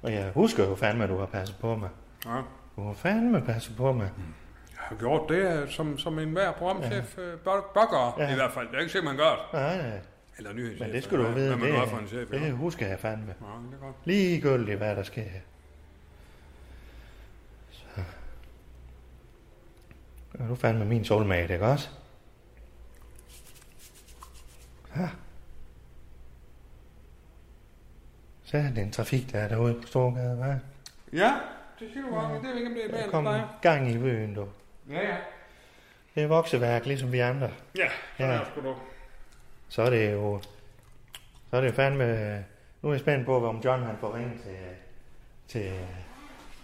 Og 0.01 0.13
jeg 0.13 0.31
husker 0.35 0.69
jo 0.69 0.75
fandme, 0.75 1.03
at 1.03 1.09
du 1.09 1.17
har 1.17 1.25
passet 1.25 1.57
på 1.61 1.75
mig. 1.75 1.89
Ja. 2.25 2.41
Du 2.80 2.84
har 2.86 2.93
fandme 2.93 3.41
passet 3.41 3.75
på 3.77 3.93
mig. 3.93 4.09
Jeg 4.71 4.77
har 4.77 4.95
gjort 4.95 5.30
det, 5.30 5.61
øh, 5.61 5.69
som, 5.69 5.97
som 5.97 6.19
en 6.19 6.32
hver 6.32 6.51
programchef 6.51 7.17
ja. 7.17 7.21
bør, 7.43 7.71
bør 7.73 7.89
gøre, 7.91 8.13
Ja. 8.27 8.32
i 8.32 8.36
hvert 8.36 8.51
fald. 8.51 8.67
Det 8.67 8.75
er 8.75 8.80
ikke 8.80 8.91
sikkert, 8.91 9.15
man 9.15 9.17
gør 9.17 9.30
det. 9.32 9.53
Nej, 9.53 9.77
nej. 9.89 9.99
Eller 10.38 10.53
nyhedschef. 10.53 10.80
Men 10.88 10.95
det 10.95 11.03
skal 11.03 11.17
du 11.17 11.23
eller 11.23 11.36
vide, 11.36 11.47
Hvad 11.47 11.57
man 11.57 11.67
det, 11.71 11.80
gør 11.80 11.86
for 11.88 11.97
en 11.97 12.07
chef. 12.07 12.30
det 12.30 12.41
ja. 12.41 12.51
husker 12.51 12.88
jeg 12.88 12.99
fandme. 12.99 13.25
Ja, 13.41 13.45
det 13.67 13.73
er 13.82 13.86
godt. 13.86 13.95
Ligegyldigt, 14.05 14.77
hvad 14.77 14.95
der 14.95 15.03
sker. 15.03 15.23
Så. 17.71 17.84
Er 20.39 20.47
du 20.47 20.55
fandme 20.55 20.86
min 20.86 21.05
soulmate, 21.05 21.53
ikke 21.53 21.65
også? 21.65 21.89
Ja. 24.97 25.09
Så 28.43 28.57
er 28.57 28.61
det 28.69 28.77
en 28.77 28.91
trafik, 28.91 29.32
der 29.32 29.39
er 29.39 29.47
derude 29.47 29.73
på 29.82 29.88
Storgade, 29.88 30.39
hva'? 30.43 31.17
Ja, 31.17 31.34
det 31.80 31.88
siger 31.93 32.05
du 32.05 32.15
godt. 32.15 32.41
Det 32.43 32.49
er 32.51 32.55
ikke, 32.55 32.67
om 32.67 32.73
det 32.73 32.84
er 32.86 32.88
Der 32.88 32.97
bedre 32.97 33.11
kom 33.11 33.23
dig. 33.23 33.47
gang 33.61 33.91
i 33.91 33.97
byen, 33.97 34.34
du. 34.36 34.47
Ja, 34.89 34.99
ja. 35.07 35.15
Det 36.15 36.23
er 36.23 36.27
vokseværk, 36.27 36.86
ligesom 36.86 37.11
vi 37.11 37.19
andre. 37.19 37.49
Ja, 37.77 37.88
så 38.17 38.23
Ja. 38.23 38.32
ja. 38.34 38.39
sgu 38.51 38.61
du. 38.61 38.75
Så 39.69 39.82
er 39.82 39.89
det 39.89 40.11
jo... 40.13 40.39
Så 41.49 41.57
er 41.57 41.61
det 41.61 41.67
jo 41.67 41.73
fandme... 41.73 42.45
Nu 42.82 42.89
er 42.89 42.93
jeg 42.93 42.99
spændt 42.99 43.25
på, 43.25 43.47
om 43.47 43.61
John 43.65 43.84
han 43.84 43.95
får 43.99 44.15
ringet 44.15 44.41
til... 44.43 44.55
Til, 45.47 45.71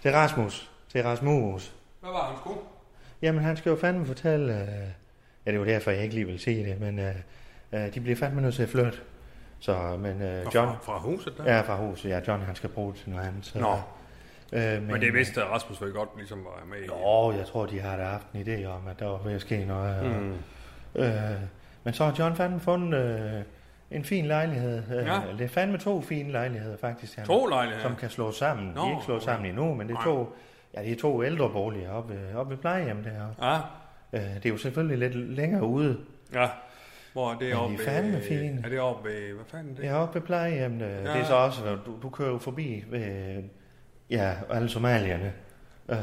til 0.01 0.11
Rasmus. 0.11 0.72
Til 0.89 1.03
Rasmus. 1.03 1.74
Hvad 2.01 2.11
var 2.11 2.28
han 2.28 2.38
sgu? 2.38 2.57
Jamen, 3.22 3.43
han 3.43 3.57
skal 3.57 3.70
jo 3.70 3.76
fandme 3.76 4.05
fortælle... 4.05 4.53
Øh, 4.53 4.68
ja, 5.45 5.51
det 5.51 5.55
er 5.55 5.59
jo 5.59 5.66
derfor, 5.66 5.91
jeg 5.91 6.03
ikke 6.03 6.16
lige 6.16 6.26
vil 6.28 6.39
sige 6.39 6.66
det, 6.70 6.82
men... 6.82 6.99
Øh, 6.99 7.16
Øh, 7.74 7.93
de 7.93 8.01
bliver 8.01 8.16
fandme 8.16 8.41
nødt 8.41 8.55
til 8.55 8.63
at 8.63 8.70
flytte. 8.70 8.97
Så, 9.59 9.97
men 9.99 10.22
øh, 10.22 10.45
Og 10.45 10.55
John... 10.55 10.68
Fra, 10.70 10.78
fra 10.84 10.99
huset 10.99 11.34
der? 11.38 11.55
Ja, 11.55 11.61
fra 11.61 11.76
huset. 11.76 12.09
Ja, 12.09 12.20
John 12.28 12.41
han 12.41 12.55
skal 12.55 12.70
bruge 12.70 12.93
det 12.93 12.99
til 13.01 13.09
noget 13.09 13.28
andet. 13.28 13.45
Så, 13.45 13.59
Nå. 13.59 13.76
Øh, 14.56 14.62
men, 14.82 14.88
Men 14.91 15.01
det 15.01 15.14
vidste 15.14 15.43
Rasmus 15.43 15.82
vel 15.82 15.91
godt, 15.91 16.10
ligesom 16.18 16.45
var 16.45 16.64
med 16.70 16.78
i. 16.78 16.86
Jo, 16.86 17.32
jeg 17.38 17.45
tror, 17.45 17.66
de 17.66 17.80
har 17.80 17.97
da 17.97 18.03
haft 18.03 18.28
en 18.34 18.41
idé 18.41 18.66
om, 18.66 18.88
at 18.88 18.99
der 18.99 19.06
var 19.06 19.18
ved 19.26 19.34
at 19.34 19.41
ske 19.41 19.66
noget. 19.66 20.03
Mm. 20.06 20.34
Øh, 21.01 21.12
men 21.84 21.93
så 21.93 22.06
har 22.06 22.16
John 22.20 22.36
fandme 22.36 22.60
fundet 22.60 22.99
øh, 22.99 23.41
en 23.91 24.03
fin 24.06 24.26
lejlighed. 24.26 24.78
Øh, 24.99 25.06
Ja. 25.06 25.20
Det 25.38 25.41
er 25.45 25.47
fandme 25.47 25.78
to 25.78 26.01
fine 26.01 26.32
lejligheder, 26.32 26.78
faktisk. 26.78 27.16
Han, 27.18 27.26
To 27.26 27.45
lejligheder? 27.45 27.84
Som 27.88 27.95
kan 27.95 28.10
slås 28.10 28.36
sammen. 28.36 28.72
Nå, 28.76 28.82
de 28.82 28.88
er 28.88 28.91
ikke 28.91 29.03
slået 29.06 29.22
okay. 29.22 29.26
sammen 29.32 29.49
endnu, 29.49 29.74
men 29.74 29.88
det 29.88 29.95
er 29.95 30.03
to, 30.03 30.36
ja, 30.74 30.82
det 30.84 30.91
er 30.91 30.95
to 30.95 31.24
ældre 31.24 31.49
boliger 31.49 31.91
oppe, 31.91 32.20
oppe 32.36 32.51
ved 32.51 32.58
plejehjem 32.58 33.03
der. 33.03 33.47
Ja, 33.51 33.60
Øh, 34.14 34.22
det 34.36 34.45
er 34.45 34.49
jo 34.49 34.58
selvfølgelig 34.58 34.97
lidt 34.97 35.16
længere 35.36 35.64
ude. 35.64 35.97
ja. 36.34 36.47
Hvor 37.14 37.32
er 37.32 37.38
det 37.38 37.51
de 37.51 37.58
oppe 37.58 37.76
er 37.76 37.80
fandme 37.86 38.22
fine. 38.28 38.62
Er 38.66 38.70
det 38.70 38.80
oppe 38.80 39.10
ved, 39.10 39.34
hvad 39.34 39.45
fanden 39.47 39.70
er 39.72 39.74
det? 39.76 39.82
Det 39.84 39.89
er 39.89 39.93
oppe 39.95 40.20
ved 40.20 40.26
plejehjem. 40.28 40.80
Ja. 40.80 40.86
Det 40.99 41.08
er 41.22 41.24
så 41.24 41.36
også, 41.36 41.62
du, 41.86 41.93
du 42.03 42.10
kører 42.10 42.30
jo 42.32 42.38
forbi 42.38 42.84
ved, 42.89 43.43
ja, 44.10 44.34
alle 44.49 44.70
somalierne 44.70 45.34
øh, 45.89 45.97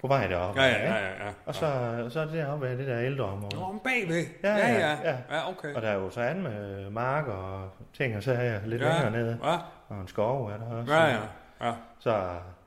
på 0.00 0.06
vej 0.08 0.26
deroppe. 0.26 0.60
Ja, 0.60 0.68
ja, 0.68 0.94
ja, 0.94 0.94
ja. 0.94 1.24
ja. 1.26 1.30
Og 1.46 1.54
så, 1.54 2.06
så 2.10 2.20
er 2.20 2.24
det 2.24 2.34
deroppe 2.34 2.66
ved 2.68 2.78
det 2.78 2.86
der 2.86 3.00
ældreområde. 3.00 3.56
Nå, 3.56 3.62
om 3.62 3.80
bagved. 3.84 4.24
Ja, 4.42 4.56
Ja, 4.56 4.68
ja, 4.68 4.78
ja. 4.78 4.96
ja. 5.10 5.16
Ja, 5.30 5.48
okay. 5.50 5.74
Og 5.74 5.82
der 5.82 5.88
er 5.88 5.94
jo 5.94 6.10
så 6.10 6.20
andet 6.20 6.42
med 6.44 6.90
mark 6.90 7.26
og 7.26 7.70
ting 7.94 8.16
og 8.16 8.22
sager 8.22 8.60
lidt 8.66 8.82
Ja, 8.82 8.88
længere 8.92 9.10
nede. 9.10 9.38
Ja, 9.44 9.56
Og 9.88 10.00
en 10.00 10.08
skov 10.08 10.46
er 10.46 10.56
der 10.56 10.66
også. 10.66 10.92
ja, 10.94 11.04
ja. 11.06 11.18
ja. 11.62 11.72
Så 12.00 12.10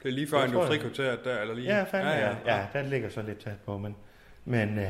Det 0.04 0.10
er 0.10 0.14
lige 0.14 0.28
før 0.30 0.44
industrikvarteret 0.44 1.20
der, 1.26 1.42
eller 1.42 1.56
lige? 1.56 1.76
ja, 1.78 1.84
fandme, 1.84 2.10
ja, 2.12 2.36
ja. 2.46 2.56
ja, 2.56 2.80
den 2.80 2.86
ligger 2.86 3.10
så 3.10 3.22
lidt 3.22 3.40
tæt 3.40 3.58
på, 3.66 3.78
men, 3.78 3.96
men 4.46 4.70
øh, 4.80 4.84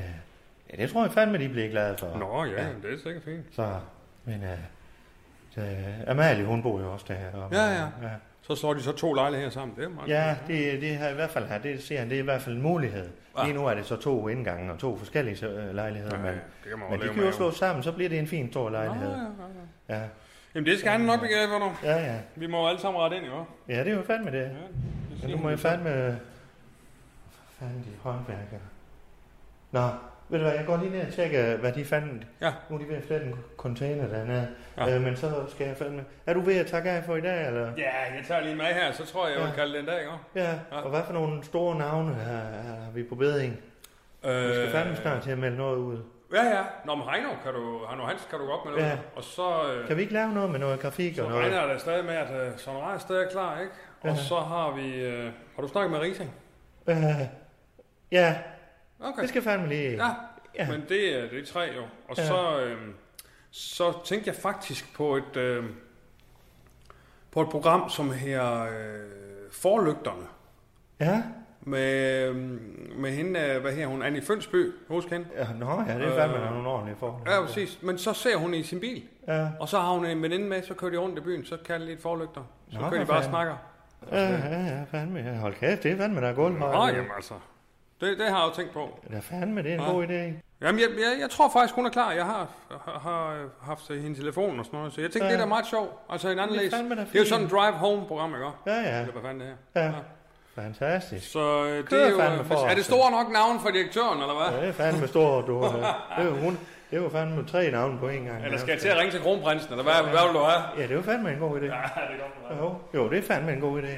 ja, 0.72 0.78
det 0.84 0.90
tror 0.92 1.04
jeg 1.04 1.12
fandme, 1.12 1.38
de 1.38 1.50
bliver 1.50 1.70
glade 1.70 1.98
for. 1.98 2.18
Nå, 2.18 2.44
ja, 2.46 2.62
ja. 2.64 2.68
det 2.84 2.94
er 2.94 2.98
sikkert 3.04 3.24
fint. 3.24 3.46
Så, 3.52 3.76
men 4.26 4.44
øh, 4.44 4.58
så, 5.52 5.62
Amalie, 6.08 6.46
hun 6.46 6.64
bor 6.64 6.80
jo 6.80 6.92
også 6.94 7.06
deroppe. 7.08 7.58
Ja, 7.58 7.64
ja. 7.66 7.82
ja. 8.02 8.10
Så 8.48 8.56
slår 8.56 8.74
de 8.74 8.82
så 8.82 8.91
to 8.91 9.14
lejligheder 9.14 9.52
sammen. 9.52 9.78
Det 9.78 9.84
er 9.86 9.89
meget 9.89 10.10
Ja, 10.10 10.36
det, 10.48 10.82
det 10.82 10.96
har 10.98 11.10
i 11.10 11.14
hvert 11.14 11.30
fald 11.30 11.46
her, 11.46 11.58
det 11.58 11.84
siger 11.84 12.00
han, 12.00 12.10
det 12.10 12.16
er 12.16 12.20
i 12.20 12.24
hvert 12.24 12.41
fald 12.41 12.56
en 12.56 12.62
mulighed. 12.62 13.10
Ja. 13.38 13.43
Lige 13.43 13.54
nu 13.54 13.66
er 13.68 13.74
det 13.74 13.86
så 13.86 13.96
to 13.96 14.28
indgange 14.28 14.72
og 14.72 14.80
to 14.80 14.98
forskellige 14.98 15.48
øh, 15.48 15.76
lejligheder, 15.76 16.18
Ja, 16.18 16.24
men, 16.24 16.34
det 16.34 16.70
kan 16.70 16.80
man 16.80 16.88
jo 16.91 16.98
men 16.98 17.08
de 17.10 17.14
kan 17.14 17.24
jo 17.24 17.32
slå 17.32 17.52
sammen, 17.52 17.84
så 17.84 17.91
bliver 17.91 18.10
det 18.10 18.20
en 18.20 18.28
fin 18.28 18.52
stor 18.52 18.64
Nå, 18.64 18.70
lejlighed. 18.70 19.10
ja, 19.10 19.18
ja, 19.18 19.96
ja. 19.96 20.02
Ja, 20.02 20.08
Jamen, 20.56 20.66
det 20.66 20.80
skal 20.80 20.91
han 20.91 21.02
nok 21.02 21.20
begære 21.22 21.48
for 21.48 21.60
nu. 21.60 21.72
ja, 21.84 22.06
ja. 22.14 22.18
Vi 22.36 22.48
må 22.48 22.62
jo 22.62 22.68
alle 22.68 22.82
sammen 22.82 23.02
rette 23.02 23.18
ind, 23.18 23.26
jo. 23.26 23.46
Ja, 23.70 23.80
det 23.84 23.91
er 23.91 23.96
jo 23.96 24.04
fandme 24.04 24.32
det. 24.32 24.38
Ja, 24.38 24.43
det 24.43 24.54
Men 25.22 25.32
nu 25.32 25.38
må 25.38 25.50
jeg 25.50 25.60
fandme... 25.60 26.20
Fanden 27.60 27.78
de 27.80 27.89
håndværkere? 28.02 28.60
Nå, 29.72 29.89
ved 30.30 30.40
du 30.40 30.46
hvad, 30.46 30.54
jeg 30.56 30.66
går 30.66 30.78
lige 30.78 30.92
ned 30.92 31.08
og 31.08 31.14
tjekker, 31.14 31.58
hvad 31.58 31.72
de 31.72 31.86
fandt. 31.86 32.28
Ja. 32.42 32.54
Nu 32.70 32.76
er 32.76 32.80
de 32.80 32.88
ved 32.90 32.96
at 32.96 33.04
flette 33.04 33.26
en 33.28 33.36
container 33.58 34.08
dernede. 34.08 34.48
Ja. 34.78 34.96
Øh, 34.96 35.02
men 35.02 35.16
så 35.16 35.32
skal 35.50 35.68
jeg 35.68 35.78
fandme... 35.78 36.06
Er 36.26 36.34
du 36.34 36.42
ved 36.42 36.58
at 36.60 36.68
takke 36.68 36.90
af 36.90 37.04
for 37.04 37.16
i 37.16 37.22
dag, 37.22 37.48
eller? 37.48 37.72
Ja, 37.78 37.92
jeg 38.16 38.24
tager 38.28 38.42
lige 38.42 38.56
med 38.56 38.66
her, 38.66 38.92
så 38.92 39.06
tror 39.06 39.28
jeg, 39.28 39.36
jeg 39.36 39.44
vil 39.44 39.50
Ja. 39.50 39.56
kalde 39.56 39.74
det 39.74 39.80
en 39.80 39.86
dag, 39.86 40.00
ikke? 40.00 40.12
Ja, 40.36 40.52
Ja. 40.72 40.82
og 40.82 40.90
hvad 40.90 41.02
for 41.06 41.14
nogle 41.14 41.44
store 41.44 41.76
navne 41.78 42.12
er, 42.22 42.60
er 42.60 42.92
vi 42.94 43.04
på 43.04 43.16
bedring? 43.16 43.58
Øh, 44.26 44.50
Vi 44.50 44.54
skal 44.54 44.72
fandme 44.72 44.96
snart 44.96 45.24
til 45.24 45.32
at 45.32 45.38
melde 45.38 45.58
noget 45.58 45.78
ud. 45.78 45.98
Ja, 46.34 46.44
ja. 46.44 46.62
Nå, 46.86 46.96
men 46.96 47.04
Heino, 47.10 47.30
kan 47.44 47.54
du, 47.54 47.80
Heino 47.90 48.04
Hans 48.06 48.28
kan 48.30 48.40
du 48.40 48.46
godt 48.46 48.66
med 48.66 48.72
noget. 48.74 48.86
Ja. 48.86 48.98
Og 49.16 49.24
så, 49.24 49.74
øh, 49.74 49.88
Kan 49.88 49.98
vi 49.98 50.02
ikke 50.02 50.14
lave 50.14 50.34
noget 50.34 50.50
med 50.50 50.60
noget 50.60 50.80
grafik 50.80 51.16
så 51.16 51.24
og 51.24 51.30
noget? 51.30 51.46
regner 51.54 51.68
da 51.74 51.78
stadig 51.78 52.06
med, 52.06 52.14
at 52.16 52.48
øh, 52.48 52.52
Søren 52.58 52.78
Reis 52.78 53.02
stadig 53.02 53.26
er 53.26 53.30
klar, 53.30 53.60
ikke? 53.60 53.72
Og 54.02 54.10
Ja. 54.10 54.16
så 54.16 54.36
har 54.36 54.72
vi... 54.72 54.96
Øh, 55.06 55.32
har 55.56 55.62
du 55.62 55.68
snakket 55.68 55.92
med 55.92 56.00
Rising? 56.00 56.34
Øh, 56.88 56.96
ja, 58.12 58.36
Okay. 59.00 59.22
det 59.22 59.30
skal 59.30 59.41
fandme 59.41 59.68
lige... 59.70 59.91
Ja, 59.91 60.10
Ja. 60.58 60.72
men 60.72 60.84
det, 60.89 61.16
er- 61.24 61.30
det 61.30 61.48
tre 61.48 61.60
jo. 61.76 61.82
Og 62.10 62.18
Ja. 62.18 62.26
så, 62.28 62.60
øh, 62.62 62.78
så 63.52 63.93
tænkte 64.06 64.28
jeg 64.28 64.36
faktisk 64.36 64.93
på 64.96 65.16
et, 65.16 65.38
øh, 65.38 65.64
på 67.32 67.41
et 67.41 67.50
program, 67.50 67.89
som 67.89 68.12
her 68.14 68.62
øh, 68.64 68.70
Forlygterne. 69.52 70.26
Ja, 71.00 71.24
Med, 71.62 72.22
øh, 72.30 72.36
med 73.00 73.12
hende, 73.12 73.39
øh, 73.39 73.62
hvad 73.62 73.72
her 73.72 73.88
hun, 73.88 74.04
Annie 74.04 74.22
Fønsby, 74.22 74.72
husk 74.88 75.08
hende? 75.10 75.28
ja 75.38 75.48
nå 75.60 75.84
ja, 75.88 75.98
det 76.00 76.08
er 76.08 76.16
fandme 76.16 76.38
øh, 76.46 76.52
nogle 76.54 76.70
ordentlige 76.70 76.98
forhold. 76.98 77.28
Ja, 77.30 77.41
præcis. 77.46 77.80
Men 77.82 77.98
så 77.98 78.14
ser 78.14 78.38
hun 78.38 78.54
i 78.54 78.64
sin 78.64 78.80
bil, 78.80 79.04
Ja, 79.28 79.48
og 79.60 79.70
så 79.70 79.80
har 79.80 79.91
hun 79.91 80.06
en 80.06 80.22
veninde 80.22 80.46
med, 80.46 80.64
så 80.64 80.74
kører 80.74 80.91
de 80.91 80.98
rundt 80.98 81.18
i 81.20 81.22
byen, 81.22 81.46
så 81.46 81.58
kan 81.66 81.82
de 81.82 81.86
lidt 81.86 82.02
forlygter. 82.02 82.41
Så 82.72 82.80
Nå, 82.80 82.89
kører 82.89 83.00
de 83.02 83.06
bare 83.08 83.18
og 83.18 83.24
snakker. 83.24 83.56
ja, 84.12 84.30
ja, 84.30 84.60
ja, 84.66 84.84
fandme. 84.91 85.20
Ja, 85.20 85.36
hold 85.36 85.54
kæft, 85.54 85.84
det 85.84 85.91
er 85.91 85.98
fandme, 85.98 86.22
der 86.22 86.28
er 86.28 86.34
gulv. 86.34 86.54
Nå, 86.60 86.88
jamen 86.88 87.06
altså. 87.16 87.34
Det, 88.02 88.18
det 88.20 88.30
har 88.30 88.39
jeg 88.39 88.50
jo 88.50 88.56
tænkt 88.56 88.74
på. 88.74 89.00
Det 89.10 89.18
er 89.18 89.22
fandme, 89.22 89.64
det 89.64 89.70
er 89.72 89.76
en 89.76 89.82
Ja. 89.82 89.91
god 89.91 90.04
idé. 90.08 90.41
Jamen, 90.62 90.82
jeg, 90.82 90.89
jeg, 90.98 91.20
jeg 91.22 91.30
tror 91.30 91.50
faktisk, 91.50 91.76
hun 91.76 91.86
er 91.86 91.89
klar. 91.89 92.12
Jeg 92.12 92.26
har, 92.26 92.48
har, 92.86 93.00
har 93.00 93.46
haft 93.62 93.88
hende 93.88 94.20
telefon 94.20 94.60
og 94.60 94.66
sådan 94.66 94.78
noget, 94.78 94.93
så 94.93 95.02
jeg 95.02 95.12
tænkte, 95.12 95.26
Ja. 95.26 95.32
det 95.34 95.38
er 95.39 95.43
da 95.43 95.48
meget 95.50 95.68
sjovt. 95.68 95.91
Altså 96.10 96.30
en 96.30 96.39
anden 96.39 96.58
Det 96.60 96.74
er 96.74 96.78
Det 96.80 97.16
er 97.16 97.20
jo 97.20 97.26
sådan 97.26 97.43
en 97.46 97.50
drive-home-program, 97.52 98.34
ikke? 98.34 98.46
Ja, 98.66 98.74
ja, 98.76 99.00
Eller 99.00 99.12
hvad 99.12 99.22
fanden 99.22 99.39
det 99.39 99.56
er. 99.76 99.84
ja. 99.84 99.91
Fantastisk. 100.56 101.32
Så 101.32 101.66
øh, 101.66 101.89
det 101.89 102.04
er 102.04 102.10
jo... 102.10 102.43
for 102.43 102.66
er 102.68 102.76
det 102.76 102.86
store 102.86 103.12
nok 103.12 103.32
navn 103.32 103.60
for 103.60 103.70
direktøren, 103.70 104.22
eller 104.22 104.36
hvad? 104.36 104.60
Ja, 104.60 104.62
det 104.62 104.70
er 104.70 104.74
fandme 104.74 105.08
stort, 105.08 105.48
du. 105.48 105.64
Det 105.64 105.72
er 106.18 106.24
jo, 106.26 106.32
hun, 106.36 106.60
det 106.91 106.98
er 106.98 107.04
jo 107.04 107.10
fandme 107.10 107.46
tre 107.48 107.72
navne 107.72 108.00
på 108.00 108.08
en 108.10 108.24
gang. 108.26 108.46
Eller 108.46 108.58
skal 108.58 108.72
jeg 108.72 108.82
til 108.82 108.88
at 108.88 108.98
ringe 108.98 109.12
til 109.12 109.22
kronprinsen, 109.22 109.72
eller 109.72 109.84
hvad, 109.84 109.93
hvad 109.93 110.26
vil 110.26 110.34
du 110.39 110.46
have? 110.46 110.64
Ja, 110.78 110.82
det 110.84 110.91
er 110.91 110.96
jo 110.96 111.02
fandme 111.02 111.32
en 111.34 111.39
god 111.39 111.60
idé. 111.60 111.64
Ja, 111.66 111.70
det 111.70 111.72
er 111.76 112.50
godt. 112.60 112.60
Jo, 112.93 113.00
jo, 113.04 113.10
det 113.10 113.18
er 113.18 113.24
fandme 113.24 113.54
en 113.54 113.60
god 113.62 113.82
idé. 113.82 113.86
Ja, 113.88 113.91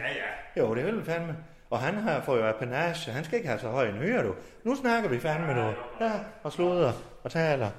ja. 0.55 0.61
Jo, 0.61 0.75
det 0.75 0.85
vil 0.85 1.05
fandme. 1.05 1.35
Og 1.69 1.79
han 1.79 1.97
har 1.97 2.21
fået 2.21 2.39
jo 2.41 2.47
apanage. 2.47 3.11
Han 3.11 3.23
skal 3.23 3.37
ikke 3.37 3.47
have 3.49 3.59
så 3.59 3.69
høj 3.69 3.87
en 3.89 3.95
hyre, 3.95 4.23
du. 4.23 4.35
Nu 4.63 4.75
snakker 4.75 5.09
vi 5.09 5.19
fandme, 5.19 5.53
du. 5.61 5.73
Ja, 6.05 6.11
og 6.43 6.51
sluder 6.51 6.91
og 7.23 7.31
taler. 7.31 7.69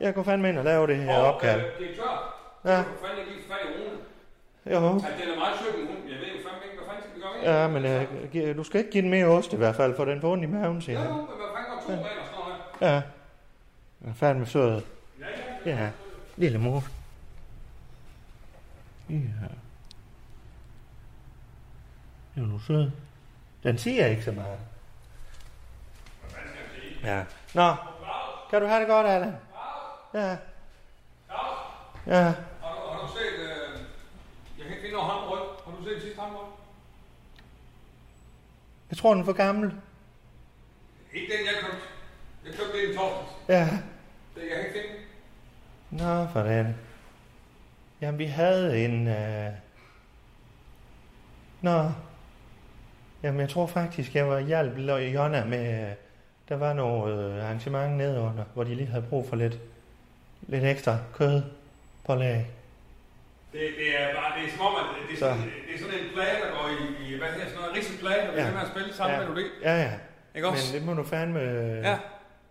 Jeg 0.00 0.14
går 0.14 0.22
fandme 0.22 0.48
ind 0.48 0.58
og 0.58 0.64
lave 0.64 0.86
det 0.86 0.96
her 0.96 1.18
opkald. 1.18 1.60
øh, 1.60 1.66
direktør, 1.78 2.36
Ja, 2.64 2.76
du 2.78 2.82
fandme 2.82 3.24
lige 3.24 3.42
fat 3.48 3.58
i 3.64 3.68
Rune. 3.72 4.86
jo. 4.86 4.96
At 4.96 5.02
den 5.22 5.30
er 5.32 5.38
meget 5.38 5.58
sød, 5.60 5.78
men 5.78 5.86
hun, 5.86 5.96
jeg 6.10 6.18
ved 6.18 6.26
jo 6.26 6.48
fandme 6.48 6.64
ikke, 6.64 6.76
hvad 6.78 6.86
fanden 6.88 7.02
skal 7.02 7.16
vi 7.16 7.20
gøre 7.20 7.78
med? 7.78 7.84
Ja, 8.34 8.40
men 8.40 8.48
øh, 8.50 8.56
du 8.56 8.64
skal 8.64 8.78
ikke 8.80 8.90
give 8.90 9.02
den 9.02 9.10
mere 9.10 9.26
ost 9.26 9.52
i 9.52 9.56
hvert 9.56 9.76
fald, 9.76 9.96
for 9.96 10.04
den 10.04 10.20
får 10.20 10.32
ondt 10.32 10.44
i 10.44 10.46
maven, 10.46 10.82
siger 10.82 10.98
han. 10.98 11.08
jo, 11.08 11.14
men 11.16 11.24
hvad 11.26 11.36
fanden 11.56 11.72
går 11.72 11.80
to 11.80 11.90
med 11.90 11.98
og 11.98 12.26
sådan 12.26 12.38
noget? 12.80 12.94
Ja. 12.94 13.02
Den 14.00 14.10
er 14.10 14.14
fandme 14.14 14.46
sød. 14.46 14.82
Ja, 15.20 15.26
ja. 15.66 15.76
Ja, 15.82 15.90
lille 16.36 16.58
mor. 16.58 16.82
Ja. 19.10 19.16
Det 22.34 22.42
er 22.42 22.46
nu 22.46 22.58
sød. 22.58 22.90
Den 23.62 23.78
siger 23.78 24.06
ikke 24.06 24.24
så 24.24 24.32
meget. 24.32 24.58
Ja. 27.04 27.24
Nå, 27.54 27.74
kan 28.50 28.60
du 28.60 28.66
have 28.66 28.80
det 28.80 28.88
godt, 28.88 29.06
Allan? 29.06 29.36
Ja. 30.14 30.36
Ja. 32.06 32.22
Har 32.24 32.34
du, 32.62 32.90
har 32.92 33.06
du 33.06 33.12
set, 33.12 33.40
øh, 33.40 33.80
jeg 34.58 34.66
kan 34.66 34.70
ikke 34.70 34.80
finde 34.80 34.92
noget 34.96 35.10
håndbrød. 35.10 35.48
Har 35.64 35.72
du 35.78 35.84
set 35.84 35.94
det 35.94 36.02
sidste 36.02 36.20
håndbrød? 36.20 36.44
Jeg 38.90 38.98
tror, 38.98 39.12
den 39.14 39.20
er 39.20 39.24
for 39.24 39.32
gammel. 39.32 39.74
Ikke 41.12 41.32
den, 41.32 41.46
jeg 41.46 41.54
købte. 41.62 41.86
Jeg 42.46 42.54
købte 42.54 42.72
det 42.72 42.90
i 42.90 42.96
torsdags. 42.96 43.30
Ja. 43.48 43.78
Det 44.34 44.42
jeg 44.42 44.56
kan 44.56 44.66
ikke 44.66 44.80
finde. 44.80 46.04
Nå, 46.04 46.26
for 46.32 46.40
den. 46.40 46.76
Jamen, 48.00 48.18
vi 48.18 48.24
havde 48.24 48.84
en... 48.84 49.08
Øh... 49.08 49.52
Nå. 51.60 51.90
Jamen, 53.22 53.40
jeg 53.40 53.48
tror 53.48 53.66
faktisk, 53.66 54.14
jeg 54.14 54.28
var 54.28 54.38
hjælp 54.40 54.78
Jonna 55.14 55.44
med... 55.44 55.86
Der 56.48 56.56
var 56.56 56.72
noget 56.72 57.32
øh, 57.36 57.44
arrangement 57.44 57.96
nedenunder, 57.96 58.44
hvor 58.54 58.64
de 58.64 58.74
lige 58.74 58.86
havde 58.88 59.04
brug 59.10 59.28
for 59.28 59.36
lidt, 59.36 59.58
lidt 60.40 60.64
ekstra 60.64 60.96
kød 61.14 61.42
på 62.06 62.14
lag. 62.14 62.50
Det, 63.52 63.60
det 63.78 64.00
er 64.02 64.14
bare, 64.14 64.40
det 64.40 64.48
er 64.48 64.52
som 64.56 64.66
om, 64.66 64.74
at 64.74 64.84
det, 65.00 65.10
det, 65.10 65.18
Så. 65.18 65.26
er, 65.26 65.30
sådan, 65.34 65.50
det 65.68 65.74
er 65.74 65.78
sådan 65.78 65.94
en 65.94 66.06
plade, 66.14 66.36
der 66.44 66.50
går 66.56 66.68
i, 66.68 67.12
i 67.14 67.18
hvad 67.18 67.28
her, 67.28 67.44
sådan 67.48 67.60
noget 67.60 67.76
rigsplade, 67.76 68.20
der 68.26 68.30
bliver 68.32 68.40
Ja. 68.42 68.46
ved 68.46 68.54
med 68.54 68.62
at 68.62 68.68
spille 68.68 68.94
samme 68.94 69.12
ja. 69.16 69.20
melodi. 69.20 69.44
Ja, 69.62 69.74
ja. 69.82 69.92
Ikke 70.34 70.48
også? 70.48 70.72
Men 70.74 70.80
det 70.80 70.86
må 70.96 71.02
du 71.02 71.08
fandme... 71.08 71.40
Ja. 71.88 71.98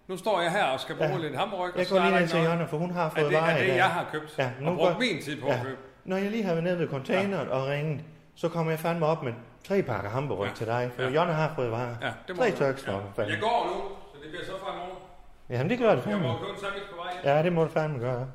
Nu 0.07 0.17
står 0.17 0.41
jeg 0.41 0.51
her 0.51 0.63
og 0.63 0.79
skal 0.79 0.95
bruge 0.95 1.09
Ja. 1.09 1.17
lidt 1.17 1.35
hamburg. 1.37 1.69
Jeg 1.77 1.85
går 1.89 1.99
lige 1.99 2.19
ned 2.19 2.27
til 2.27 2.39
Jonna, 2.39 2.63
for 2.65 2.77
hun 2.77 2.91
har 2.91 3.05
Er 3.05 3.09
fået 3.09 3.25
det, 3.31 3.35
er 3.37 3.41
varer 3.41 3.57
i 3.57 3.67
det, 3.67 3.75
jeg 3.75 3.85
har 3.85 4.05
købt? 4.11 4.35
Ja, 4.37 4.49
nu 4.61 4.69
og 4.69 4.75
brugt 4.77 4.91
går- 4.93 4.99
min 4.99 5.21
tid 5.21 5.41
på 5.41 5.47
Ja. 5.47 5.53
at 5.53 5.63
købe. 5.63 5.77
Når 6.05 6.17
jeg 6.17 6.31
lige 6.31 6.43
har 6.43 6.51
været 6.51 6.63
nede 6.63 6.79
ved 6.79 6.87
containeren 6.87 7.47
og 7.49 7.67
ringet, 7.67 8.01
så 8.35 8.49
kommer 8.49 8.71
jeg 8.71 8.79
fandme 8.79 9.05
op 9.05 9.23
med 9.23 9.33
tre 9.67 9.81
pakker 9.83 10.09
hamburger 10.09 10.45
Ja. 10.45 10.53
til 10.53 10.67
dig, 10.67 10.91
for 10.95 11.01
Ja. 11.01 11.09
Jonna 11.09 11.33
har 11.33 11.55
fået 11.55 11.71
varer. 11.71 11.95
Ja, 12.01 12.13
det 12.27 12.35
må 12.35 12.41
Tre 12.41 12.51
du. 12.51 12.57
tørks 12.57 12.87
ja. 12.87 12.91
Jeg 12.91 13.39
går 13.41 13.65
nu, 13.65 13.81
så 14.13 14.23
det 14.23 14.29
bliver 14.31 14.45
så 14.45 14.51
morgen. 14.51 14.97
Jamen, 15.49 15.69
det 15.69 15.79
gør 15.79 15.95
det 15.95 16.05
Jeg 16.05 16.19
må 16.19 16.37
købe 16.39 16.49
en 16.51 16.59
sandwich 16.59 16.89
på 16.89 16.95
vej 16.95 17.13
hjem. 17.13 17.25
Ja, 17.25 17.43
det 17.43 17.53
må 17.53 17.63
du 17.63 17.69
fandme 17.69 17.99
gøre. 17.99 18.31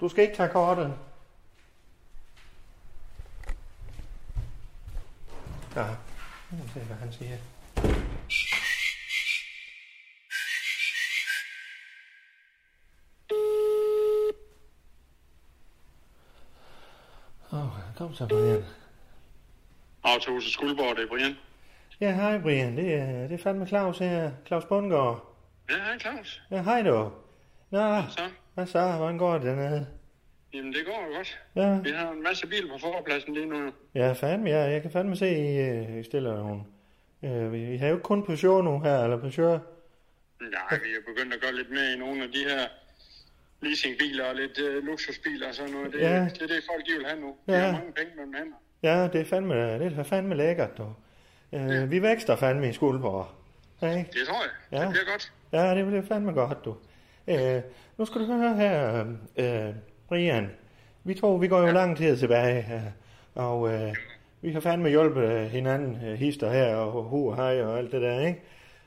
Du 0.00 0.08
skal 0.08 0.24
ikke 0.24 0.36
tage 0.36 0.48
kortet. 0.48 0.94
Ja, 5.76 5.86
nu 6.50 6.58
må 6.58 6.64
vi 6.64 6.70
se, 6.74 6.80
hvad 6.80 6.96
han 6.96 7.12
siger. 7.12 7.36
Åh, 17.52 17.58
oh, 17.64 17.70
kom 17.96 18.14
så, 18.14 18.26
Brian. 18.26 18.64
Autohuset 20.12 20.52
Skuldborg, 20.52 20.96
det 20.96 21.02
er 21.04 21.08
Brian. 21.08 21.36
Ja, 22.00 22.14
hej 22.14 22.38
Brian. 22.38 22.76
Det 22.76 22.94
er, 22.94 23.22
det 23.28 23.32
er 23.32 23.38
fandme 23.38 23.66
Claus 23.66 23.98
her. 23.98 24.30
Claus 24.46 24.64
Bundgaard. 24.64 25.36
Ja, 25.70 25.74
hej 25.76 25.98
Claus. 25.98 26.42
Ja, 26.50 26.62
hej 26.62 26.82
du. 26.82 27.10
Nå, 27.70 28.02
Så, 28.10 28.22
hvad 28.54 28.66
så? 28.66 28.92
Hvordan 28.92 29.18
går 29.18 29.32
det 29.34 29.42
dernede? 29.42 29.86
jamen 30.54 30.72
det 30.72 30.86
går 30.86 31.16
godt. 31.16 31.38
Ja, 31.56 31.78
Vi 31.80 31.90
har 31.90 32.10
en 32.10 32.22
masse 32.22 32.46
bil 32.46 32.68
på 32.68 32.78
forpladsen 32.78 33.34
lige 33.34 33.46
nu. 33.46 33.72
ja 33.94 34.12
fandme, 34.12 34.50
ja. 34.50 34.56
Jeg 34.58 34.82
kan 34.82 34.90
fandme 34.90 35.16
se, 35.16 35.28
I, 35.30 35.58
øh, 35.60 36.00
I 36.00 36.02
stiller 36.02 36.36
nogle... 36.36 36.60
Øh, 37.24 37.52
vi, 37.52 37.64
vi 37.64 37.76
har 37.76 37.88
jo 37.88 37.94
ikke 37.94 38.02
kun 38.02 38.26
Peugeot 38.26 38.64
nu 38.64 38.80
her, 38.80 39.04
eller 39.04 39.16
Peugeot. 39.20 39.60
Nej, 40.40 40.78
vi 40.84 40.88
er 40.98 41.02
begyndt 41.14 41.34
at 41.34 41.40
gøre 41.40 41.54
lidt 41.54 41.70
mere 41.70 41.92
i 41.94 41.98
nogle 41.98 42.22
af 42.22 42.28
de 42.28 42.38
her 42.48 42.60
leasingbiler 43.62 44.24
og 44.24 44.34
lidt 44.34 44.58
uh, 44.58 44.84
luksusbiler 44.86 45.48
og 45.48 45.54
sådan 45.54 45.72
noget. 45.72 45.92
Det, 45.92 46.00
ja. 46.00 46.24
det 46.24 46.42
er 46.42 46.46
det, 46.46 46.60
folk 46.70 46.86
de 46.86 46.92
vil 46.98 47.06
have 47.06 47.20
nu. 47.20 47.36
De 47.46 47.52
Ja. 47.52 47.58
har 47.58 47.72
mange 47.72 47.92
penge 47.92 48.12
mellem 48.16 48.34
hænder. 48.34 48.56
Ja, 48.82 49.08
det 49.12 49.20
er 49.20 49.24
fandme, 49.24 49.78
det 49.78 49.98
er 49.98 50.02
fandme 50.02 50.34
lækkert, 50.34 50.78
dog. 50.78 50.94
Øh, 51.52 51.90
Vi 51.90 52.02
vækster 52.02 52.36
fandme 52.36 52.68
i 52.68 52.72
Skuldborg. 52.72 53.26
Ja, 53.82 53.88
ikke? 53.98 54.10
Det 54.12 54.28
tror 54.28 54.42
jeg. 54.42 54.78
Ja. 54.78 54.84
Det 54.84 54.90
bliver 54.90 55.04
godt. 55.12 55.32
Ja, 55.52 55.74
det 55.74 55.86
bliver 55.86 56.02
fandme 56.02 56.32
godt, 56.32 56.64
du. 56.64 56.74
Øh, 57.28 57.60
nu 57.98 58.04
skal 58.04 58.20
du 58.20 58.26
høre 58.26 58.56
her, 58.56 59.04
øh, 59.36 59.74
Brian. 60.08 60.50
Vi 61.04 61.14
to, 61.14 61.34
vi 61.34 61.48
går 61.48 61.60
jo 61.60 61.72
lang 61.72 61.96
tid 61.96 62.16
tilbage 62.16 62.62
her. 62.62 62.80
Og 63.34 63.72
øh, 63.72 63.94
vi 64.40 64.52
har 64.52 64.60
fandme 64.60 64.88
hjulpet 64.88 65.50
hinanden, 65.50 65.98
øh, 66.06 66.14
hister 66.14 66.50
her 66.52 66.74
og 66.76 67.02
hu 67.02 67.30
og 67.30 67.36
hej 67.36 67.62
og 67.62 67.78
alt 67.78 67.92
det 67.92 68.02
der, 68.02 68.20
ikke? 68.20 68.40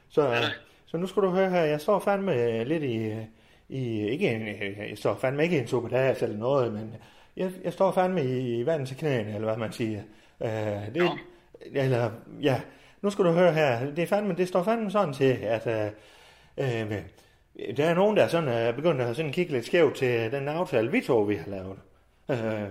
Så, 0.10 0.30
øh, 0.30 0.44
så 0.86 0.98
nu 0.98 1.08
skal 1.08 1.22
du 1.22 1.30
høre 1.30 1.50
her, 1.50 1.62
jeg 1.62 1.82
står 1.82 2.00
fandme 2.00 2.64
lidt 2.64 2.84
i, 2.84 3.14
i 3.70 4.08
ikke 4.08 4.30
en, 4.36 4.42
øh, 4.48 4.90
jeg 4.90 4.98
står 4.98 5.16
fandme 5.16 5.44
ikke 5.44 5.58
i 5.58 5.60
en 5.60 5.68
superdas 5.68 6.22
eller 6.22 6.38
noget, 6.38 6.74
men 6.74 6.96
jeg, 7.38 7.52
jeg 7.64 7.74
står 7.74 7.92
fandme 7.92 8.24
i, 8.24 8.60
i 8.60 8.66
vandet 8.66 8.88
til 8.88 8.98
knæene, 8.98 9.36
eller 9.36 9.48
hvad 9.48 9.58
man 9.58 9.72
siger. 9.72 10.02
Øh, 10.44 10.50
det, 10.50 10.96
Nå. 10.96 11.18
eller, 11.74 12.12
ja, 12.42 12.62
nu 13.02 13.10
skal 13.10 13.26
du 13.26 13.32
høre 13.32 13.54
her, 13.54 13.86
det, 13.86 14.00
er 14.00 14.08
fandme, 14.08 14.36
det 14.36 14.48
står 14.48 14.64
fandme 14.64 14.92
sådan 14.92 15.14
til, 15.14 15.38
at 15.44 15.68
øh, 15.68 15.92
øh, 16.58 17.02
der 17.78 17.86
er 17.86 17.94
nogen, 17.94 18.18
der 18.18 18.24
er 18.24 18.28
sådan, 18.28 18.50
er 18.50 18.72
begyndt 18.72 19.02
at 19.02 19.16
sådan 19.16 19.32
kigge 19.32 19.52
lidt 19.52 19.66
skævt 19.66 19.96
til 19.96 20.32
den 20.32 20.48
aftale, 20.48 20.92
vi 20.92 21.02
to 21.02 21.20
vi 21.22 21.36
har 21.36 21.50
lavet. 21.50 21.78
Øh, 22.30 22.68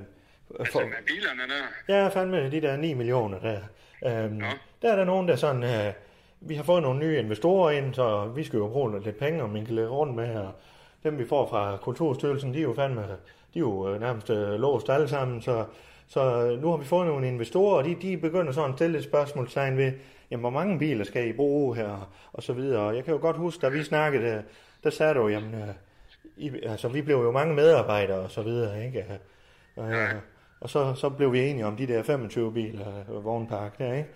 Altså 0.60 0.78
med 0.78 1.06
bilerne 1.06 1.42
der. 1.88 1.94
Ja, 1.96 2.08
fandme 2.08 2.50
de 2.50 2.60
der 2.60 2.76
9 2.76 2.94
millioner 2.94 3.38
der. 3.38 3.60
Øhm, 4.06 4.32
Nå. 4.32 4.46
der 4.82 4.92
er 4.92 4.96
der 4.96 5.04
nogen, 5.04 5.28
der 5.28 5.36
sådan... 5.36 5.62
Øh, 5.62 5.92
vi 6.40 6.54
har 6.54 6.62
fået 6.62 6.82
nogle 6.82 7.00
nye 7.00 7.18
investorer 7.18 7.70
ind, 7.70 7.94
så 7.94 8.32
vi 8.36 8.44
skal 8.44 8.56
jo 8.56 8.68
bruge 8.68 9.02
lidt 9.04 9.18
penge, 9.18 9.42
og 9.42 9.50
man 9.50 9.66
kan 9.66 9.74
lidt 9.74 9.90
rundt 9.90 10.14
med. 10.14 10.36
Og 10.36 10.52
dem, 11.04 11.18
vi 11.18 11.24
får 11.24 11.46
fra 11.46 11.76
Kulturstyrelsen, 11.76 12.54
de 12.54 12.58
er 12.58 12.62
jo 12.62 12.74
fandme... 12.74 13.02
De 13.54 13.58
er 13.58 13.60
jo 13.60 13.88
øh, 13.88 14.00
nærmest 14.00 14.30
øh, 14.30 14.60
låst 14.60 14.90
alle 14.90 15.08
sammen, 15.08 15.42
så, 15.42 15.64
så 16.06 16.46
øh, 16.46 16.62
nu 16.62 16.70
har 16.70 16.76
vi 16.76 16.84
fået 16.84 17.06
nogle 17.06 17.28
investorer, 17.28 17.76
og 17.76 17.84
de, 17.84 17.96
de 18.02 18.16
begynder 18.16 18.52
sådan 18.52 18.70
at 18.70 18.76
stille 18.76 18.98
et 18.98 19.04
spørgsmålstegn 19.04 19.76
ved, 19.76 19.92
jamen, 20.30 20.40
hvor 20.40 20.50
mange 20.50 20.78
biler 20.78 21.04
skal 21.04 21.28
I 21.28 21.32
bruge 21.32 21.76
her, 21.76 22.10
og 22.32 22.42
så 22.42 22.52
videre. 22.52 22.82
Og 22.82 22.96
jeg 22.96 23.04
kan 23.04 23.14
jo 23.14 23.20
godt 23.20 23.36
huske, 23.36 23.60
da 23.60 23.68
vi 23.68 23.82
snakkede, 23.82 24.42
der 24.84 24.90
sagde 24.90 25.14
du, 25.14 25.28
jamen, 25.28 25.54
øh, 25.54 25.68
I, 26.36 26.50
altså, 26.62 26.88
vi 26.88 27.02
blev 27.02 27.16
jo 27.16 27.30
mange 27.30 27.54
medarbejdere, 27.54 28.18
og 28.18 28.30
så 28.30 28.42
videre, 28.42 28.86
ikke? 28.86 29.04
Øh, 29.78 30.14
og 30.60 30.70
så, 30.70 30.94
så 30.94 31.08
blev 31.08 31.32
vi 31.32 31.50
enige 31.50 31.66
om 31.66 31.76
de 31.76 31.86
der 31.86 32.02
25 32.02 32.52
biler 32.52 32.86
øh, 33.10 33.24
vognpark 33.24 33.78
der, 33.78 33.92
ikke? 33.92 34.08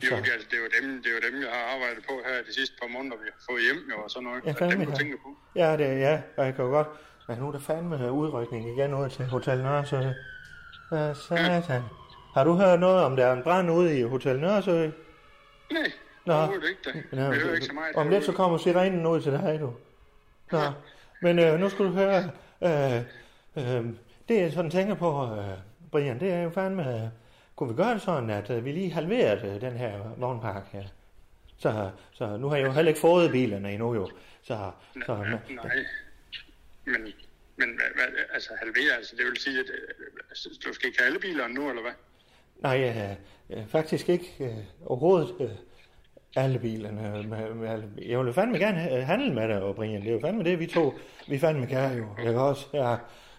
Det 0.00 0.04
er, 0.12 0.16
jo, 0.16 0.16
altså, 0.16 0.48
det, 0.50 0.56
er 0.58 0.62
jo 0.66 0.70
dem, 0.80 1.02
det 1.02 1.08
er 1.10 1.14
jo 1.18 1.22
dem, 1.30 1.42
jeg 1.42 1.50
har 1.56 1.64
arbejdet 1.74 2.04
på 2.08 2.14
her 2.26 2.36
de 2.48 2.54
sidste 2.54 2.74
par 2.80 2.88
måneder, 2.88 3.16
vi 3.16 3.28
har 3.34 3.40
fået 3.50 3.62
hjem 3.62 3.80
jo, 3.92 3.96
og 4.04 4.10
sådan 4.10 4.24
noget. 4.28 4.40
Ja, 4.44 4.48
Ja, 4.50 4.54
fandme, 4.60 4.76
dem, 4.76 4.84
du 4.86 4.90
ja. 4.90 4.96
tænker 4.96 5.16
på. 5.24 5.28
Ja, 5.54 5.76
det, 5.76 6.00
ja, 6.00 6.14
og 6.36 6.46
jeg 6.46 6.54
kan 6.54 6.64
jo 6.64 6.70
godt... 6.70 6.88
Men 7.28 7.38
nu 7.38 7.48
er 7.48 7.52
der 7.52 7.58
fandme 7.58 8.12
udrykning 8.12 8.62
igen 8.78 8.94
ud 8.94 9.08
til 9.08 9.24
Hotel 9.24 9.58
Nørresø. 9.58 10.00
Hvad 10.90 11.14
satan? 11.14 11.82
Har 12.34 12.44
du 12.44 12.54
hørt 12.54 12.80
noget 12.80 13.04
om, 13.04 13.16
der 13.16 13.26
er 13.26 13.32
en 13.32 13.42
brand 13.42 13.70
ude 13.70 13.98
i 13.98 14.02
Hotel 14.02 14.40
Nørresø? 14.40 14.90
Nej, 15.72 15.92
Nå. 16.26 16.32
overhovedet 16.32 16.68
ikke 16.68 16.80
da. 17.12 17.16
Nå, 17.16 17.30
Vi 17.30 17.38
hører 17.38 17.54
ikke 17.54 17.66
så 17.66 17.72
meget. 17.72 17.96
Om 17.96 18.08
lidt 18.08 18.24
så 18.24 18.32
kommer 18.32 18.58
sirenen 18.58 19.06
ud 19.06 19.20
til 19.20 19.32
dig, 19.32 19.58
du. 19.60 19.72
Nå, 20.52 20.60
men 21.22 21.38
øh, 21.38 21.60
nu 21.60 21.68
skal 21.68 21.84
du 21.84 21.90
høre... 21.90 22.30
Øh, 22.62 22.96
øh, 23.56 23.84
det 24.28 24.40
jeg 24.40 24.52
sådan 24.52 24.70
tænker 24.70 24.94
på, 24.94 25.34
øh, 25.36 25.44
Brian, 25.92 26.20
det 26.20 26.32
er 26.32 26.42
jo 26.42 26.50
fandme... 26.50 27.12
Kunne 27.62 27.74
vi 27.74 27.82
gøre 27.82 27.94
det 27.94 28.02
sådan, 28.02 28.30
at 28.30 28.50
øh, 28.50 28.64
vi 28.64 28.72
lige 28.72 28.92
halverede 28.92 29.54
øh, 29.54 29.60
den 29.60 29.72
her 29.72 30.14
vognpark 30.16 30.72
her? 30.72 30.82
Så, 31.58 31.90
så 32.12 32.36
nu 32.36 32.48
har 32.48 32.56
jeg 32.56 32.66
jo 32.66 32.72
heller 32.72 32.88
ikke 32.88 33.00
fået 33.00 33.30
bilerne 33.30 33.72
endnu 33.72 33.94
jo. 33.94 34.10
Så, 34.42 34.70
så, 35.06 35.14
Nej, 35.16 35.28
nej. 35.28 35.76
Men, 36.84 37.00
men 37.56 37.68
hvad, 37.74 37.86
hvad, 37.94 38.04
altså 38.32 38.50
halvere, 38.58 38.96
altså 38.96 39.16
det 39.16 39.24
vil 39.26 39.36
sige, 39.36 39.58
at 39.58 39.64
øh, 39.66 40.04
altså, 40.30 40.48
du 40.66 40.72
skal 40.72 40.86
ikke 40.86 40.98
have 40.98 41.06
alle 41.06 41.18
bilerne 41.18 41.54
nu, 41.54 41.68
eller 41.68 41.82
hvad? 41.82 41.92
Nej, 42.56 43.16
øh, 43.50 43.66
faktisk 43.68 44.08
ikke 44.08 44.26
øh, 44.40 44.86
overhovedet 44.86 45.34
øh, 45.40 45.50
alle 46.36 46.58
bilerne. 46.58 47.26
Med, 47.28 47.54
med 47.54 47.68
alle, 47.68 47.88
jeg 48.08 48.18
vil 48.18 48.26
jo 48.26 48.32
fandme 48.32 48.58
gerne 48.58 48.78
ha- 48.78 49.00
handle 49.00 49.34
med 49.34 49.48
dig, 49.48 49.62
og 49.62 49.74
Brian. 49.74 50.02
Det 50.02 50.08
er 50.08 50.12
jo 50.12 50.20
fandme 50.20 50.44
det, 50.44 50.58
vi 50.58 50.66
to, 50.66 50.94
vi 51.28 51.38
fandme 51.38 51.66
kan 51.66 51.96
jo. 51.98 52.06
Ikke 52.28 52.40
også? 52.40 52.66
Ja, 52.72 52.96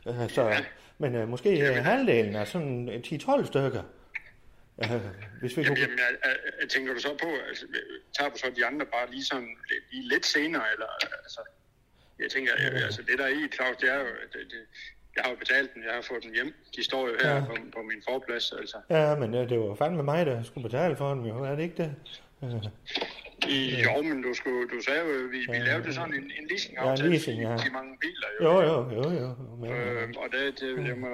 øh, 0.08 0.30
så, 0.30 0.54
men 0.98 1.16
øh, 1.16 1.28
måske 1.30 1.70
øh, 1.70 1.76
halvdelen 1.76 2.36
af 2.36 2.48
sådan 2.48 2.90
øh, 2.90 3.02
10-12 3.06 3.46
stykker. 3.46 3.82
Øh, 4.84 4.90
hvis 5.42 5.58
vi 5.58 5.62
Jamen, 5.62 5.78
jamen 5.78 5.98
jeg, 6.00 6.36
jeg, 6.62 6.70
tænker 6.70 6.94
du 6.94 7.00
så 7.00 7.10
på, 7.22 7.30
altså, 7.50 7.66
tager 8.18 8.30
du 8.30 8.38
så 8.38 8.48
de 8.56 8.66
andre 8.66 8.86
bare 8.86 9.12
lige 9.12 9.26
sådan 9.26 9.50
lige 9.92 10.08
lidt 10.10 10.26
senere, 10.26 10.64
eller 10.74 10.88
altså, 11.24 11.42
jeg 12.20 12.30
tænker, 12.32 12.52
jeg, 12.64 12.74
altså 12.84 13.02
det 13.02 13.18
der 13.20 13.24
er 13.26 13.30
i, 13.30 13.48
Claus, 13.56 13.78
det 13.78 13.90
er 13.90 14.00
jo, 14.00 14.06
det, 14.34 14.40
det, 14.52 14.60
jeg 15.16 15.24
har 15.24 15.30
jo 15.32 15.36
betalt 15.36 15.74
dem, 15.74 15.84
jeg 15.84 15.94
har 15.94 16.02
fået 16.02 16.24
dem 16.24 16.34
hjem, 16.34 16.54
de 16.76 16.84
står 16.84 17.08
jo 17.10 17.14
her 17.22 17.30
Ja. 17.30 17.36
ja. 17.36 17.46
på, 17.46 17.56
på 17.76 17.82
min 17.82 18.02
forplads, 18.10 18.52
altså. 18.60 18.78
Ja, 18.90 19.16
men 19.16 19.34
øh, 19.36 19.50
det 19.50 19.60
var 19.60 19.76
fandme 19.76 20.04
mig, 20.04 20.26
der 20.26 20.44
skulle 20.44 20.70
betale 20.70 20.96
for 20.96 21.10
dem, 21.14 21.24
jo. 21.26 21.44
Er 21.44 21.56
det 21.56 21.64
ikke 21.64 21.78
det? 21.84 21.96
Øh, 22.44 22.50
I, 23.50 23.82
jo, 23.84 24.02
men 24.02 24.22
du, 24.24 24.34
skulle, 24.34 24.68
du 24.70 24.82
sagde 24.82 25.00
jo, 25.00 25.28
vi, 25.32 25.38
vi 25.52 25.58
lavede 25.58 25.94
sådan 25.94 26.14
en, 26.14 26.24
en 26.40 26.48
leasing-aftale 26.50 27.04
Ja, 27.08 27.10
leasing, 27.14 27.42
ja. 27.42 27.58
til 27.58 27.72
mange 27.72 27.98
biler, 28.02 28.28
jo. 28.42 28.62
jo, 28.62 28.62
jo, 28.72 29.04
jo, 29.04 29.20
jo. 29.22 29.36
Men, 29.62 29.72
Øh, 29.72 30.14
og 30.18 30.28
det, 30.32 30.60
det, 30.60 30.78
det 30.78 30.98
må, 30.98 31.08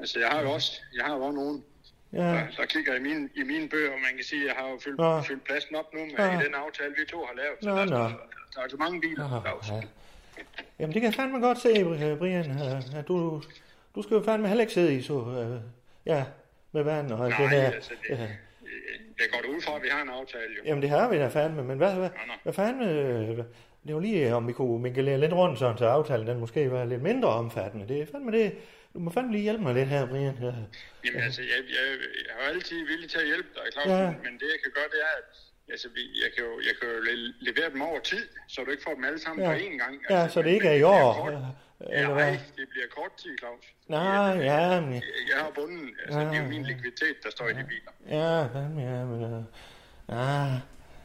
altså 0.00 0.18
jeg 0.20 0.28
har 0.28 0.40
jo 0.42 0.50
også, 0.50 0.72
jeg 0.96 1.04
har 1.04 1.14
jo 1.16 1.22
også 1.22 1.36
nogen, 1.36 1.64
ja, 2.12 2.18
der, 2.18 2.46
der 2.56 2.66
kigger 2.66 2.94
i 2.94 3.00
mine, 3.00 3.28
i 3.34 3.42
mine 3.42 3.68
bøger, 3.68 3.92
og 3.92 3.98
man 4.06 4.12
kan 4.16 4.24
sige, 4.24 4.42
at 4.42 4.46
jeg 4.48 4.54
har 4.58 4.70
jo 4.70 4.78
fyldt, 4.84 4.98
Nå. 4.98 5.22
fyldt 5.22 5.44
pladsen 5.44 5.76
op 5.76 5.94
nu 5.94 6.00
med 6.00 6.18
Nå. 6.34 6.40
i 6.40 6.44
den 6.44 6.54
aftale, 6.54 6.94
vi 6.98 7.04
to 7.10 7.18
har 7.28 7.34
lavet. 7.36 7.56
Så 7.60 7.68
Nå, 7.68 7.76
der, 7.76 7.84
nå. 7.84 7.96
Der, 7.96 8.08
der 8.52 8.58
er 8.58 8.62
altså 8.62 8.76
mange 8.76 9.00
biler, 9.00 9.28
Nå, 9.30 9.74
ja. 9.76 9.80
Jamen, 10.78 10.94
det 10.94 11.00
kan 11.02 11.10
jeg 11.10 11.14
fandme 11.14 11.40
godt 11.40 11.58
se, 11.58 11.68
øh, 11.68 12.18
Brian. 12.18 12.50
øh, 12.50 13.08
du, 13.08 13.42
du 13.94 14.02
skal 14.02 14.14
jo 14.14 14.22
fandme 14.22 14.48
heller 14.48 14.62
ikke 14.62 14.72
sidde 14.72 14.94
i 14.94 15.02
så... 15.02 15.14
Øh, 15.14 15.60
ja, 16.06 16.24
med 16.72 16.82
vand 16.82 17.12
og 17.12 17.24
alt 17.26 17.38
Nej, 17.38 17.42
det 17.48 17.56
der. 17.58 17.70
altså, 17.70 17.92
det- 18.08 18.18
Ja. 18.18 18.26
Jeg 19.20 19.26
går 19.32 19.54
ud 19.56 19.60
fra, 19.62 19.76
at 19.76 19.82
vi 19.82 19.88
har 19.90 20.02
en 20.02 20.08
aftale, 20.08 20.44
jo. 20.58 20.62
Jamen, 20.64 20.82
det 20.82 20.90
har 20.90 21.08
vi 21.10 21.16
da 21.16 21.26
fandme, 21.28 21.64
men 21.64 21.78
hvad, 21.78 21.94
hvad, 21.94 22.08
Nå, 22.08 22.16
nå. 22.26 22.32
hvad 22.42 22.52
fandme... 22.52 22.84
Det 23.86 23.94
var 23.94 24.00
lige, 24.00 24.34
om 24.34 24.48
vi 24.48 24.52
kunne 24.52 24.82
minkelere 24.82 25.18
lidt 25.20 25.32
rundt, 25.32 25.58
sådan, 25.58 25.78
så 25.78 25.86
aftalen 25.86 26.26
den 26.26 26.40
måske 26.40 26.70
var 26.70 26.84
lidt 26.84 27.02
mindre 27.02 27.28
omfattende. 27.28 27.88
Det 27.88 28.02
er 28.02 28.06
fandme 28.12 28.32
det. 28.32 28.52
Du 28.96 29.00
må 29.00 29.10
fandme 29.10 29.32
lige 29.32 29.42
hjælpe 29.42 29.62
mig 29.62 29.74
lidt 29.74 29.88
her, 29.88 30.06
Brian. 30.06 30.36
Ja. 30.46 30.52
Jamen 31.04 31.22
altså, 31.28 31.42
jeg, 31.42 31.60
jeg, 31.76 31.84
jeg 32.26 32.32
er 32.38 32.38
jo 32.48 32.54
altid 32.54 32.78
villig 32.86 33.10
til 33.10 33.18
at 33.18 33.26
hjælpe 33.26 33.48
dig, 33.54 33.62
Claus, 33.72 33.86
Ja. 33.88 33.98
ja. 34.04 34.10
men, 34.24 34.32
det 34.40 34.46
jeg 34.54 34.60
kan 34.64 34.72
gøre, 34.78 34.88
det 34.94 35.00
er, 35.08 35.12
at 35.20 35.24
altså, 35.72 35.88
jeg, 36.22 36.28
kan 36.34 36.44
jo, 36.44 36.52
jeg 36.68 36.74
kan 36.80 36.86
jo 36.94 36.98
le- 37.08 37.34
levere 37.48 37.70
dem 37.74 37.82
over 37.82 38.00
tid, 38.00 38.24
så 38.48 38.64
du 38.64 38.70
ikke 38.70 38.82
får 38.82 38.94
dem 38.94 39.04
alle 39.04 39.18
sammen 39.18 39.40
Ja. 39.44 39.50
på 39.52 39.56
én 39.58 39.76
gang. 39.82 39.94
Altså, 39.94 40.14
ja, 40.16 40.28
så 40.28 40.42
det 40.42 40.50
ikke 40.56 40.68
er 40.68 40.78
i 40.82 40.82
år. 40.82 41.12
kort. 41.20 41.32
øh, 41.32 41.38
Eller 41.80 42.08
Ja, 42.08 42.12
hvad? 42.14 42.30
nej, 42.32 42.40
det 42.58 42.66
bliver 42.72 42.86
kort 42.98 43.12
tid, 43.22 43.32
Claus. 43.38 43.64
Nej, 43.88 44.00
Jeg- 44.02 44.44
ja, 44.50 44.80
men... 44.80 44.94
Jeg, 44.94 45.02
jeg 45.30 45.36
har 45.44 45.50
bunden, 45.58 45.96
altså 46.04 46.20
det 46.20 46.32
er 46.36 46.42
jo 46.42 46.48
min 46.48 46.62
likviditet, 46.70 47.16
der 47.24 47.30
står 47.30 47.48
i 47.48 47.52
de 47.52 47.64
biler. 47.72 47.92
Ja, 48.18 48.46
fandme, 48.54 48.80
ja, 48.92 49.04
men... 49.04 49.20
Ja, 49.22 50.26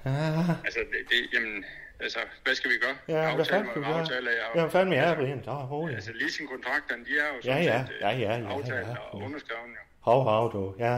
ja... 0.05 0.19
Altså, 0.65 0.79
det, 0.91 0.99
det, 1.11 1.19
jamen, 1.33 1.65
altså, 2.02 2.20
hvad 2.43 2.56
skal 2.56 2.72
vi 2.72 2.76
gøre? 2.82 2.95
Ja, 3.08 3.36
hvad 3.36 3.45
fanden 3.45 3.70
skal 3.72 3.82
vi 3.82 3.88
gøre? 3.88 3.99
aftaler, 3.99 4.32
jeg, 4.32 4.47
Jamen, 4.56 4.72
fandme, 4.72 4.95
ja, 4.95 5.14
Brian. 5.16 5.41
Så 5.43 5.52
roligt. 5.52 5.95
Altså, 5.95 6.12
leasingkontrakterne, 6.22 7.06
de 7.06 7.12
er 7.12 7.28
jo 7.34 7.36
Ja, 7.36 7.41
sådan 7.41 7.64
ja, 7.64 7.86
set, 7.86 7.93
ja, 8.02 8.10
ja, 8.10 8.38
ja, 8.39 8.47
aftalt 8.56 8.88
ja, 8.88 8.95
og 9.12 9.20
ja. 9.20 9.26
underskrevet, 9.26 9.62
jo. 9.68 9.82
Hov, 9.99 10.24
hov, 10.24 10.52
du. 10.52 10.74
Ja, 10.80 10.95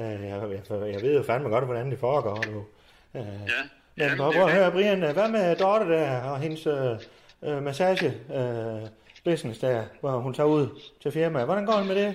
øh, 0.00 0.22
jeg, 0.22 0.42
jeg, 0.70 0.92
jeg 0.92 1.02
ved 1.02 1.16
jo 1.16 1.22
fandme 1.22 1.48
godt, 1.48 1.64
hvordan 1.64 1.90
det 1.90 1.98
foregår, 1.98 2.34
du. 2.36 2.64
Øh, 3.14 3.20
Ja. 3.26 3.62
Men 3.98 4.04
Jamen, 4.04 4.18
prøv 4.18 4.28
er 4.30 4.44
at 4.46 4.52
høre, 4.52 4.70
Brian, 4.72 5.02
øh, 5.02 5.12
hvad 5.12 5.28
med 5.28 5.56
Dorte 5.56 5.84
der 5.92 6.20
og 6.22 6.38
hendes 6.40 6.66
øh, 6.66 6.96
øh, 7.42 7.62
massage 7.62 8.06
øh, 8.34 8.88
business 9.24 9.58
der, 9.60 9.84
hvor 10.00 10.10
hun 10.10 10.34
tager 10.34 10.46
ud 10.46 10.80
til 11.02 11.12
firmaet? 11.12 11.44
Hvordan 11.46 11.66
går 11.66 11.72
det 11.72 11.86
med 11.86 11.94
det? 11.96 12.14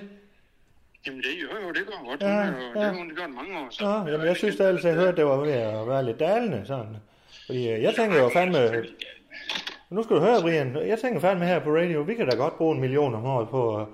Jamen, 1.06 1.20
det, 1.22 1.28
jo, 1.42 1.66
jo, 1.66 1.72
det 1.72 1.86
går 1.86 2.08
godt. 2.10 2.22
Ja, 2.22 2.28
Ja, 2.28 2.44
hun, 2.44 2.54
er 2.54 2.66
ja. 2.74 2.80
det 2.80 2.82
har 2.82 2.92
hun 2.92 3.12
gjort 3.16 3.30
mange 3.30 3.58
år. 3.58 3.66
Så. 3.70 3.84
Nå, 3.84 4.10
jamen, 4.10 4.26
jeg 4.26 4.36
synes 4.36 4.56
da 4.56 4.68
ellers, 4.68 4.84
jeg 4.84 4.94
hørte, 4.94 5.16
det 5.16 5.24
var 5.26 5.36
ved 5.36 5.52
at 5.52 5.88
være 5.88 6.04
lidt 6.04 6.20
dalende, 6.20 6.62
sådan. 6.66 6.96
Fordi 7.46 7.70
øh, 7.72 7.82
jeg 7.82 7.94
tænker 7.94 8.18
jo 8.22 8.28
fandme... 8.28 8.84
Nu 9.90 10.02
skal 10.02 10.16
du 10.16 10.20
høre, 10.20 10.40
Brian. 10.42 10.76
Jeg 10.88 10.98
tænker 10.98 11.20
fandme 11.20 11.46
her 11.46 11.58
på 11.58 11.70
radio, 11.76 12.00
vi 12.02 12.14
kan 12.14 12.28
da 12.28 12.36
godt 12.36 12.56
bruge 12.56 12.74
en 12.74 12.80
million 12.80 13.14
om 13.14 13.24
året 13.26 13.48
på 13.48 13.80
at 13.80 13.86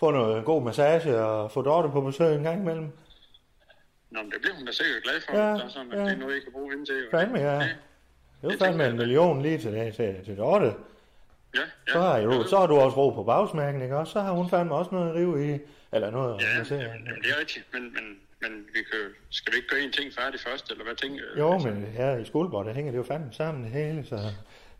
få 0.00 0.10
noget 0.10 0.44
god 0.44 0.62
massage 0.62 1.20
og 1.20 1.52
få 1.52 1.62
Dorte 1.62 1.88
på 1.88 2.00
besøg 2.00 2.36
en 2.36 2.42
gang 2.42 2.60
imellem. 2.62 2.88
Nå, 4.10 4.22
men 4.22 4.30
det 4.30 4.40
bliver 4.40 4.54
hun 4.56 4.66
da 4.66 4.72
sikkert 4.72 5.02
glad 5.02 5.14
for, 5.28 5.36
Ja, 5.36 5.58
så 5.58 5.74
sådan, 5.74 5.92
at 5.92 5.98
ja. 5.98 6.04
det 6.04 6.12
er 6.12 6.16
noget, 6.16 6.36
I 6.36 6.40
kan 6.40 6.52
bruge 6.52 6.70
hende 6.72 6.84
til. 6.86 7.06
Fandme, 7.10 7.38
ja. 7.38 7.54
Det- 7.54 7.76
Det 8.42 8.48
er 8.48 8.52
jo 8.52 8.58
fandme 8.64 8.86
en 8.86 8.96
million 8.96 9.42
lige 9.42 9.58
til, 9.58 9.92
til, 9.96 10.16
til 10.24 10.36
Dorte. 10.38 10.64
Ja, 11.54 11.60
ja. 11.60 11.92
Så 11.92 11.98
har, 12.00 12.16
Ja, 12.16 12.22
jo, 12.24 12.44
så 12.46 12.56
har 12.58 12.66
du 12.66 12.76
også 12.76 12.96
ro 12.96 13.10
på 13.10 13.22
bagsmærken, 13.24 13.82
ikke 13.82 13.96
også? 13.96 14.12
Så 14.12 14.20
har 14.20 14.32
hun 14.32 14.50
fandme 14.50 14.74
også 14.74 14.90
noget 14.94 15.08
at 15.10 15.14
rive 15.14 15.54
i. 15.54 15.58
Eller 15.92 16.10
noget 16.10 16.34
at 16.34 16.70
Ja, 16.70 16.76
jamen, 16.76 17.06
jamen, 17.06 17.22
det 17.22 17.30
er 17.36 17.40
rigtigt, 17.40 17.64
men, 17.72 17.82
men, 17.82 18.18
men 18.42 18.52
vi 18.74 18.80
kan, 18.90 19.00
skal 19.30 19.52
vi 19.52 19.56
ikke 19.56 19.68
gøre 19.68 19.80
en 19.80 19.92
ting 19.92 20.12
færdig 20.18 20.40
først, 20.40 20.70
eller 20.70 20.84
hvad 20.84 20.94
tænker 20.94 21.22
Jo, 21.38 21.58
men 21.58 21.74
her 21.84 22.16
i 22.16 22.24
Skuldborg, 22.24 22.64
der 22.66 22.72
hænger 22.74 22.92
det 22.92 22.98
jo 22.98 23.02
fandme 23.02 23.32
sammen 23.32 23.64
det 23.64 23.72
hele, 23.72 24.04
så 24.06 24.16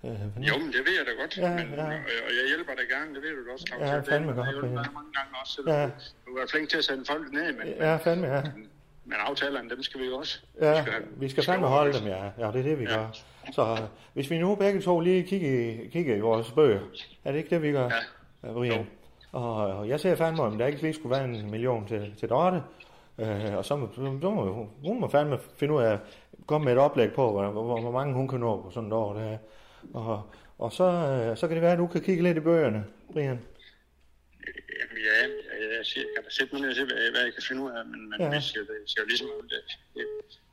Øh, 0.05 0.11
Jo, 0.49 0.59
men 0.59 0.67
det 0.73 0.83
ved 0.87 0.95
jeg 0.99 1.07
da 1.07 1.13
godt. 1.23 1.39
Ja, 1.39 1.51
men, 1.51 1.75
ja. 1.75 1.85
Og, 1.85 2.31
jeg 2.39 2.45
hjælper 2.49 2.73
dig 2.81 2.87
gerne, 2.95 3.15
det 3.15 3.23
ved 3.23 3.31
du 3.37 3.47
da 3.47 3.53
også, 3.53 3.67
Claus. 3.69 3.81
Ja, 3.83 3.97
Det- 3.97 4.07
fandme 4.09 4.29
det 4.29 4.37
godt, 4.37 4.47
jeg 4.47 4.53
hjulpet 4.55 4.71
Brian. 4.71 4.85
dig 4.85 4.93
mange 4.95 5.13
gange 5.19 5.31
også, 5.41 5.53
så 5.53 5.63
Ja. 5.73 5.85
du, 5.85 5.91
du 6.27 6.37
er 6.37 6.47
flink 6.51 6.69
til 6.69 6.79
at 6.79 6.85
sende 6.85 7.05
folk 7.13 7.33
ned, 7.33 7.53
men, 7.53 7.67
Ja, 7.69 7.97
fandme, 7.97 8.27
ja. 8.27 8.43
men 9.05 9.15
aftalerne, 9.29 9.71
dem 9.71 9.83
skal 9.83 10.01
vi 10.01 10.07
jo 10.07 10.17
også. 10.17 10.41
Ja, 10.61 10.73
have- 10.75 11.03
vi 11.17 11.29
skal 11.29 11.45
fandme 11.45 11.67
holde 11.67 11.99
dem, 11.99 12.07
ja. 12.07 12.25
Ja, 12.39 12.47
det 12.47 12.59
er 12.59 12.63
det, 12.63 12.79
vi 12.79 12.85
Ja. 12.85 12.97
gør. 12.97 13.07
Så 13.53 13.77
hvis 14.15 14.31
vi 14.31 14.39
nu 14.39 14.55
begge 14.55 14.81
to 14.81 15.01
lige 15.01 15.23
kigger 15.23 15.51
i, 15.51 15.89
kigger 15.93 16.17
i 16.17 16.21
vores 16.21 16.51
bøger, 16.51 16.81
er 17.25 17.33
det 17.33 17.39
ikke 17.39 17.51
det, 17.51 17.63
vi 17.63 17.71
gør, 17.73 17.89
ja. 18.45 18.53
Brian? 18.53 18.87
Og, 19.33 19.55
og 19.57 19.89
jeg 19.89 20.01
ser 20.01 20.15
fandme, 20.15 20.43
om 20.43 20.59
der 20.59 20.67
ikke 20.67 20.83
lige 20.83 20.95
skulle 20.95 21.17
være 21.17 21.25
en 21.25 21.51
million 21.51 21.87
til, 21.89 22.15
til 22.21 22.29
Dorte. 22.29 22.63
Øh, 23.19 23.57
og 23.57 23.65
så 23.65 23.77
må, 23.77 23.89
så 23.95 24.01
må 24.01 24.53
hun- 24.83 25.01
må 25.01 25.09
fandme 25.09 25.39
finde 25.59 25.75
ud 25.75 25.83
af, 25.83 25.99
komme 26.47 26.65
med 26.65 26.73
et 26.73 26.79
oplæg 26.79 27.13
på, 27.13 27.31
hvor, 27.31 27.51
hvor, 27.51 27.81
hvor 27.81 27.91
mange 27.91 28.15
hun 28.15 28.29
kan 28.29 28.41
nå 28.41 28.63
på 28.63 28.71
sådan 28.71 28.89
et 28.89 28.93
år. 28.93 29.13
Der. 29.15 29.39
Og, 29.95 30.23
og 30.59 30.73
så, 30.73 30.85
øh, 30.85 31.37
så 31.37 31.49
kan 31.49 31.55
det 31.55 31.63
være, 31.63 31.73
at 31.73 31.79
du 31.79 31.87
kan 31.87 32.01
kigge 32.01 32.23
lidt 32.23 32.37
i 32.37 32.41
bøgerne, 32.41 32.85
Brian. 33.13 33.41
Jamen, 34.81 34.99
ja, 35.09 35.15
jeg, 35.23 35.77
jeg, 35.79 35.87
siger, 35.87 36.05
jeg 36.17 36.23
kan 36.25 36.31
sætte 36.39 36.53
mig 36.55 36.61
ned 36.63 36.71
og 36.71 36.77
se, 36.77 36.85
hvad, 36.85 37.11
hvad 37.15 37.23
jeg 37.27 37.33
kan 37.35 37.43
finde 37.49 37.63
ud 37.63 37.71
af, 37.71 37.85
men, 37.87 38.01
men 38.11 38.17
Ja. 38.21 38.25
ja. 38.27 38.31
vi 38.37 38.43
skal, 38.43 38.61
det 38.61 38.69
skal 38.91 39.01
jo 39.03 39.07
ligesom, 39.07 39.29
det, 39.53 39.61
det, 39.95 40.05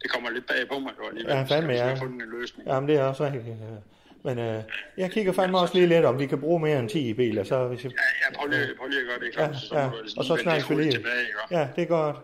det 0.01 0.11
kommer 0.11 0.29
lidt 0.29 0.47
bag 0.47 0.61
på 0.71 0.79
mig 0.79 0.91
jo 0.99 1.07
alligevel. 1.09 1.33
Ja, 1.35 1.45
skal- 1.45 1.55
fandme, 1.55 1.73
skal 1.73 1.83
ja. 1.83 1.89
have 1.93 1.97
fundet 2.03 2.23
en 2.23 2.31
løsning. 2.39 2.67
Jamen, 2.69 2.89
det 2.89 2.95
er 2.99 3.03
også 3.03 3.23
rigtigt. 3.25 3.45
ja. 3.47 3.77
Men 4.23 4.39
øh, 4.39 4.63
jeg 4.97 5.11
kigger 5.11 5.33
fandme 5.33 5.57
også 5.59 5.73
lige 5.73 5.87
lidt, 5.87 6.05
om 6.05 6.19
vi 6.19 6.25
kan 6.25 6.39
bruge 6.39 6.59
mere 6.59 6.79
end 6.79 6.89
10 6.89 7.09
i 7.09 7.13
biler. 7.13 7.43
Så 7.43 7.67
hvis 7.67 7.83
jeg, 7.83 7.91
Ja, 7.91 7.97
ja, 8.23 8.37
prøv 8.37 8.47
lige, 8.49 8.67
prøv 8.79 8.87
lige 8.87 9.01
at 9.01 9.07
gøre 9.07 9.19
det, 9.19 9.25
ja, 9.25 9.31
Claus. 9.45 9.57
så 9.61 9.77
ja. 9.79 9.85
må 9.85 9.91
du 9.95 9.97
altså 10.01 10.15
Og 10.19 10.25
så 10.25 10.35
snakkes 10.35 10.69
vi 10.69 10.75
lige. 10.75 10.91
Tilbage, 10.91 11.19
ikke? 11.21 11.57
Ja, 11.57 11.67
det 11.75 11.81
er 11.81 11.87
godt. 11.87 12.15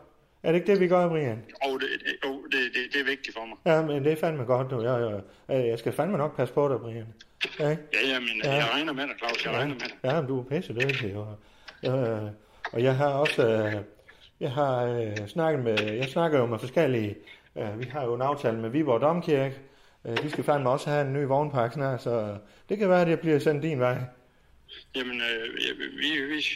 Er 0.44 0.52
det 0.52 0.56
ikke 0.60 0.72
det, 0.72 0.80
vi 0.80 0.88
gør, 0.88 1.10
Brian? 1.10 1.44
Og 1.64 1.80
det, 1.82 1.90
det, 2.06 2.14
jo, 2.26 2.44
det, 2.44 2.52
det, 2.74 2.94
det 2.94 3.02
er 3.02 3.06
vigtigt 3.06 3.36
for 3.38 3.46
mig. 3.46 3.58
Ja, 3.66 3.82
men 3.82 4.04
det 4.04 4.12
er 4.12 4.16
fandme 4.16 4.44
godt 4.44 4.72
nu. 4.72 4.82
Jeg, 4.82 5.22
jeg, 5.48 5.68
jeg, 5.68 5.80
skal 5.80 5.92
fandme 5.94 6.18
nok 6.18 6.36
passe 6.36 6.54
på 6.54 6.70
dig, 6.70 6.80
Brian. 6.80 7.06
Ja, 7.60 7.70
ikke? 7.70 7.84
Ja, 7.94 8.10
ja, 8.14 8.20
men 8.20 8.30
Ja. 8.44 8.54
jeg 8.54 8.66
regner 8.74 8.94
med 8.94 9.04
dig, 9.04 9.16
Claus. 9.18 9.46
Jeg 9.46 9.54
ja. 9.54 9.60
regner 9.60 9.74
med 9.74 9.82
dig. 9.82 9.98
Ja, 10.04 10.20
men 10.22 10.28
du 10.28 10.40
er 10.40 10.44
pisse 10.44 10.74
dygtig. 10.74 11.16
Og, 11.18 11.36
øh, 11.86 12.22
og 12.74 12.84
jeg 12.84 12.96
har 12.96 13.08
også 13.10 13.48
øh, 13.48 13.74
jeg 14.40 14.52
har 14.52 14.84
øh, 14.86 15.28
snakket 15.28 15.64
med, 15.64 15.82
jeg 15.94 16.06
snakker 16.06 16.40
jo 16.40 16.46
med 16.46 16.60
forskellige, 16.60 17.16
øh, 17.56 17.80
vi 17.80 17.86
har 17.86 18.04
jo 18.06 18.14
en 18.16 18.22
aftale 18.22 18.58
med 18.58 18.70
Viborg 18.70 19.02
Domkirke. 19.02 19.56
Øh, 20.06 20.18
de 20.18 20.30
skal 20.30 20.44
fandme 20.44 20.70
også 20.70 20.90
have 20.90 21.06
en 21.08 21.14
ny 21.14 21.24
vognpark 21.26 21.74
snart, 21.74 22.02
så 22.02 22.38
det 22.70 22.78
kan 22.78 22.90
være, 22.90 23.02
at 23.02 23.08
det 23.08 23.20
bliver 23.20 23.40
sendt 23.40 23.64
din 23.64 23.80
vej. 23.80 23.98
Jamen, 24.96 25.22
øh, 25.22 25.44
ja, 25.66 25.74
vi, 25.80 25.86
vi, 26.02 26.10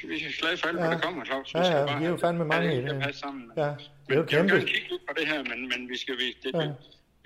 vi 0.07 0.15
er 0.26 0.41
glade 0.41 0.57
for 0.57 0.68
alt, 0.68 0.78
hvad 0.78 0.89
Ja. 0.89 0.93
der 0.95 1.01
kommer, 1.01 1.26
Claus. 1.26 1.53
Ja, 1.53 1.61
ja, 1.63 1.97
vi 1.99 2.05
er 2.05 2.09
jo 2.09 2.18
fandme 2.18 2.45
mange 2.45 2.74
i 2.74 2.82
det. 2.82 2.89
det. 2.89 3.01
Passe 3.01 3.20
sammen. 3.20 3.51
Ja, 3.57 3.61
det 3.61 3.70
er 3.70 3.76
jo 4.09 4.15
jeg 4.15 4.18
vil 4.18 4.28
kæmpe. 4.28 4.53
gerne 4.55 4.68
kigge 4.68 4.89
lidt 4.91 5.01
på 5.07 5.13
det 5.20 5.28
her, 5.28 5.43
men, 5.43 5.59
men 5.72 5.89
vi 5.89 5.97
skal, 5.97 6.15
vi, 6.18 6.28
det, 6.43 6.51
Ja. 6.53 6.61
ja. 6.61 6.72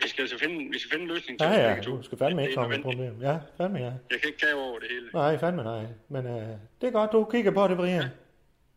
vi 0.03 0.07
skal 0.09 0.21
altså 0.21 0.37
finde, 0.39 0.71
vi 0.73 0.79
skal 0.79 0.91
finde 0.91 1.03
en 1.05 1.11
løsning 1.11 1.39
til 1.39 1.45
Ja, 1.47 1.53
det 1.53 1.59
ja, 1.63 1.67
begge 1.73 1.83
to. 1.83 1.97
du 1.97 2.03
skal 2.03 2.17
fandme 2.17 2.41
Det 2.41 2.47
ikke 2.47 2.59
er 2.59 2.61
komme 2.63 2.77
med 2.77 2.83
nødvendigt. 2.83 3.11
problem. 3.11 3.29
Ja, 3.29 3.63
fandme 3.63 3.79
ja. 3.79 3.91
Jeg 4.11 4.17
kan 4.21 4.27
ikke 4.31 4.45
gave 4.47 4.59
over 4.67 4.79
det 4.79 4.87
hele. 4.93 5.07
Nej, 5.13 5.37
fandme 5.43 5.63
nej. 5.63 5.83
Men 6.09 6.25
øh, 6.25 6.47
det 6.81 6.87
er 6.87 6.91
godt, 6.91 7.11
du 7.11 7.19
kigger 7.31 7.51
på 7.51 7.67
det, 7.67 7.77
Brian. 7.77 8.05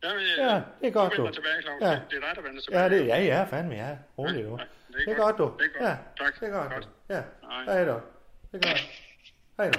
Ja, 0.04 0.10
men, 0.14 0.22
Ja, 0.38 0.54
det 0.80 0.86
er 0.88 0.90
godt, 1.00 1.12
du. 1.16 1.30
tilbage, 1.38 1.62
Claus. 1.62 1.80
Ja. 1.80 1.90
Ja. 1.90 1.98
Det 2.10 2.16
er 2.16 2.20
dig, 2.26 2.32
der 2.36 2.42
vender 2.42 2.60
tilbage. 2.62 2.82
Ja, 2.82 2.88
det, 2.88 3.06
ja, 3.06 3.18
ja, 3.32 3.44
fandme 3.44 3.74
ja. 3.74 3.90
Rolig 4.18 4.44
du. 4.44 4.58
Ja, 4.60 4.64
Det 4.98 5.12
er 5.12 5.14
godt, 5.24 5.38
du. 5.38 5.46
Det 5.58 5.66
er 5.68 5.78
godt. 5.78 5.90
Ja, 5.90 6.24
tak. 6.24 6.40
det 6.40 6.48
er 6.48 6.52
godt. 6.60 6.72
godt. 6.72 6.88
Ja, 7.08 7.22
hej 7.72 7.84
du. 7.84 7.90
Det 8.52 8.64
er 8.64 8.68
godt. 8.70 8.82
Hej 9.58 9.70
du. 9.70 9.78